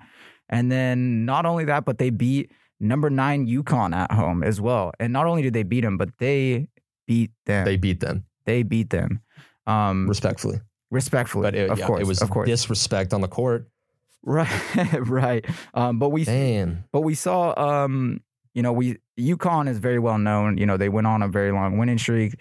And 0.49 0.71
then 0.71 1.25
not 1.25 1.45
only 1.45 1.65
that, 1.65 1.83
but 1.85 1.97
they 1.97 2.09
beat 2.09 2.51
number 2.79 3.09
nine 3.09 3.47
UConn 3.47 3.93
at 3.95 4.11
home 4.11 4.43
as 4.43 4.61
well. 4.61 4.91
And 4.99 5.11
not 5.11 5.25
only 5.25 5.41
did 5.41 5.53
they 5.53 5.63
beat 5.63 5.81
them, 5.81 5.97
but 5.97 6.09
they 6.19 6.69
beat 7.05 7.31
them. 7.45 7.65
they 7.65 7.75
beat 7.77 7.99
them 7.99 8.25
They 8.45 8.63
beat 8.63 8.89
them. 8.89 9.21
Um, 9.65 10.07
respectfully, 10.07 10.61
respectfully, 10.89 11.43
but 11.43 11.55
it, 11.55 11.69
of 11.69 11.79
yeah, 11.79 11.87
course, 11.87 12.01
it 12.01 12.07
was 12.07 12.21
of 12.21 12.29
course, 12.29 12.47
disrespect 12.47 13.13
on 13.13 13.19
the 13.19 13.27
court. 13.27 13.67
right, 14.23 14.49
right. 14.99 15.45
Um, 15.73 15.99
but 15.99 16.09
we, 16.09 16.23
Damn. 16.25 16.85
but 16.91 17.01
we 17.01 17.13
saw, 17.15 17.53
um, 17.57 18.21
you 18.57 18.63
know, 18.63 18.73
we 18.73 18.97
UConn 19.19 19.69
is 19.69 19.77
very 19.77 19.99
well 19.99 20.17
known. 20.17 20.57
You 20.57 20.65
know, 20.65 20.77
they 20.77 20.89
went 20.89 21.05
on 21.05 21.21
a 21.21 21.27
very 21.27 21.51
long 21.51 21.77
winning 21.77 21.99
streak, 21.99 22.33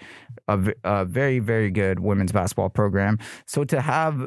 a 0.49 1.05
very, 1.05 1.41
very 1.41 1.71
good 1.71 2.01
women's 2.01 2.33
basketball 2.33 2.71
program. 2.71 3.19
So 3.47 3.65
to 3.65 3.83
have 3.83 4.27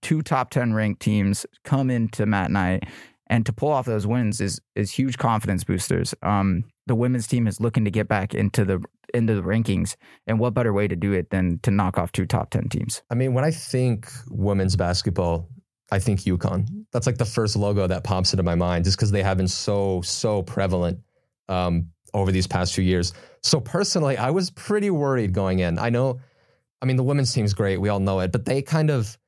two 0.00 0.22
top 0.22 0.50
ten 0.50 0.74
ranked 0.74 1.02
teams 1.02 1.44
come 1.64 1.90
into 1.90 2.24
Matt 2.24 2.52
Knight 2.52 2.84
and 3.26 3.44
to 3.46 3.52
pull 3.52 3.70
off 3.70 3.84
those 3.84 4.06
wins 4.06 4.40
is 4.40 4.60
is 4.76 4.92
huge 4.92 5.18
confidence 5.18 5.64
boosters. 5.64 6.14
Um, 6.22 6.62
the 6.86 6.94
women's 6.94 7.26
team 7.26 7.48
is 7.48 7.60
looking 7.60 7.84
to 7.84 7.90
get 7.90 8.06
back 8.06 8.32
into 8.32 8.64
the 8.64 8.80
into 9.12 9.34
the 9.34 9.42
rankings, 9.42 9.96
and 10.28 10.38
what 10.38 10.54
better 10.54 10.72
way 10.72 10.86
to 10.86 10.94
do 10.94 11.12
it 11.12 11.30
than 11.30 11.58
to 11.64 11.72
knock 11.72 11.98
off 11.98 12.12
two 12.12 12.26
top 12.26 12.50
ten 12.50 12.68
teams? 12.68 13.02
I 13.10 13.16
mean, 13.16 13.34
when 13.34 13.44
I 13.44 13.50
think 13.50 14.08
women's 14.30 14.76
basketball, 14.76 15.48
I 15.90 15.98
think 15.98 16.20
UConn. 16.20 16.68
That's 16.92 17.08
like 17.08 17.18
the 17.18 17.24
first 17.24 17.56
logo 17.56 17.88
that 17.88 18.04
pops 18.04 18.32
into 18.32 18.44
my 18.44 18.54
mind, 18.54 18.84
just 18.84 18.96
because 18.96 19.10
they 19.10 19.24
have 19.24 19.36
been 19.36 19.48
so 19.48 20.00
so 20.02 20.44
prevalent 20.44 21.00
um, 21.48 21.90
over 22.12 22.32
these 22.32 22.46
past 22.46 22.74
few 22.74 22.84
years. 22.84 23.12
So 23.42 23.60
personally, 23.60 24.16
I 24.16 24.30
was 24.30 24.50
pretty 24.50 24.90
worried 24.90 25.32
going 25.32 25.58
in. 25.58 25.78
I 25.78 25.90
know, 25.90 26.20
I 26.80 26.86
mean, 26.86 26.96
the 26.96 27.02
women's 27.02 27.32
team's 27.32 27.54
great, 27.54 27.80
we 27.80 27.88
all 27.88 28.00
know 28.00 28.20
it, 28.20 28.32
but 28.32 28.44
they 28.44 28.62
kind 28.62 28.90
of. 28.90 29.18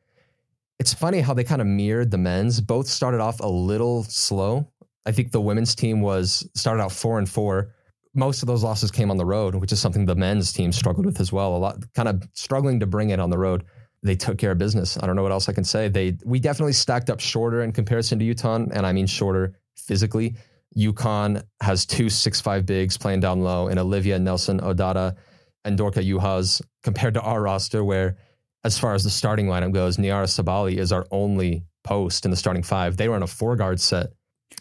It's 0.78 0.92
funny 0.92 1.22
how 1.22 1.32
they 1.32 1.44
kind 1.44 1.62
of 1.62 1.66
mirrored 1.66 2.10
the 2.10 2.18
men's. 2.18 2.60
Both 2.60 2.86
started 2.86 3.18
off 3.18 3.40
a 3.40 3.48
little 3.48 4.04
slow. 4.04 4.70
I 5.06 5.12
think 5.12 5.32
the 5.32 5.40
women's 5.40 5.74
team 5.74 6.02
was 6.02 6.46
started 6.54 6.82
out 6.82 6.92
four 6.92 7.18
and 7.18 7.26
four. 7.26 7.72
Most 8.12 8.42
of 8.42 8.46
those 8.46 8.62
losses 8.62 8.90
came 8.90 9.10
on 9.10 9.16
the 9.16 9.24
road, 9.24 9.54
which 9.54 9.72
is 9.72 9.80
something 9.80 10.04
the 10.04 10.14
men's 10.14 10.52
team 10.52 10.72
struggled 10.72 11.06
with 11.06 11.18
as 11.18 11.32
well. 11.32 11.56
A 11.56 11.58
lot, 11.58 11.94
kind 11.94 12.08
of 12.08 12.22
struggling 12.34 12.80
to 12.80 12.86
bring 12.86 13.08
it 13.08 13.18
on 13.18 13.30
the 13.30 13.38
road 13.38 13.64
they 14.06 14.16
took 14.16 14.38
care 14.38 14.52
of 14.52 14.58
business. 14.58 14.98
I 15.02 15.06
don't 15.06 15.16
know 15.16 15.22
what 15.22 15.32
else 15.32 15.48
I 15.48 15.52
can 15.52 15.64
say. 15.64 15.88
They 15.88 16.16
we 16.24 16.38
definitely 16.38 16.72
stacked 16.72 17.10
up 17.10 17.20
shorter 17.20 17.62
in 17.62 17.72
comparison 17.72 18.18
to 18.18 18.24
Utah, 18.24 18.54
and 18.54 18.86
I 18.86 18.92
mean 18.92 19.06
shorter 19.06 19.58
physically. 19.76 20.36
UConn 20.76 21.42
has 21.60 21.86
two 21.86 22.08
six 22.08 22.40
five 22.40 22.66
bigs 22.66 22.96
playing 22.98 23.20
down 23.20 23.40
low, 23.40 23.68
and 23.68 23.78
Olivia 23.78 24.18
Nelson-Ododa 24.18 25.16
and 25.64 25.78
Dorka 25.78 26.04
Juhász 26.06 26.60
compared 26.82 27.14
to 27.14 27.20
our 27.20 27.42
roster, 27.42 27.82
where 27.82 28.16
as 28.64 28.78
far 28.78 28.94
as 28.94 29.04
the 29.04 29.10
starting 29.10 29.46
lineup 29.46 29.72
goes, 29.72 29.96
Nyara 29.96 30.26
Sabally 30.26 30.76
is 30.76 30.92
our 30.92 31.06
only 31.10 31.62
post 31.84 32.24
in 32.24 32.30
the 32.30 32.36
starting 32.36 32.62
five. 32.62 32.96
They 32.96 33.08
were 33.08 33.16
in 33.16 33.22
a 33.22 33.26
four 33.26 33.56
guard 33.56 33.80
set. 33.80 34.08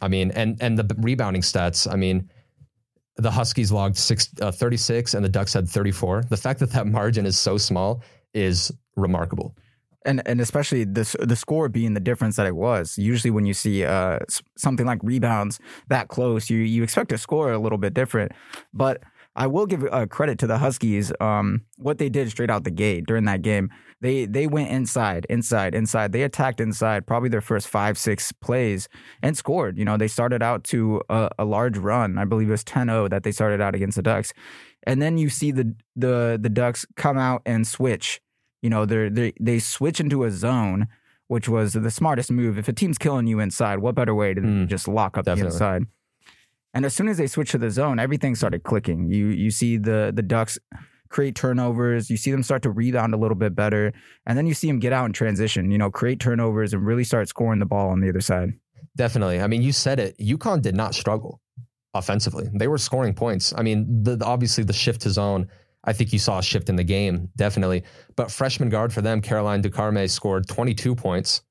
I 0.02 0.08
mean, 0.08 0.32
and 0.32 0.58
and 0.62 0.78
the 0.78 0.96
rebounding 1.00 1.42
stats. 1.42 1.92
I 1.92 1.96
mean, 1.96 2.30
the 3.18 3.32
Huskies 3.32 3.72
logged 3.72 3.98
six, 3.98 4.30
uh, 4.42 4.52
36 4.52 5.14
and 5.14 5.24
the 5.24 5.30
Ducks 5.30 5.54
had 5.54 5.70
34. 5.70 6.24
The 6.30 6.38
fact 6.38 6.60
that 6.60 6.72
that 6.72 6.88
margin 6.88 7.26
is 7.26 7.38
so 7.38 7.58
small 7.58 8.02
is 8.34 8.72
remarkable. 8.96 9.56
And 10.06 10.22
and 10.28 10.40
especially 10.40 10.84
the 10.84 11.16
the 11.20 11.36
score 11.36 11.70
being 11.70 11.94
the 11.94 12.00
difference 12.00 12.36
that 12.38 12.48
it 12.48 12.56
was. 12.56 12.98
Usually, 12.98 13.32
when 13.32 13.46
you 13.46 13.54
see 13.54 13.84
uh, 13.84 14.20
something 14.58 14.86
like 14.86 15.00
rebounds 15.04 15.60
that 15.90 16.08
close, 16.08 16.50
you 16.50 16.60
you 16.60 16.84
expect 16.84 17.12
a 17.12 17.18
score 17.18 17.52
a 17.52 17.60
little 17.60 17.78
bit 17.78 17.94
different. 17.94 18.32
But 18.74 19.04
I 19.36 19.48
will 19.48 19.66
give 19.66 19.86
uh, 19.92 20.06
credit 20.06 20.40
to 20.40 20.48
the 20.48 20.58
Huskies. 20.58 21.12
Um, 21.20 21.64
what 21.78 21.98
they 21.98 22.10
did 22.10 22.30
straight 22.30 22.50
out 22.50 22.64
the 22.64 22.72
gate 22.72 23.06
during 23.06 23.26
that 23.26 23.42
game, 23.42 23.70
they 24.00 24.26
they 24.26 24.48
went 24.48 24.70
inside, 24.70 25.26
inside, 25.30 25.76
inside. 25.76 26.14
They 26.14 26.24
attacked 26.24 26.62
inside, 26.62 27.06
probably 27.06 27.30
their 27.30 27.42
first 27.42 27.68
five 27.68 27.98
six 27.98 28.32
plays, 28.32 28.88
and 29.22 29.36
scored. 29.36 29.78
You 29.78 29.86
know, 29.86 29.98
they 29.98 30.08
started 30.08 30.42
out 30.42 30.64
to 30.66 31.02
a, 31.10 31.30
a 31.40 31.46
large 31.46 31.78
run. 31.78 32.18
I 32.18 32.26
believe 32.26 32.48
it 32.48 32.52
was 32.52 32.64
10-0 32.64 33.10
that 33.10 33.24
they 33.24 33.32
started 33.32 33.60
out 33.60 33.76
against 33.76 33.98
the 33.98 34.04
Ducks, 34.04 34.34
and 34.84 35.02
then 35.02 35.18
you 35.18 35.30
see 35.30 35.52
the 35.52 35.76
the 35.96 36.40
the 36.42 36.50
Ducks 36.50 36.86
come 36.96 37.18
out 37.18 37.42
and 37.46 37.68
switch 37.68 38.22
you 38.62 38.70
know, 38.70 38.86
they 38.86 39.10
they 39.10 39.34
they 39.40 39.60
switch 39.60 40.00
into 40.00 40.24
a 40.24 40.32
zone, 40.32 40.88
which 41.28 41.48
was 41.50 41.74
the 41.74 41.92
smartest 41.92 42.32
move. 42.32 42.58
If 42.58 42.68
a 42.68 42.74
team's 42.74 42.98
killing 42.98 43.28
you 43.28 43.40
inside, 43.40 43.80
what 43.80 43.96
better 43.96 44.16
way 44.16 44.34
to 44.34 44.42
Mm, 44.42 44.68
just 44.68 44.88
lock 44.88 45.18
up 45.18 45.26
definitely. 45.26 45.50
the 45.50 45.56
inside? 45.56 45.84
And 46.74 46.86
as 46.86 46.94
soon 46.94 47.08
as 47.08 47.18
they 47.18 47.28
switch 47.28 47.52
to 47.52 47.58
the 47.58 47.72
zone, 47.72 48.00
everything 48.00 48.36
started 48.36 48.64
clicking. 48.64 49.10
You 49.10 49.28
you 49.28 49.50
see 49.52 49.78
the 49.78 50.12
the 50.14 50.22
Ducks 50.24 50.58
create 51.10 51.36
turnovers. 51.36 52.10
You 52.10 52.18
see 52.18 52.32
them 52.32 52.44
start 52.44 52.64
to 52.64 52.72
rebound 52.72 53.14
a 53.14 53.18
little 53.18 53.38
bit 53.38 53.56
better, 53.56 53.94
and 54.26 54.38
then 54.38 54.46
you 54.46 54.54
see 54.54 54.68
them 54.68 54.80
get 54.80 54.92
out 54.92 55.06
and 55.06 55.16
transition. 55.16 55.72
You 55.72 55.78
know, 55.78 55.90
create 55.90 56.20
turnovers 56.20 56.74
and 56.74 56.86
really 56.86 57.04
start 57.06 57.30
scoring 57.30 57.60
the 57.60 57.66
ball 57.66 57.90
on 57.90 58.02
the 58.02 58.10
other 58.10 58.20
side. 58.22 58.54
Definitely. 58.98 59.40
I 59.42 59.48
mean, 59.48 59.62
you 59.62 59.72
said 59.72 60.00
it. 60.00 60.18
UConn 60.20 60.62
did 60.62 60.76
not 60.76 60.96
struggle 60.96 61.40
offensively. 61.94 62.50
They 62.54 62.68
were 62.68 62.78
scoring 62.78 63.14
points. 63.14 63.54
I 63.58 63.62
mean, 63.62 64.04
the, 64.04 64.16
the- 64.18 64.26
obviously 64.26 64.64
the 64.64 64.74
shift 64.74 65.02
to 65.02 65.10
zone. 65.10 65.48
I 65.86 65.94
think 65.94 66.12
you 66.12 66.20
saw 66.20 66.40
a 66.40 66.44
shift 66.44 66.70
in 66.70 66.76
the 66.76 66.84
game, 66.84 67.30
definitely. 67.36 67.84
But 68.16 68.32
freshman 68.32 68.70
guard 68.70 68.92
for 68.92 69.02
them, 69.02 69.22
Caroline 69.22 69.62
Ducharme, 69.62 70.08
scored 70.08 70.48
22 70.48 70.96
points. 70.96 71.42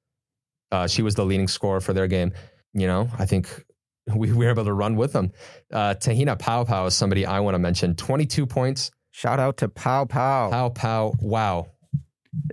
Uh, 0.73 0.87
she 0.87 1.03
was 1.03 1.15
the 1.15 1.25
leading 1.25 1.49
scorer 1.49 1.81
for 1.81 1.93
their 1.93 2.09
game. 2.09 2.33
You 2.73 2.87
know, 2.87 3.09
I 3.19 3.27
think 3.27 3.65
we, 4.13 4.33
we 4.33 4.45
were 4.45 4.51
able 4.51 4.65
to 4.65 4.73
run 4.73 4.97
with 4.97 5.13
them. 5.13 5.33
Uh, 5.73 5.95
Te-Hina 5.95 6.37
Paopao 6.37 6.89
is 6.89 6.95
somebody 6.95 7.25
I 7.25 7.41
want 7.41 7.55
to 7.55 7.61
mention. 7.61 7.95
22 7.95 8.47
points. 8.47 8.91
Shout 9.13 9.39
out 9.39 9.59
to 9.59 9.69
Pow 9.69 10.05
Pow. 10.07 10.51
Paopao. 10.51 11.23
Wow. 11.23 11.69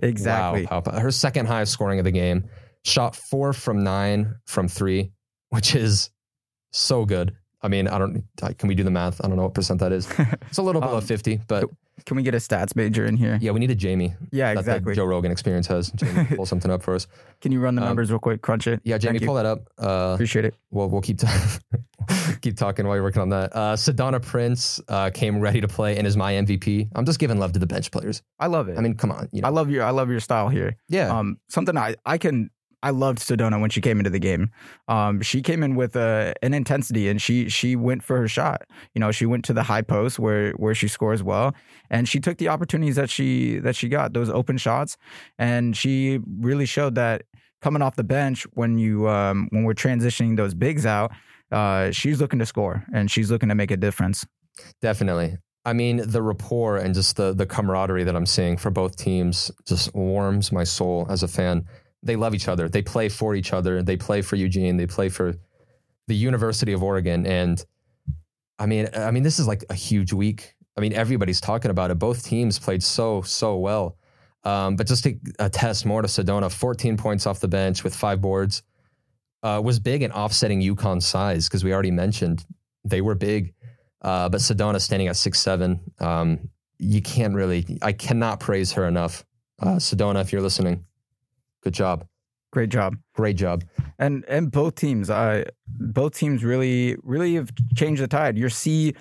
exactly. 0.02 0.68
Wow. 0.70 0.82
Her 0.92 1.10
second 1.10 1.46
highest 1.46 1.72
scoring 1.72 1.98
of 1.98 2.04
the 2.04 2.12
game. 2.12 2.48
Shot 2.84 3.16
four 3.16 3.52
from 3.52 3.82
nine 3.82 4.36
from 4.46 4.68
three, 4.68 5.12
which 5.50 5.74
is 5.74 6.10
so 6.72 7.04
good. 7.04 7.36
I 7.62 7.68
mean, 7.68 7.86
I 7.88 7.98
don't. 7.98 8.24
Can 8.58 8.68
we 8.68 8.74
do 8.74 8.82
the 8.82 8.90
math? 8.90 9.20
I 9.24 9.28
don't 9.28 9.36
know 9.36 9.44
what 9.44 9.54
percent 9.54 9.80
that 9.80 9.92
is. 9.92 10.08
It's 10.48 10.58
a 10.58 10.62
little 10.62 10.80
below 10.86 10.96
Um, 10.96 11.02
fifty, 11.02 11.40
but 11.46 11.64
Can 12.06 12.16
we 12.16 12.22
get 12.24 12.34
a 12.34 12.38
stats 12.38 12.74
major 12.74 13.04
in 13.06 13.16
here? 13.16 13.38
yeah, 13.40 13.52
we 13.52 13.60
need 13.60 13.70
a 13.70 13.74
Jamie. 13.76 14.14
Yeah, 14.32 14.54
that 14.54 14.60
exactly. 14.60 14.94
Joe 14.94 15.04
Rogan 15.04 15.30
experience 15.30 15.66
has. 15.68 15.90
Jamie, 15.92 16.24
pull 16.36 16.46
something 16.46 16.70
up 16.70 16.82
for 16.82 16.94
us. 16.96 17.06
Can 17.40 17.52
you 17.52 17.60
run 17.60 17.74
the 17.76 17.82
Um, 17.82 17.88
numbers 17.88 18.10
real 18.10 18.18
quick? 18.18 18.42
Crunch 18.42 18.66
it. 18.66 18.80
Yeah, 18.84 18.98
Jamie, 18.98 19.12
Thank 19.18 19.20
you. 19.22 19.26
pull 19.28 19.36
that 19.36 19.46
up. 19.46 19.68
Uh, 19.78 20.14
Appreciate 20.14 20.44
it. 20.44 20.54
we'll 20.72 20.88
we'll 20.88 21.02
keep 21.02 21.20
keep 22.40 22.56
talking 22.56 22.86
while 22.86 22.96
you're 22.96 23.04
working 23.04 23.22
on 23.22 23.28
that. 23.30 23.54
Uh, 23.54 23.76
Sedona 23.76 24.20
Prince 24.20 24.80
uh, 24.88 25.10
came 25.10 25.40
ready 25.40 25.60
to 25.60 25.68
play 25.68 25.96
and 25.96 26.06
is 26.06 26.16
my 26.16 26.32
MVP. 26.32 26.88
I'm 26.94 27.04
just 27.04 27.18
giving 27.18 27.38
love 27.38 27.52
to 27.52 27.58
the 27.58 27.66
bench 27.66 27.90
players. 27.90 28.22
I 28.38 28.46
love 28.48 28.68
it. 28.68 28.78
I 28.78 28.80
mean, 28.80 28.94
come 28.96 29.12
on, 29.12 29.28
you 29.32 29.42
know, 29.42 29.48
I 29.48 29.50
love 29.50 29.70
your 29.70 29.84
I 29.84 29.90
love 29.90 30.10
your 30.10 30.20
style 30.20 30.48
here. 30.48 30.76
yeah, 30.88 31.16
Um, 31.16 31.38
something 31.48 31.76
I 31.76 31.94
I 32.04 32.18
can 32.18 32.50
I 32.82 32.90
loved 32.90 33.18
Sedona 33.18 33.60
when 33.60 33.70
she 33.70 33.80
came 33.80 33.98
into 33.98 34.10
the 34.10 34.18
game. 34.18 34.50
Um, 34.88 35.20
she 35.20 35.40
came 35.40 35.62
in 35.62 35.76
with 35.76 35.94
a, 35.96 36.34
an 36.42 36.54
intensity 36.54 37.08
and 37.08 37.20
she 37.20 37.48
she 37.48 37.76
went 37.76 38.02
for 38.02 38.16
her 38.18 38.28
shot. 38.28 38.62
You 38.94 39.00
know, 39.00 39.12
she 39.12 39.26
went 39.26 39.44
to 39.46 39.52
the 39.52 39.62
high 39.62 39.82
post 39.82 40.18
where 40.18 40.52
where 40.52 40.74
she 40.74 40.88
scores 40.88 41.22
well, 41.22 41.54
and 41.90 42.08
she 42.08 42.20
took 42.20 42.38
the 42.38 42.48
opportunities 42.48 42.96
that 42.96 43.10
she 43.10 43.58
that 43.60 43.76
she 43.76 43.88
got 43.88 44.12
those 44.12 44.30
open 44.30 44.56
shots, 44.58 44.96
and 45.38 45.76
she 45.76 46.20
really 46.40 46.66
showed 46.66 46.94
that 46.96 47.22
coming 47.62 47.80
off 47.80 47.96
the 47.96 48.04
bench 48.04 48.44
when 48.54 48.78
you 48.78 49.08
um, 49.08 49.48
when 49.50 49.64
we're 49.64 49.74
transitioning 49.74 50.36
those 50.36 50.54
bigs 50.54 50.84
out. 50.84 51.12
Uh, 51.50 51.90
she's 51.90 52.20
looking 52.20 52.38
to 52.38 52.46
score 52.46 52.84
and 52.94 53.10
she's 53.10 53.30
looking 53.30 53.48
to 53.50 53.54
make 53.54 53.70
a 53.70 53.76
difference. 53.76 54.26
Definitely. 54.80 55.36
I 55.64 55.74
mean, 55.74 56.02
the 56.04 56.22
rapport 56.22 56.78
and 56.78 56.94
just 56.94 57.16
the 57.16 57.32
the 57.32 57.46
camaraderie 57.46 58.04
that 58.04 58.16
I'm 58.16 58.26
seeing 58.26 58.56
for 58.56 58.70
both 58.70 58.96
teams 58.96 59.50
just 59.66 59.94
warms 59.94 60.50
my 60.50 60.64
soul 60.64 61.06
as 61.08 61.22
a 61.22 61.28
fan. 61.28 61.66
They 62.02 62.16
love 62.16 62.34
each 62.34 62.48
other. 62.48 62.68
They 62.68 62.82
play 62.82 63.08
for 63.08 63.34
each 63.34 63.52
other. 63.52 63.82
They 63.82 63.96
play 63.96 64.22
for 64.22 64.36
Eugene. 64.36 64.76
They 64.76 64.86
play 64.86 65.08
for 65.08 65.34
the 66.08 66.14
University 66.14 66.72
of 66.72 66.82
Oregon. 66.82 67.26
And 67.26 67.64
I 68.58 68.66
mean, 68.66 68.88
I 68.94 69.10
mean, 69.10 69.22
this 69.22 69.38
is 69.38 69.46
like 69.46 69.64
a 69.70 69.74
huge 69.74 70.12
week. 70.12 70.54
I 70.76 70.80
mean, 70.80 70.92
everybody's 70.92 71.40
talking 71.40 71.70
about 71.70 71.90
it. 71.90 71.98
Both 71.98 72.24
teams 72.24 72.58
played 72.58 72.82
so 72.82 73.22
so 73.22 73.56
well. 73.56 73.96
Um, 74.44 74.74
but 74.76 74.86
just 74.86 75.04
to 75.04 75.16
attest 75.38 75.86
more 75.86 76.02
to 76.02 76.08
Sedona, 76.08 76.52
14 76.52 76.96
points 76.96 77.26
off 77.26 77.38
the 77.38 77.48
bench 77.48 77.84
with 77.84 77.94
five 77.94 78.20
boards 78.20 78.62
uh, 79.42 79.60
was 79.62 79.78
big 79.78 80.02
in 80.02 80.10
offsetting 80.12 80.60
UConn's 80.60 81.06
size 81.06 81.48
because 81.48 81.62
we 81.62 81.72
already 81.72 81.90
mentioned 81.90 82.44
they 82.84 83.00
were 83.00 83.14
big. 83.14 83.54
Uh, 84.00 84.28
but 84.28 84.40
Sedona 84.40 84.80
standing 84.80 85.08
at 85.08 85.16
six 85.16 85.38
seven, 85.38 85.80
um, 86.00 86.50
you 86.78 87.00
can't 87.00 87.34
really. 87.34 87.78
I 87.82 87.92
cannot 87.92 88.40
praise 88.40 88.72
her 88.72 88.86
enough. 88.86 89.24
Uh, 89.60 89.76
Sedona, 89.76 90.20
if 90.20 90.32
you're 90.32 90.42
listening, 90.42 90.84
good 91.62 91.74
job, 91.74 92.06
Great 92.52 92.68
job. 92.70 92.96
great 93.14 93.36
job. 93.36 93.64
and 93.98 94.24
and 94.28 94.50
both 94.50 94.74
teams 94.74 95.08
uh 95.10 95.44
both 95.66 96.14
teams 96.14 96.44
really 96.44 96.96
really 97.02 97.34
have 97.34 97.50
changed 97.74 98.02
the 98.02 98.08
tide. 98.08 98.36
You 98.36 98.48
see 98.48 98.94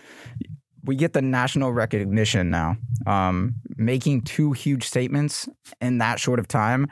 we 0.84 0.96
get 0.96 1.14
the 1.14 1.22
national 1.22 1.74
recognition 1.74 2.50
now. 2.50 2.78
Um 3.06 3.56
making 3.78 4.22
two 4.22 4.52
huge 4.54 4.84
statements 4.88 5.50
in 5.82 5.98
that 6.00 6.20
short 6.20 6.40
of 6.40 6.48
time 6.48 6.88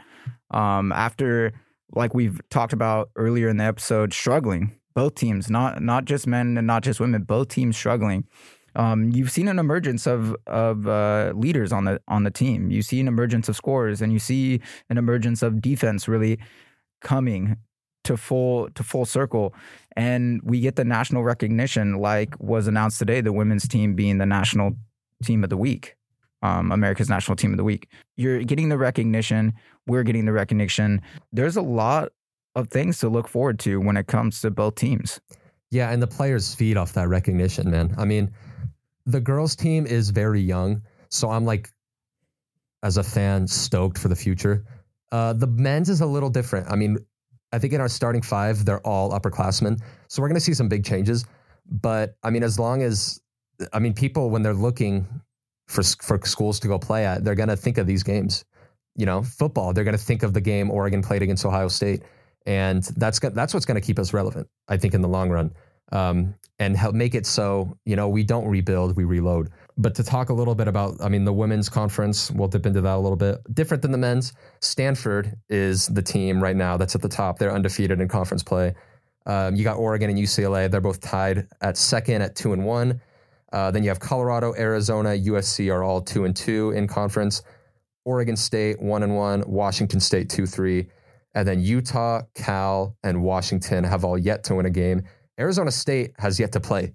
um 0.52 0.92
after 0.92 1.54
like 1.96 2.14
we've 2.14 2.40
talked 2.50 2.74
about 2.74 3.10
earlier 3.16 3.48
in 3.50 3.58
the 3.58 3.64
episode 3.64 4.14
struggling. 4.14 4.76
Both 4.96 5.16
teams 5.16 5.50
not 5.50 5.82
not 5.82 6.06
just 6.06 6.28
men 6.28 6.58
and 6.58 6.68
not 6.68 6.84
just 6.84 7.00
women 7.00 7.24
both 7.24 7.48
teams 7.50 7.78
struggling 7.78 8.26
um, 8.76 9.10
you've 9.12 9.32
seen 9.32 9.48
an 9.48 9.60
emergence 9.60 10.08
of 10.08 10.36
of 10.48 10.88
uh, 10.88 11.34
leaders 11.36 11.72
on 11.72 11.86
the 11.86 12.02
on 12.08 12.24
the 12.24 12.32
team. 12.32 12.72
You 12.72 12.82
see 12.82 13.00
an 13.00 13.08
emergence 13.08 13.50
of 13.50 13.56
scores, 13.56 14.02
and 14.02 14.14
you 14.14 14.20
see 14.20 14.62
an 14.90 14.98
emergence 14.98 15.42
of 15.42 15.62
defense 15.62 16.08
really 16.08 16.40
coming 17.02 17.58
to 18.04 18.18
full 18.18 18.70
to 18.72 18.84
full 18.84 19.06
circle. 19.06 19.54
And 19.96 20.42
we 20.44 20.62
get 20.62 20.76
the 20.76 20.86
national 20.86 21.24
recognition 21.24 22.00
like 22.00 22.40
was 22.40 22.68
announced 22.68 23.00
today 23.00 23.22
the 23.22 23.34
women's 23.34 23.68
team 23.68 23.96
being 23.96 24.18
the 24.18 24.26
national 24.26 24.72
team 25.24 25.44
of 25.44 25.50
the 25.50 25.58
week 25.58 25.98
um, 26.42 26.72
america's 26.72 27.10
national 27.10 27.36
team 27.36 27.52
of 27.52 27.58
the 27.58 27.64
week. 27.64 27.90
You're 28.18 28.44
getting 28.44 28.70
the 28.70 28.78
recognition. 28.78 29.54
We're 29.88 30.04
getting 30.04 30.26
the 30.26 30.32
recognition. 30.32 31.02
There's 31.32 31.58
a 31.58 31.62
lot 31.62 32.10
of 32.56 32.70
things 32.70 33.00
to 33.00 33.10
look 33.10 33.28
forward 33.28 33.60
to 33.60 33.80
when 33.80 33.98
it 33.98 34.08
comes 34.08 34.42
to 34.42 34.52
both 34.52 34.76
teams. 34.76 35.20
Yeah, 35.72 35.92
and 35.92 36.02
the 36.02 36.08
players 36.08 36.56
feed 36.56 36.78
off 36.78 36.94
that 36.94 37.08
recognition, 37.08 37.70
man. 37.70 37.94
I 37.98 38.06
mean, 38.06 38.32
the 39.06 39.20
girls' 39.20 39.56
team 39.56 39.86
is 39.86 40.10
very 40.10 40.42
young, 40.42 40.82
so 41.10 41.30
I'm 41.30 41.46
like, 41.46 41.72
as 42.84 42.98
a 42.98 43.04
fan, 43.04 43.48
stoked 43.48 43.98
for 43.98 44.08
the 44.08 44.16
future. 44.16 44.66
Uh, 45.12 45.34
the 45.34 45.48
men's 45.48 45.90
is 45.90 46.02
a 46.02 46.06
little 46.06 46.30
different. 46.30 46.72
I 46.72 46.76
mean, 46.76 46.98
I 47.52 47.60
think 47.60 47.74
in 47.74 47.82
our 47.82 47.90
starting 47.90 48.22
five, 48.22 48.66
they're 48.66 48.86
all 48.86 49.12
upperclassmen, 49.12 49.82
so 50.08 50.22
we're 50.22 50.28
going 50.28 50.36
to 50.36 50.42
see 50.42 50.54
some 50.54 50.70
big 50.70 50.86
changes. 50.86 51.26
But 51.70 52.16
I 52.24 52.30
mean, 52.30 52.44
as 52.44 52.60
long 52.60 52.82
as 52.84 53.20
I 53.74 53.80
mean, 53.80 53.94
people 53.94 54.30
when 54.30 54.44
they're 54.44 54.54
looking 54.54 55.08
for 55.68 55.84
for 55.84 56.20
schools 56.24 56.60
to 56.62 56.68
go 56.68 56.78
play 56.78 57.06
at, 57.06 57.24
they're 57.24 57.36
going 57.36 57.50
to 57.50 57.58
think 57.58 57.78
of 57.78 57.88
these 57.88 58.04
games. 58.04 58.46
You 58.96 59.06
know, 59.06 59.24
football, 59.24 59.74
they're 59.74 59.84
going 59.84 59.98
to 59.98 60.04
think 60.04 60.24
of 60.24 60.34
the 60.34 60.42
game 60.42 60.70
Oregon 60.70 61.02
played 61.02 61.22
against 61.22 61.46
Ohio 61.46 61.68
State, 61.70 62.04
and 62.46 62.84
that's 62.84 63.20
that's 63.20 63.54
what's 63.54 63.66
going 63.66 63.80
to 63.80 63.86
keep 63.86 63.98
us 63.98 64.14
relevant. 64.14 64.48
I 64.68 64.78
think 64.78 64.94
in 64.94 65.02
the 65.02 65.08
long 65.08 65.30
run 65.30 65.54
um, 65.92 66.36
and 66.60 66.76
help 66.76 66.94
make 66.94 67.16
it 67.16 67.26
so 67.26 67.78
you 67.86 67.96
know 67.96 68.10
we 68.10 68.24
don't 68.24 68.48
rebuild, 68.48 68.96
we 68.96 69.06
reload. 69.06 69.50
But 69.78 69.96
to 69.96 70.04
talk 70.04 70.30
a 70.30 70.34
little 70.34 70.56
bit 70.56 70.68
about, 70.68 70.98
I 71.02 71.08
mean, 71.08 71.24
the 71.24 71.32
women's 71.32 71.70
conference, 71.70 72.30
we'll 72.32 72.50
dip 72.50 72.66
into 72.66 72.82
that 72.82 72.96
a 72.96 73.00
little 73.00 73.16
bit. 73.16 73.38
Different 73.56 73.82
than 73.82 73.94
the 73.94 73.98
men's. 73.98 74.34
Stanford 74.60 75.38
is 75.48 75.88
the 75.88 76.02
team 76.02 76.44
right 76.44 76.56
now 76.56 76.76
that's 76.76 76.96
at 76.96 77.02
the 77.02 77.08
top. 77.08 77.40
They're 77.40 77.54
undefeated 77.54 78.02
in 78.02 78.10
conference 78.10 78.44
play. 78.44 78.76
Um, 79.26 79.56
you 79.56 79.64
got 79.64 79.78
Oregon 79.78 80.10
and 80.10 80.20
UCLA. 80.20 80.70
They're 80.70 80.82
both 80.82 81.00
tied 81.00 81.48
at 81.62 81.78
second 81.78 82.22
at 82.22 82.36
two 82.36 82.52
and 82.52 82.66
one. 82.66 83.00
Uh, 83.54 83.72
then 83.72 83.84
you 83.84 83.90
have 83.90 84.00
Colorado, 84.00 84.54
Arizona, 84.56 85.10
USC 85.10 85.74
are 85.74 85.84
all 85.84 86.02
two 86.02 86.26
and 86.26 86.36
two 86.36 86.72
in 86.72 86.88
conference. 86.88 87.42
Oregon 88.06 88.36
State 88.36 88.82
one 88.82 89.04
and 89.04 89.16
one. 89.16 89.44
Washington 89.48 90.00
State 90.00 90.30
two 90.30 90.46
three. 90.46 90.90
And 91.36 91.48
then 91.48 91.62
Utah, 91.62 92.24
Cal, 92.36 92.98
and 93.04 93.24
Washington 93.24 93.84
have 93.84 94.04
all 94.04 94.18
yet 94.18 94.44
to 94.46 94.56
win 94.56 94.66
a 94.66 94.72
game. 94.72 95.04
Arizona 95.40 95.72
State 95.72 96.14
has 96.18 96.40
yet 96.40 96.52
to 96.52 96.60
play. 96.60 96.94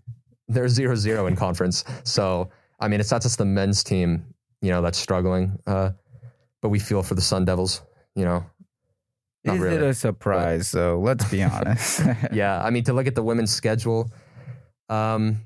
They're 0.49 0.69
0 0.69 0.95
0 0.95 1.27
in 1.27 1.37
conference. 1.37 1.85
So, 2.05 2.51
I 2.79 2.89
mean, 2.89 3.01
it's 3.01 3.11
not 3.11 3.23
just 3.23 3.39
the 3.39 3.45
men's 3.45 3.83
team, 3.83 4.25
you 4.61 4.71
know, 4.71 4.83
that's 4.83 4.99
struggling, 4.99 5.59
uh, 5.67 5.91
but 6.61 6.69
we 6.69 6.79
feel 6.79 7.03
for 7.03 7.15
the 7.15 7.23
Sun 7.23 7.47
Devils. 7.47 7.83
You 8.15 8.25
know, 8.25 8.45
Not 9.45 9.57
Is 9.57 9.63
really. 9.63 9.77
it 9.77 9.83
a 9.83 9.95
surprise 9.95 10.71
though? 10.71 11.01
Let's 11.01 11.29
be 11.31 11.43
honest. 11.55 12.03
yeah, 12.33 12.63
I 12.63 12.71
mean 12.71 12.85
to 12.85 12.93
look 12.93 13.07
at 13.07 13.15
the 13.15 13.23
women's 13.23 13.51
schedule, 13.51 14.11
um, 14.89 15.41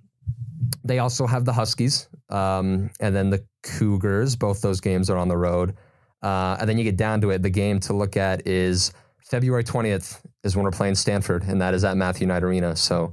they 0.84 0.98
also 0.98 1.26
have 1.26 1.44
the 1.44 1.52
Huskies, 1.52 2.08
um, 2.30 2.90
and 3.00 3.14
then 3.14 3.30
the 3.30 3.44
Cougars. 3.62 4.36
Both 4.36 4.60
those 4.60 4.80
games 4.80 5.08
are 5.08 5.16
on 5.16 5.28
the 5.28 5.36
road, 5.36 5.76
uh, 6.22 6.56
and 6.60 6.68
then 6.68 6.76
you 6.76 6.84
get 6.84 6.96
down 6.96 7.20
to 7.20 7.30
it. 7.30 7.42
The 7.42 7.50
game 7.50 7.78
to 7.80 7.92
look 7.92 8.16
at 8.16 8.46
is 8.46 8.92
February 9.20 9.64
twentieth 9.64 10.20
is 10.48 10.56
when 10.56 10.64
we're 10.64 10.72
playing 10.72 10.96
Stanford, 10.96 11.44
and 11.44 11.60
that 11.60 11.74
is 11.74 11.84
at 11.84 11.96
Matthew 11.96 12.26
Knight 12.26 12.42
Arena. 12.42 12.74
So 12.74 13.12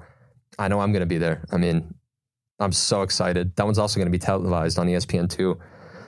I 0.58 0.68
know 0.68 0.80
I'm 0.80 0.92
going 0.92 1.02
to 1.02 1.06
be 1.06 1.20
there. 1.20 1.44
I 1.52 1.58
mean, 1.58 1.94
I'm 2.60 2.72
so 2.72 3.04
excited. 3.04 3.56
That 3.58 3.66
one's 3.66 3.78
also 3.78 4.00
going 4.00 4.08
to 4.08 4.12
be 4.12 4.18
televised 4.18 4.80
on 4.80 4.90
E 4.90 4.94
ESPN 4.94 5.30
two. 5.30 5.60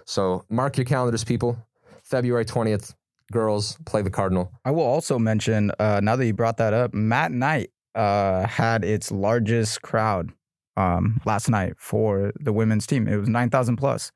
So 0.06 0.46
mark 0.50 0.78
your 0.78 0.86
calendars, 0.86 1.24
people. 1.24 1.58
February 2.04 2.46
twentieth, 2.46 2.96
girls 3.32 3.78
play 3.86 4.02
the 4.02 4.10
Cardinal. 4.10 4.52
I 4.64 4.72
will 4.72 4.84
also 4.84 5.20
mention 5.20 5.72
uh, 5.78 6.00
now 6.02 6.16
that 6.16 6.26
you 6.26 6.34
brought 6.34 6.58
that 6.58 6.74
up, 6.74 6.94
Matt 6.94 7.32
Knight 7.32 7.72
uh, 7.94 8.48
had 8.48 8.86
its 8.86 9.12
largest 9.12 9.82
crowd 9.82 10.32
um, 10.78 11.20
last 11.26 11.50
night 11.50 11.74
for 11.78 12.32
the 12.40 12.54
women's 12.54 12.88
team. 12.88 13.08
It 13.08 13.18
was 13.18 13.28
nine 13.28 13.50
thousand 13.50 13.76
plus. 13.76 14.12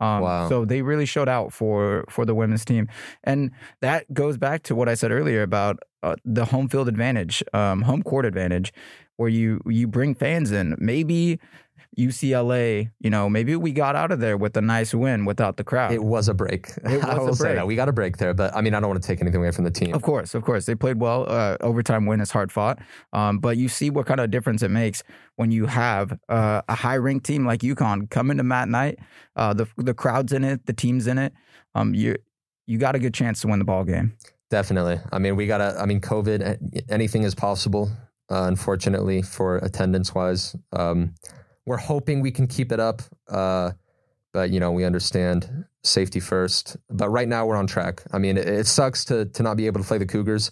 Um, 0.00 0.20
Wow. 0.22 0.48
So 0.48 0.64
they 0.64 0.82
really 0.82 1.06
showed 1.06 1.28
out 1.28 1.52
for 1.52 2.04
for 2.10 2.24
the 2.24 2.34
women's 2.34 2.64
team, 2.64 2.88
and 3.24 3.50
that 3.80 4.12
goes 4.12 4.36
back 4.36 4.62
to 4.64 4.74
what 4.74 4.88
I 4.88 4.94
said 4.94 5.12
earlier 5.12 5.42
about 5.42 5.78
uh, 6.02 6.16
the 6.24 6.44
home 6.46 6.68
field 6.68 6.88
advantage, 6.88 7.42
um, 7.52 7.82
home 7.82 8.02
court 8.02 8.26
advantage, 8.26 8.72
where 9.16 9.28
you 9.28 9.60
you 9.66 9.86
bring 9.86 10.14
fans 10.14 10.50
in. 10.50 10.74
Maybe 10.78 11.38
UCLA, 11.98 12.90
you 13.00 13.10
know, 13.10 13.28
maybe 13.28 13.54
we 13.56 13.72
got 13.72 13.94
out 13.94 14.10
of 14.10 14.20
there 14.20 14.36
with 14.36 14.56
a 14.56 14.60
nice 14.60 14.94
win 14.94 15.24
without 15.24 15.56
the 15.56 15.64
crowd. 15.64 15.92
It 15.92 16.02
was 16.02 16.28
a 16.28 16.34
break. 16.34 16.68
It 16.84 16.84
I 17.04 17.14
was 17.14 17.18
a 17.18 17.24
will 17.24 17.34
say 17.34 17.54
that 17.54 17.66
we 17.66 17.76
got 17.76 17.88
a 17.88 17.92
break 17.92 18.16
there, 18.16 18.34
but 18.34 18.54
I 18.54 18.60
mean, 18.60 18.74
I 18.74 18.80
don't 18.80 18.90
want 18.90 19.02
to 19.02 19.06
take 19.06 19.20
anything 19.20 19.40
away 19.40 19.50
from 19.52 19.64
the 19.64 19.70
team. 19.70 19.94
Of 19.94 20.02
course, 20.02 20.34
of 20.34 20.44
course, 20.44 20.66
they 20.66 20.74
played 20.74 21.00
well. 21.00 21.26
Uh, 21.28 21.56
overtime 21.60 22.06
win 22.06 22.20
is 22.20 22.30
hard 22.30 22.50
fought, 22.50 22.78
um, 23.12 23.38
but 23.38 23.56
you 23.56 23.68
see 23.68 23.90
what 23.90 24.06
kind 24.06 24.20
of 24.20 24.30
difference 24.30 24.62
it 24.62 24.70
makes 24.70 25.02
when 25.36 25.50
you 25.50 25.66
have 25.66 26.18
uh, 26.28 26.62
a 26.68 26.74
high 26.74 26.96
ranked 26.96 27.26
team 27.26 27.46
like 27.46 27.60
UConn 27.60 28.10
come 28.10 28.30
into 28.30 28.42
Matt 28.42 28.68
Knight. 28.68 28.98
Uh, 29.36 29.54
the 29.54 29.66
the 29.76 29.94
crowd's 29.94 30.32
in 30.32 30.44
it, 30.44 30.66
the 30.66 30.72
team's 30.72 31.06
in 31.06 31.18
it. 31.18 31.32
Um, 31.74 31.94
you 31.94 32.16
you 32.66 32.78
got 32.78 32.94
a 32.94 32.98
good 32.98 33.14
chance 33.14 33.40
to 33.42 33.48
win 33.48 33.58
the 33.58 33.64
ball 33.64 33.84
game. 33.84 34.16
Definitely. 34.50 35.00
I 35.12 35.18
mean, 35.18 35.36
we 35.36 35.46
gotta. 35.46 35.76
I 35.80 35.86
mean, 35.86 36.00
COVID. 36.00 36.84
Anything 36.88 37.22
is 37.22 37.34
possible. 37.34 37.90
Uh, 38.30 38.44
unfortunately, 38.44 39.20
for 39.20 39.58
attendance 39.58 40.14
wise, 40.14 40.56
um, 40.72 41.14
we're 41.66 41.76
hoping 41.76 42.20
we 42.20 42.30
can 42.30 42.46
keep 42.46 42.72
it 42.72 42.80
up. 42.80 43.02
Uh, 43.28 43.72
but 44.32 44.50
you 44.50 44.60
know, 44.60 44.72
we 44.72 44.84
understand 44.84 45.64
safety 45.82 46.20
first. 46.20 46.76
But 46.90 47.08
right 47.08 47.28
now, 47.28 47.46
we're 47.46 47.56
on 47.56 47.66
track. 47.66 48.02
I 48.12 48.18
mean, 48.18 48.36
it, 48.36 48.48
it 48.48 48.66
sucks 48.66 49.04
to 49.06 49.26
to 49.26 49.42
not 49.42 49.56
be 49.56 49.66
able 49.66 49.80
to 49.80 49.86
play 49.86 49.98
the 49.98 50.06
Cougars. 50.06 50.50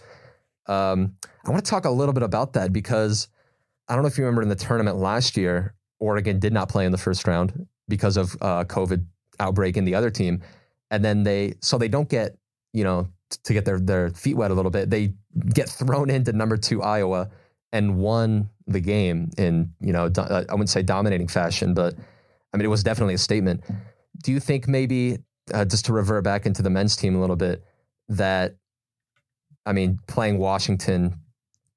Um, 0.66 1.16
I 1.44 1.50
want 1.50 1.64
to 1.64 1.70
talk 1.70 1.84
a 1.84 1.90
little 1.90 2.12
bit 2.12 2.22
about 2.22 2.52
that 2.52 2.72
because 2.72 3.28
I 3.88 3.94
don't 3.94 4.02
know 4.02 4.08
if 4.08 4.16
you 4.16 4.24
remember 4.24 4.42
in 4.42 4.48
the 4.48 4.54
tournament 4.54 4.96
last 4.96 5.36
year, 5.36 5.74
Oregon 5.98 6.38
did 6.38 6.52
not 6.52 6.68
play 6.68 6.86
in 6.86 6.92
the 6.92 6.98
first 6.98 7.26
round 7.26 7.66
because 7.88 8.16
of 8.16 8.36
uh, 8.40 8.64
COVID 8.64 9.04
outbreak 9.40 9.76
in 9.76 9.84
the 9.84 9.94
other 9.94 10.10
team, 10.10 10.42
and 10.90 11.04
then 11.04 11.24
they 11.24 11.54
so 11.60 11.78
they 11.78 11.88
don't 11.88 12.08
get 12.08 12.36
you 12.72 12.84
know 12.84 13.08
to 13.44 13.52
get 13.52 13.64
their 13.64 13.80
their 13.80 14.10
feet 14.10 14.36
wet 14.36 14.50
a 14.50 14.54
little 14.54 14.70
bit. 14.70 14.90
They 14.90 15.14
get 15.52 15.68
thrown 15.68 16.08
into 16.08 16.32
number 16.32 16.56
two 16.56 16.82
Iowa 16.82 17.30
and 17.72 17.96
won 17.98 18.50
the 18.66 18.80
game 18.80 19.30
in 19.38 19.72
you 19.80 19.92
know 19.92 20.08
do, 20.08 20.22
I 20.22 20.44
wouldn't 20.50 20.70
say 20.70 20.82
dominating 20.82 21.28
fashion, 21.28 21.74
but 21.74 21.94
I 22.52 22.56
mean 22.56 22.64
it 22.64 22.70
was 22.70 22.82
definitely 22.82 23.14
a 23.14 23.18
statement. 23.18 23.62
Do 24.22 24.32
you 24.32 24.40
think 24.40 24.68
maybe 24.68 25.18
uh, 25.52 25.64
just 25.64 25.86
to 25.86 25.92
revert 25.92 26.24
back 26.24 26.46
into 26.46 26.62
the 26.62 26.70
men's 26.70 26.96
team 26.96 27.16
a 27.16 27.20
little 27.20 27.36
bit 27.36 27.64
that 28.08 28.56
I 29.66 29.72
mean 29.72 29.98
playing 30.06 30.38
Washington 30.38 31.18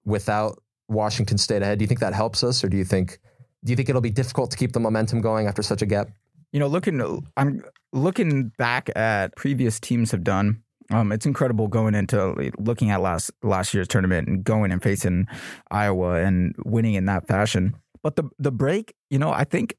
without 0.05 0.61
Washington 0.87 1.37
State 1.37 1.61
ahead, 1.61 1.79
do 1.79 1.83
you 1.83 1.87
think 1.87 1.99
that 1.99 2.13
helps 2.13 2.43
us, 2.43 2.63
or 2.63 2.69
do 2.69 2.77
you 2.77 2.85
think 2.85 3.19
do 3.63 3.71
you 3.71 3.75
think 3.75 3.89
it'll 3.89 4.01
be 4.01 4.11
difficult 4.11 4.51
to 4.51 4.57
keep 4.57 4.73
the 4.73 4.79
momentum 4.79 5.21
going 5.21 5.47
after 5.47 5.63
such 5.63 5.81
a 5.81 5.85
gap? 5.85 6.09
You 6.51 6.59
know, 6.59 6.67
looking 6.67 7.01
I'm 7.35 7.63
looking 7.91 8.51
back 8.57 8.89
at 8.95 9.35
previous 9.35 9.79
teams 9.79 10.11
have 10.11 10.23
done. 10.23 10.61
Um, 10.91 11.11
it's 11.11 11.25
incredible 11.25 11.67
going 11.67 11.95
into 11.95 12.51
looking 12.59 12.91
at 12.91 13.01
last 13.01 13.31
last 13.41 13.73
year's 13.73 13.87
tournament 13.87 14.27
and 14.27 14.43
going 14.43 14.71
and 14.71 14.81
facing 14.81 15.27
Iowa 15.71 16.15
and 16.23 16.55
winning 16.63 16.93
in 16.93 17.05
that 17.05 17.27
fashion. 17.27 17.75
But 18.03 18.15
the 18.15 18.29
the 18.37 18.51
break, 18.51 18.93
you 19.09 19.17
know, 19.17 19.31
I 19.31 19.45
think 19.45 19.75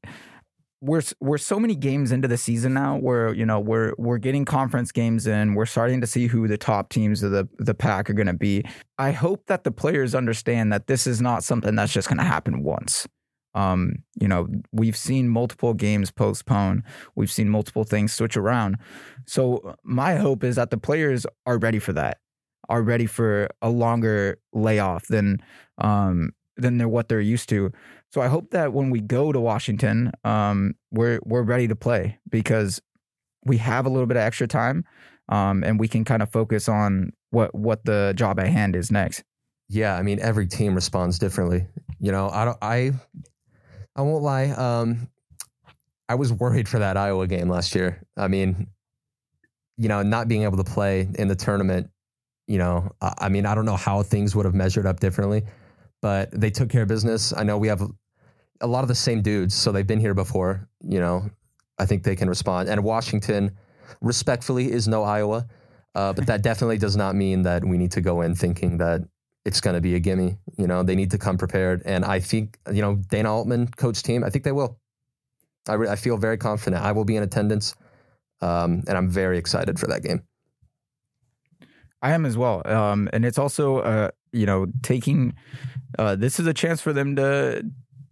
we're 0.81 1.01
we're 1.19 1.37
so 1.37 1.59
many 1.59 1.75
games 1.75 2.11
into 2.11 2.27
the 2.27 2.37
season 2.37 2.73
now 2.73 2.97
where 2.97 3.33
you 3.33 3.45
know 3.45 3.59
we're 3.59 3.93
we're 3.97 4.17
getting 4.17 4.45
conference 4.45 4.91
games 4.91 5.25
in. 5.25 5.55
We're 5.55 5.65
starting 5.65 6.01
to 6.01 6.07
see 6.07 6.27
who 6.27 6.47
the 6.47 6.57
top 6.57 6.89
teams 6.89 7.23
of 7.23 7.31
the 7.31 7.47
the 7.57 7.73
pack 7.73 8.09
are 8.09 8.13
going 8.13 8.27
to 8.27 8.33
be. 8.33 8.63
I 8.97 9.11
hope 9.11 9.45
that 9.47 9.63
the 9.63 9.71
players 9.71 10.13
understand 10.13 10.73
that 10.73 10.87
this 10.87 11.07
is 11.07 11.21
not 11.21 11.43
something 11.43 11.75
that's 11.75 11.93
just 11.93 12.09
going 12.09 12.17
to 12.17 12.23
happen 12.23 12.63
once 12.63 13.07
um 13.57 13.95
you 14.19 14.27
know 14.27 14.47
we've 14.71 14.97
seen 14.97 15.27
multiple 15.27 15.73
games 15.73 16.11
postpone 16.11 16.83
we've 17.15 17.31
seen 17.31 17.49
multiple 17.49 17.83
things 17.83 18.13
switch 18.13 18.37
around 18.37 18.77
so 19.25 19.75
my 19.83 20.15
hope 20.15 20.43
is 20.43 20.55
that 20.55 20.69
the 20.69 20.77
players 20.77 21.25
are 21.45 21.57
ready 21.57 21.79
for 21.79 21.93
that 21.93 22.17
are 22.69 22.81
ready 22.81 23.05
for 23.05 23.47
a 23.61 23.69
longer 23.69 24.37
layoff 24.53 25.07
than 25.07 25.37
um 25.79 26.31
than 26.57 26.77
they're 26.77 26.87
what 26.87 27.07
they're 27.07 27.21
used 27.21 27.49
to 27.49 27.71
so 28.11 28.21
I 28.21 28.27
hope 28.27 28.51
that 28.51 28.73
when 28.73 28.89
we 28.89 29.01
go 29.01 29.31
to 29.31 29.39
Washington, 29.39 30.11
um, 30.23 30.75
we're 30.91 31.19
we're 31.25 31.43
ready 31.43 31.67
to 31.67 31.75
play 31.75 32.19
because 32.29 32.81
we 33.45 33.57
have 33.57 33.85
a 33.85 33.89
little 33.89 34.05
bit 34.05 34.17
of 34.17 34.23
extra 34.23 34.47
time, 34.47 34.85
um, 35.29 35.63
and 35.63 35.79
we 35.79 35.87
can 35.87 36.05
kind 36.05 36.23
of 36.23 36.31
focus 36.31 36.69
on 36.69 37.11
what 37.31 37.53
what 37.53 37.83
the 37.85 38.13
job 38.15 38.39
at 38.39 38.47
hand 38.47 38.75
is 38.75 38.91
next. 38.91 39.23
Yeah, 39.69 39.95
I 39.95 40.03
mean 40.03 40.19
every 40.21 40.47
team 40.47 40.73
responds 40.73 41.19
differently. 41.19 41.67
You 41.99 42.11
know, 42.11 42.29
I 42.29 42.45
don't 42.45 42.57
I 42.61 42.93
I 43.97 44.01
won't 44.01 44.23
lie. 44.23 44.49
Um 44.51 45.09
I 46.09 46.15
was 46.15 46.31
worried 46.31 46.69
for 46.69 46.79
that 46.79 46.95
Iowa 46.95 47.27
game 47.27 47.49
last 47.49 47.75
year. 47.75 48.01
I 48.15 48.27
mean, 48.27 48.67
you 49.77 49.89
know, 49.89 50.01
not 50.03 50.27
being 50.27 50.43
able 50.43 50.57
to 50.57 50.63
play 50.63 51.07
in 51.15 51.27
the 51.27 51.35
tournament, 51.35 51.89
you 52.47 52.57
know, 52.57 52.91
I, 53.01 53.27
mean, 53.27 53.45
I 53.45 53.53
don't 53.53 53.65
know 53.65 53.75
how 53.75 54.03
things 54.03 54.33
would 54.35 54.45
have 54.45 54.55
measured 54.55 54.85
up 54.85 55.01
differently, 55.01 55.43
but 56.01 56.29
they 56.31 56.49
took 56.49 56.69
care 56.69 56.83
of 56.83 56.87
business. 56.87 57.33
I 57.35 57.43
know 57.43 57.57
we 57.57 57.67
have 57.67 57.81
a 58.61 58.67
lot 58.67 58.83
of 58.83 58.87
the 58.87 58.95
same 58.95 59.21
dudes, 59.21 59.53
so 59.53 59.71
they've 59.71 59.85
been 59.85 59.99
here 59.99 60.13
before, 60.13 60.67
you 60.81 60.99
know. 60.99 61.29
I 61.79 61.85
think 61.85 62.03
they 62.03 62.15
can 62.15 62.27
respond. 62.27 62.69
And 62.69 62.83
Washington 62.83 63.51
respectfully 64.01 64.71
is 64.71 64.87
no 64.87 65.03
Iowa. 65.03 65.45
Uh, 65.93 66.13
but 66.13 66.25
that 66.25 66.41
definitely 66.49 66.77
does 66.77 66.95
not 66.95 67.15
mean 67.15 67.43
that 67.43 67.63
we 67.63 67.77
need 67.77 67.91
to 67.91 68.01
go 68.01 68.21
in 68.21 68.33
thinking 68.33 68.77
that 68.77 69.01
it's 69.47 69.61
going 69.61 69.75
to 69.75 69.81
be 69.81 69.95
a 69.95 69.99
gimme. 69.99 70.37
You 70.57 70.67
know, 70.67 70.83
they 70.83 70.93
need 70.93 71.11
to 71.11 71.17
come 71.17 71.37
prepared. 71.37 71.81
And 71.85 72.03
I 72.03 72.19
think, 72.19 72.59
you 72.71 72.81
know, 72.81 72.95
Dana 72.95 73.33
Altman, 73.33 73.69
coach 73.69 74.03
team, 74.03 74.25
I 74.25 74.29
think 74.29 74.43
they 74.43 74.51
will. 74.51 74.77
I, 75.69 75.75
re- 75.75 75.87
I 75.87 75.95
feel 75.95 76.17
very 76.17 76.37
confident. 76.37 76.83
I 76.83 76.91
will 76.91 77.05
be 77.05 77.15
in 77.15 77.23
attendance. 77.23 77.73
Um, 78.41 78.83
and 78.87 78.97
I'm 78.97 79.09
very 79.09 79.37
excited 79.37 79.79
for 79.79 79.87
that 79.87 80.03
game. 80.03 80.21
I 82.01 82.11
am 82.11 82.25
as 82.25 82.37
well, 82.37 82.61
um, 82.67 83.09
and 83.11 83.25
it's 83.25 83.39
also 83.39 83.79
uh, 83.79 84.11
you 84.31 84.45
know 84.45 84.67
taking 84.83 85.33
uh, 85.97 86.15
this 86.15 86.39
is 86.39 86.45
a 86.45 86.53
chance 86.53 86.79
for 86.79 86.93
them 86.93 87.15
to 87.15 87.65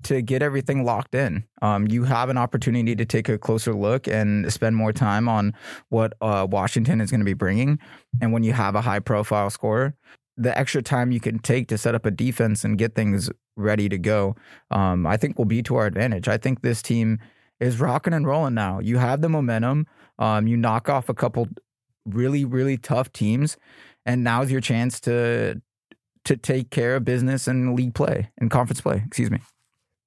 to 0.06 0.24
get 0.24 0.42
everything 0.42 0.84
locked 0.84 1.14
in. 1.14 1.44
Um, 1.62 1.88
you 1.88 2.04
have 2.06 2.30
an 2.30 2.38
opportunity 2.38 2.96
to 2.96 3.06
take 3.06 3.30
a 3.30 3.38
closer 3.38 3.76
look 3.76 4.08
and 4.08 4.52
spend 4.52 4.76
more 4.76 4.92
time 4.92 5.30
on 5.30 5.54
what 5.90 6.14
uh, 6.20 6.48
Washington 6.50 7.00
is 7.00 7.12
going 7.12 7.22
to 7.22 7.26
be 7.26 7.34
bringing. 7.34 7.78
And 8.22 8.34
when 8.34 8.44
you 8.44 8.54
have 8.54 8.74
a 8.74 8.82
high 8.82 9.00
profile 9.00 9.52
scorer, 9.52 9.96
the 10.38 10.58
extra 10.58 10.82
time 10.82 11.12
you 11.12 11.20
can 11.20 11.40
take 11.40 11.68
to 11.70 11.78
set 11.78 11.96
up 11.96 12.06
a 12.06 12.12
defense 12.12 12.64
and 12.64 12.78
get 12.78 12.96
things 12.96 13.30
ready 13.56 13.88
to 13.90 13.98
go, 13.98 14.36
um, 14.72 15.08
I 15.08 15.18
think 15.18 15.38
will 15.38 15.46
be 15.46 15.64
to 15.64 15.76
our 15.76 15.86
advantage. 15.86 16.28
I 16.28 16.38
think 16.38 16.62
this 16.62 16.82
team 16.82 17.20
is 17.60 17.80
rocking 17.80 18.14
and 18.14 18.28
rolling 18.28 18.54
now. 18.54 18.80
You 18.80 18.98
have 18.98 19.22
the 19.22 19.30
momentum. 19.30 19.88
Um, 20.20 20.48
you 20.48 20.58
knock 20.58 20.90
off 20.90 21.10
a 21.10 21.14
couple 21.14 21.48
really, 22.06 22.46
really 22.46 22.78
tough 22.78 23.12
teams, 23.12 23.58
and 24.06 24.24
now's 24.24 24.52
your 24.52 24.62
chance 24.62 25.00
to 25.02 25.62
to 26.26 26.36
take 26.36 26.72
care 26.72 26.96
of 26.96 27.06
business 27.06 27.48
and 27.48 27.76
league 27.76 27.94
play 27.94 28.32
and 28.40 28.50
conference 28.50 28.82
play. 28.82 29.04
Excuse 29.06 29.30
me. 29.30 29.40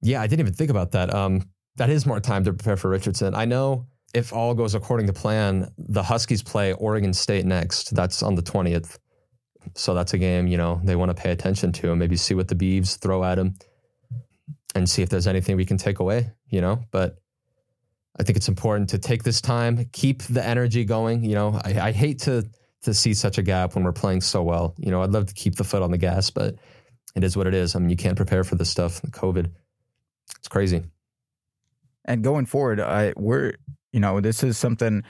Yeah, 0.03 0.21
I 0.21 0.27
didn't 0.27 0.41
even 0.41 0.53
think 0.53 0.71
about 0.71 0.91
that. 0.93 1.15
Um, 1.15 1.49
that 1.77 1.91
is 1.91 2.07
more 2.07 2.19
time 2.19 2.45
to 2.45 2.53
prepare 2.53 2.77
for 2.77 2.91
Richardson. 2.91 3.35
I 3.35 3.45
know 3.45 3.87
if 4.15 4.33
all 4.33 4.55
goes 4.55 4.75
according 4.75 5.07
to 5.07 5.13
plan, 5.13 5.69
the 5.79 6.03
Huskies 6.03 6.43
play 6.43 6.73
Oregon 6.73 7.13
State 7.13 7.47
next. 7.47 7.95
That's 7.95 8.23
on 8.23 8.35
the 8.35 8.43
20th. 8.43 8.99
So 9.75 9.95
that's 9.95 10.15
a 10.15 10.19
game, 10.19 10.47
you 10.47 10.57
know, 10.57 10.81
they 10.85 10.97
want 10.97 11.15
to 11.15 11.21
pay 11.21 11.31
attention 11.31 11.73
to 11.73 11.91
and 11.91 11.99
maybe 11.99 12.17
see 12.17 12.35
what 12.35 12.49
the 12.49 12.55
Beavs 12.55 12.99
throw 12.99 13.25
at 13.25 13.37
them 13.37 13.55
and 14.75 14.89
see 14.89 15.03
if 15.03 15.09
there's 15.09 15.27
anything 15.27 15.57
we 15.57 15.65
can 15.65 15.77
take 15.77 15.99
away, 15.99 16.31
you 16.49 16.61
know. 16.61 16.81
But 16.91 17.19
I 18.19 18.23
think 18.23 18.37
it's 18.37 18.49
important 18.49 18.91
to 18.91 18.99
take 18.99 19.23
this 19.23 19.41
time, 19.41 19.89
keep 19.93 20.23
the 20.25 20.45
energy 20.45 20.85
going. 20.85 21.25
You 21.25 21.35
know, 21.35 21.61
I, 21.65 21.81
I 21.81 21.93
hate 21.93 22.21
to 22.21 22.49
to 22.83 22.95
see 22.95 23.15
such 23.15 23.39
a 23.39 23.43
gap 23.43 23.75
when 23.75 23.85
we're 23.85 23.93
playing 23.93 24.21
so 24.21 24.43
well. 24.43 24.75
You 24.79 24.91
know, 24.91 25.03
I'd 25.03 25.11
love 25.11 25.27
to 25.27 25.35
keep 25.35 25.57
the 25.57 25.65
foot 25.65 25.83
on 25.83 25.91
the 25.91 25.99
gas, 25.99 26.31
but 26.31 26.57
it 27.17 27.25
is 27.25 27.37
what 27.37 27.47
it 27.47 27.55
is. 27.55 27.75
I 27.75 27.81
mean, 27.81 27.91
you 27.91 27.97
can't 27.97 28.17
prepare 28.17 28.45
for 28.45 28.55
this 28.55 28.71
stuff. 28.71 29.03
COVID, 29.03 29.51
it's 30.39 30.49
crazy. 30.49 30.85
And 32.05 32.23
going 32.23 32.47
forward, 32.47 32.81
I 32.81 33.13
we're 33.17 33.55
you 33.93 34.01
know 34.01 34.21
this 34.21 34.43
is 34.43 34.59
something 34.59 35.03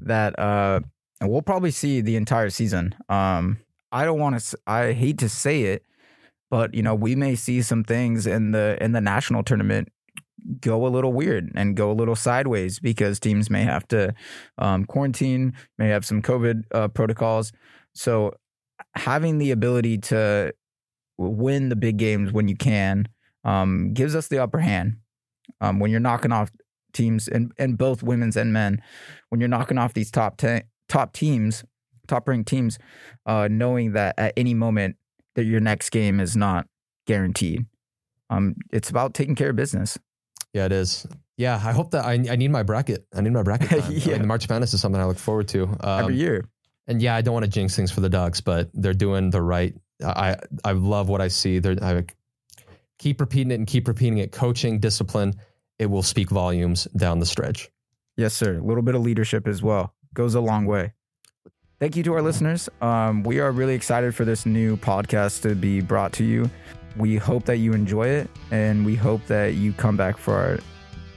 that 0.00 0.38
uh 0.38 0.80
we'll 1.22 1.42
probably 1.42 1.70
see 1.70 2.00
the 2.00 2.16
entire 2.16 2.50
season. 2.50 2.94
Um, 3.08 3.58
I 3.92 4.04
don't 4.04 4.18
want 4.18 4.40
to. 4.40 4.58
I 4.66 4.92
hate 4.92 5.18
to 5.18 5.28
say 5.28 5.62
it, 5.64 5.84
but 6.50 6.74
you 6.74 6.82
know, 6.82 6.94
we 6.94 7.14
may 7.14 7.34
see 7.34 7.62
some 7.62 7.84
things 7.84 8.26
in 8.26 8.52
the 8.52 8.78
in 8.80 8.92
the 8.92 9.00
national 9.00 9.42
tournament 9.42 9.88
go 10.60 10.86
a 10.86 10.88
little 10.88 11.12
weird 11.12 11.50
and 11.54 11.76
go 11.76 11.90
a 11.90 11.92
little 11.92 12.16
sideways 12.16 12.78
because 12.78 13.20
teams 13.20 13.50
may 13.50 13.62
have 13.62 13.86
to 13.88 14.14
um, 14.58 14.84
quarantine, 14.84 15.52
may 15.78 15.88
have 15.88 16.04
some 16.04 16.22
COVID 16.22 16.64
uh, 16.72 16.88
protocols. 16.88 17.52
So 17.94 18.34
having 18.94 19.38
the 19.38 19.50
ability 19.50 19.98
to 19.98 20.54
win 21.18 21.68
the 21.68 21.76
big 21.76 21.98
games 21.98 22.32
when 22.32 22.48
you 22.48 22.56
can 22.56 23.08
um, 23.44 23.92
gives 23.92 24.14
us 24.14 24.28
the 24.28 24.38
upper 24.38 24.58
hand. 24.58 24.96
Um, 25.60 25.80
when 25.80 25.90
you're 25.90 26.00
knocking 26.00 26.32
off 26.32 26.50
teams 26.92 27.28
and 27.28 27.52
and 27.58 27.76
both 27.76 28.02
women's 28.02 28.36
and 28.36 28.52
men, 28.52 28.82
when 29.28 29.40
you're 29.40 29.48
knocking 29.48 29.78
off 29.78 29.94
these 29.94 30.10
top 30.10 30.36
ten, 30.36 30.62
top 30.88 31.12
teams, 31.12 31.64
top 32.10 32.28
ranked 32.28 32.48
teams, 32.48 32.78
uh, 33.26 33.48
knowing 33.50 33.92
that 33.92 34.14
at 34.18 34.34
any 34.36 34.54
moment 34.54 34.96
that 35.34 35.44
your 35.44 35.60
next 35.60 35.90
game 35.90 36.20
is 36.20 36.36
not 36.36 36.66
guaranteed. 37.06 37.66
Um, 38.28 38.56
it's 38.70 38.90
about 38.90 39.14
taking 39.14 39.34
care 39.34 39.50
of 39.50 39.56
business. 39.56 39.98
Yeah, 40.52 40.66
it 40.66 40.72
is. 40.72 41.06
Yeah, 41.36 41.54
I 41.54 41.72
hope 41.72 41.92
that 41.92 42.04
I, 42.04 42.12
I 42.12 42.36
need 42.36 42.50
my 42.50 42.62
bracket. 42.62 43.06
I 43.14 43.20
need 43.22 43.32
my 43.32 43.42
bracket. 43.42 43.70
Yeah. 43.88 44.16
I 44.16 44.18
mean, 44.18 44.28
March 44.28 44.48
Madness 44.48 44.74
is 44.74 44.80
something 44.80 45.00
I 45.00 45.06
look 45.06 45.18
forward 45.18 45.48
to 45.48 45.64
um, 45.80 46.00
every 46.00 46.16
year. 46.16 46.44
And 46.86 47.00
yeah, 47.00 47.14
I 47.14 47.22
don't 47.22 47.32
want 47.32 47.44
to 47.44 47.50
jinx 47.50 47.76
things 47.76 47.90
for 47.90 48.00
the 48.00 48.08
Ducks, 48.08 48.40
but 48.40 48.68
they're 48.74 48.94
doing 48.94 49.30
the 49.30 49.40
right. 49.40 49.74
I 50.04 50.36
I 50.64 50.72
love 50.72 51.08
what 51.08 51.20
I 51.20 51.28
see. 51.28 51.58
They're 51.58 51.76
I 51.82 52.04
keep 52.98 53.20
repeating 53.20 53.52
it 53.52 53.54
and 53.54 53.66
keep 53.66 53.86
repeating 53.86 54.18
it. 54.18 54.32
Coaching, 54.32 54.80
discipline, 54.80 55.34
it 55.78 55.86
will 55.86 56.02
speak 56.02 56.30
volumes 56.30 56.84
down 56.96 57.20
the 57.20 57.26
stretch. 57.26 57.70
Yes, 58.16 58.34
sir. 58.34 58.58
A 58.58 58.62
little 58.62 58.82
bit 58.82 58.94
of 58.94 59.02
leadership 59.02 59.46
as 59.46 59.62
well 59.62 59.94
goes 60.14 60.34
a 60.34 60.40
long 60.40 60.66
way. 60.66 60.92
Thank 61.80 61.96
you 61.96 62.02
to 62.02 62.12
our 62.12 62.20
listeners. 62.20 62.68
Um, 62.82 63.22
we 63.22 63.40
are 63.40 63.50
really 63.50 63.72
excited 63.74 64.14
for 64.14 64.26
this 64.26 64.44
new 64.44 64.76
podcast 64.76 65.40
to 65.42 65.54
be 65.54 65.80
brought 65.80 66.12
to 66.14 66.24
you. 66.24 66.50
We 66.94 67.16
hope 67.16 67.46
that 67.46 67.56
you 67.56 67.72
enjoy 67.72 68.08
it 68.08 68.28
and 68.50 68.84
we 68.84 68.94
hope 68.96 69.24
that 69.28 69.54
you 69.54 69.72
come 69.72 69.96
back 69.96 70.18
for 70.18 70.34
our 70.34 70.58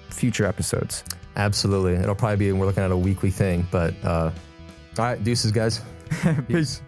future 0.09 0.45
episodes. 0.45 1.03
Absolutely. 1.35 1.95
It'll 1.95 2.15
probably 2.15 2.37
be, 2.37 2.51
we're 2.53 2.65
looking 2.65 2.83
at 2.83 2.91
a 2.91 2.97
weekly 2.97 3.29
thing, 3.29 3.67
but 3.71 3.93
uh, 4.05 4.31
all 4.97 5.05
right, 5.05 5.21
deuces, 5.21 5.51
guys. 5.51 5.81
Peace. 6.21 6.35
Peace. 6.47 6.81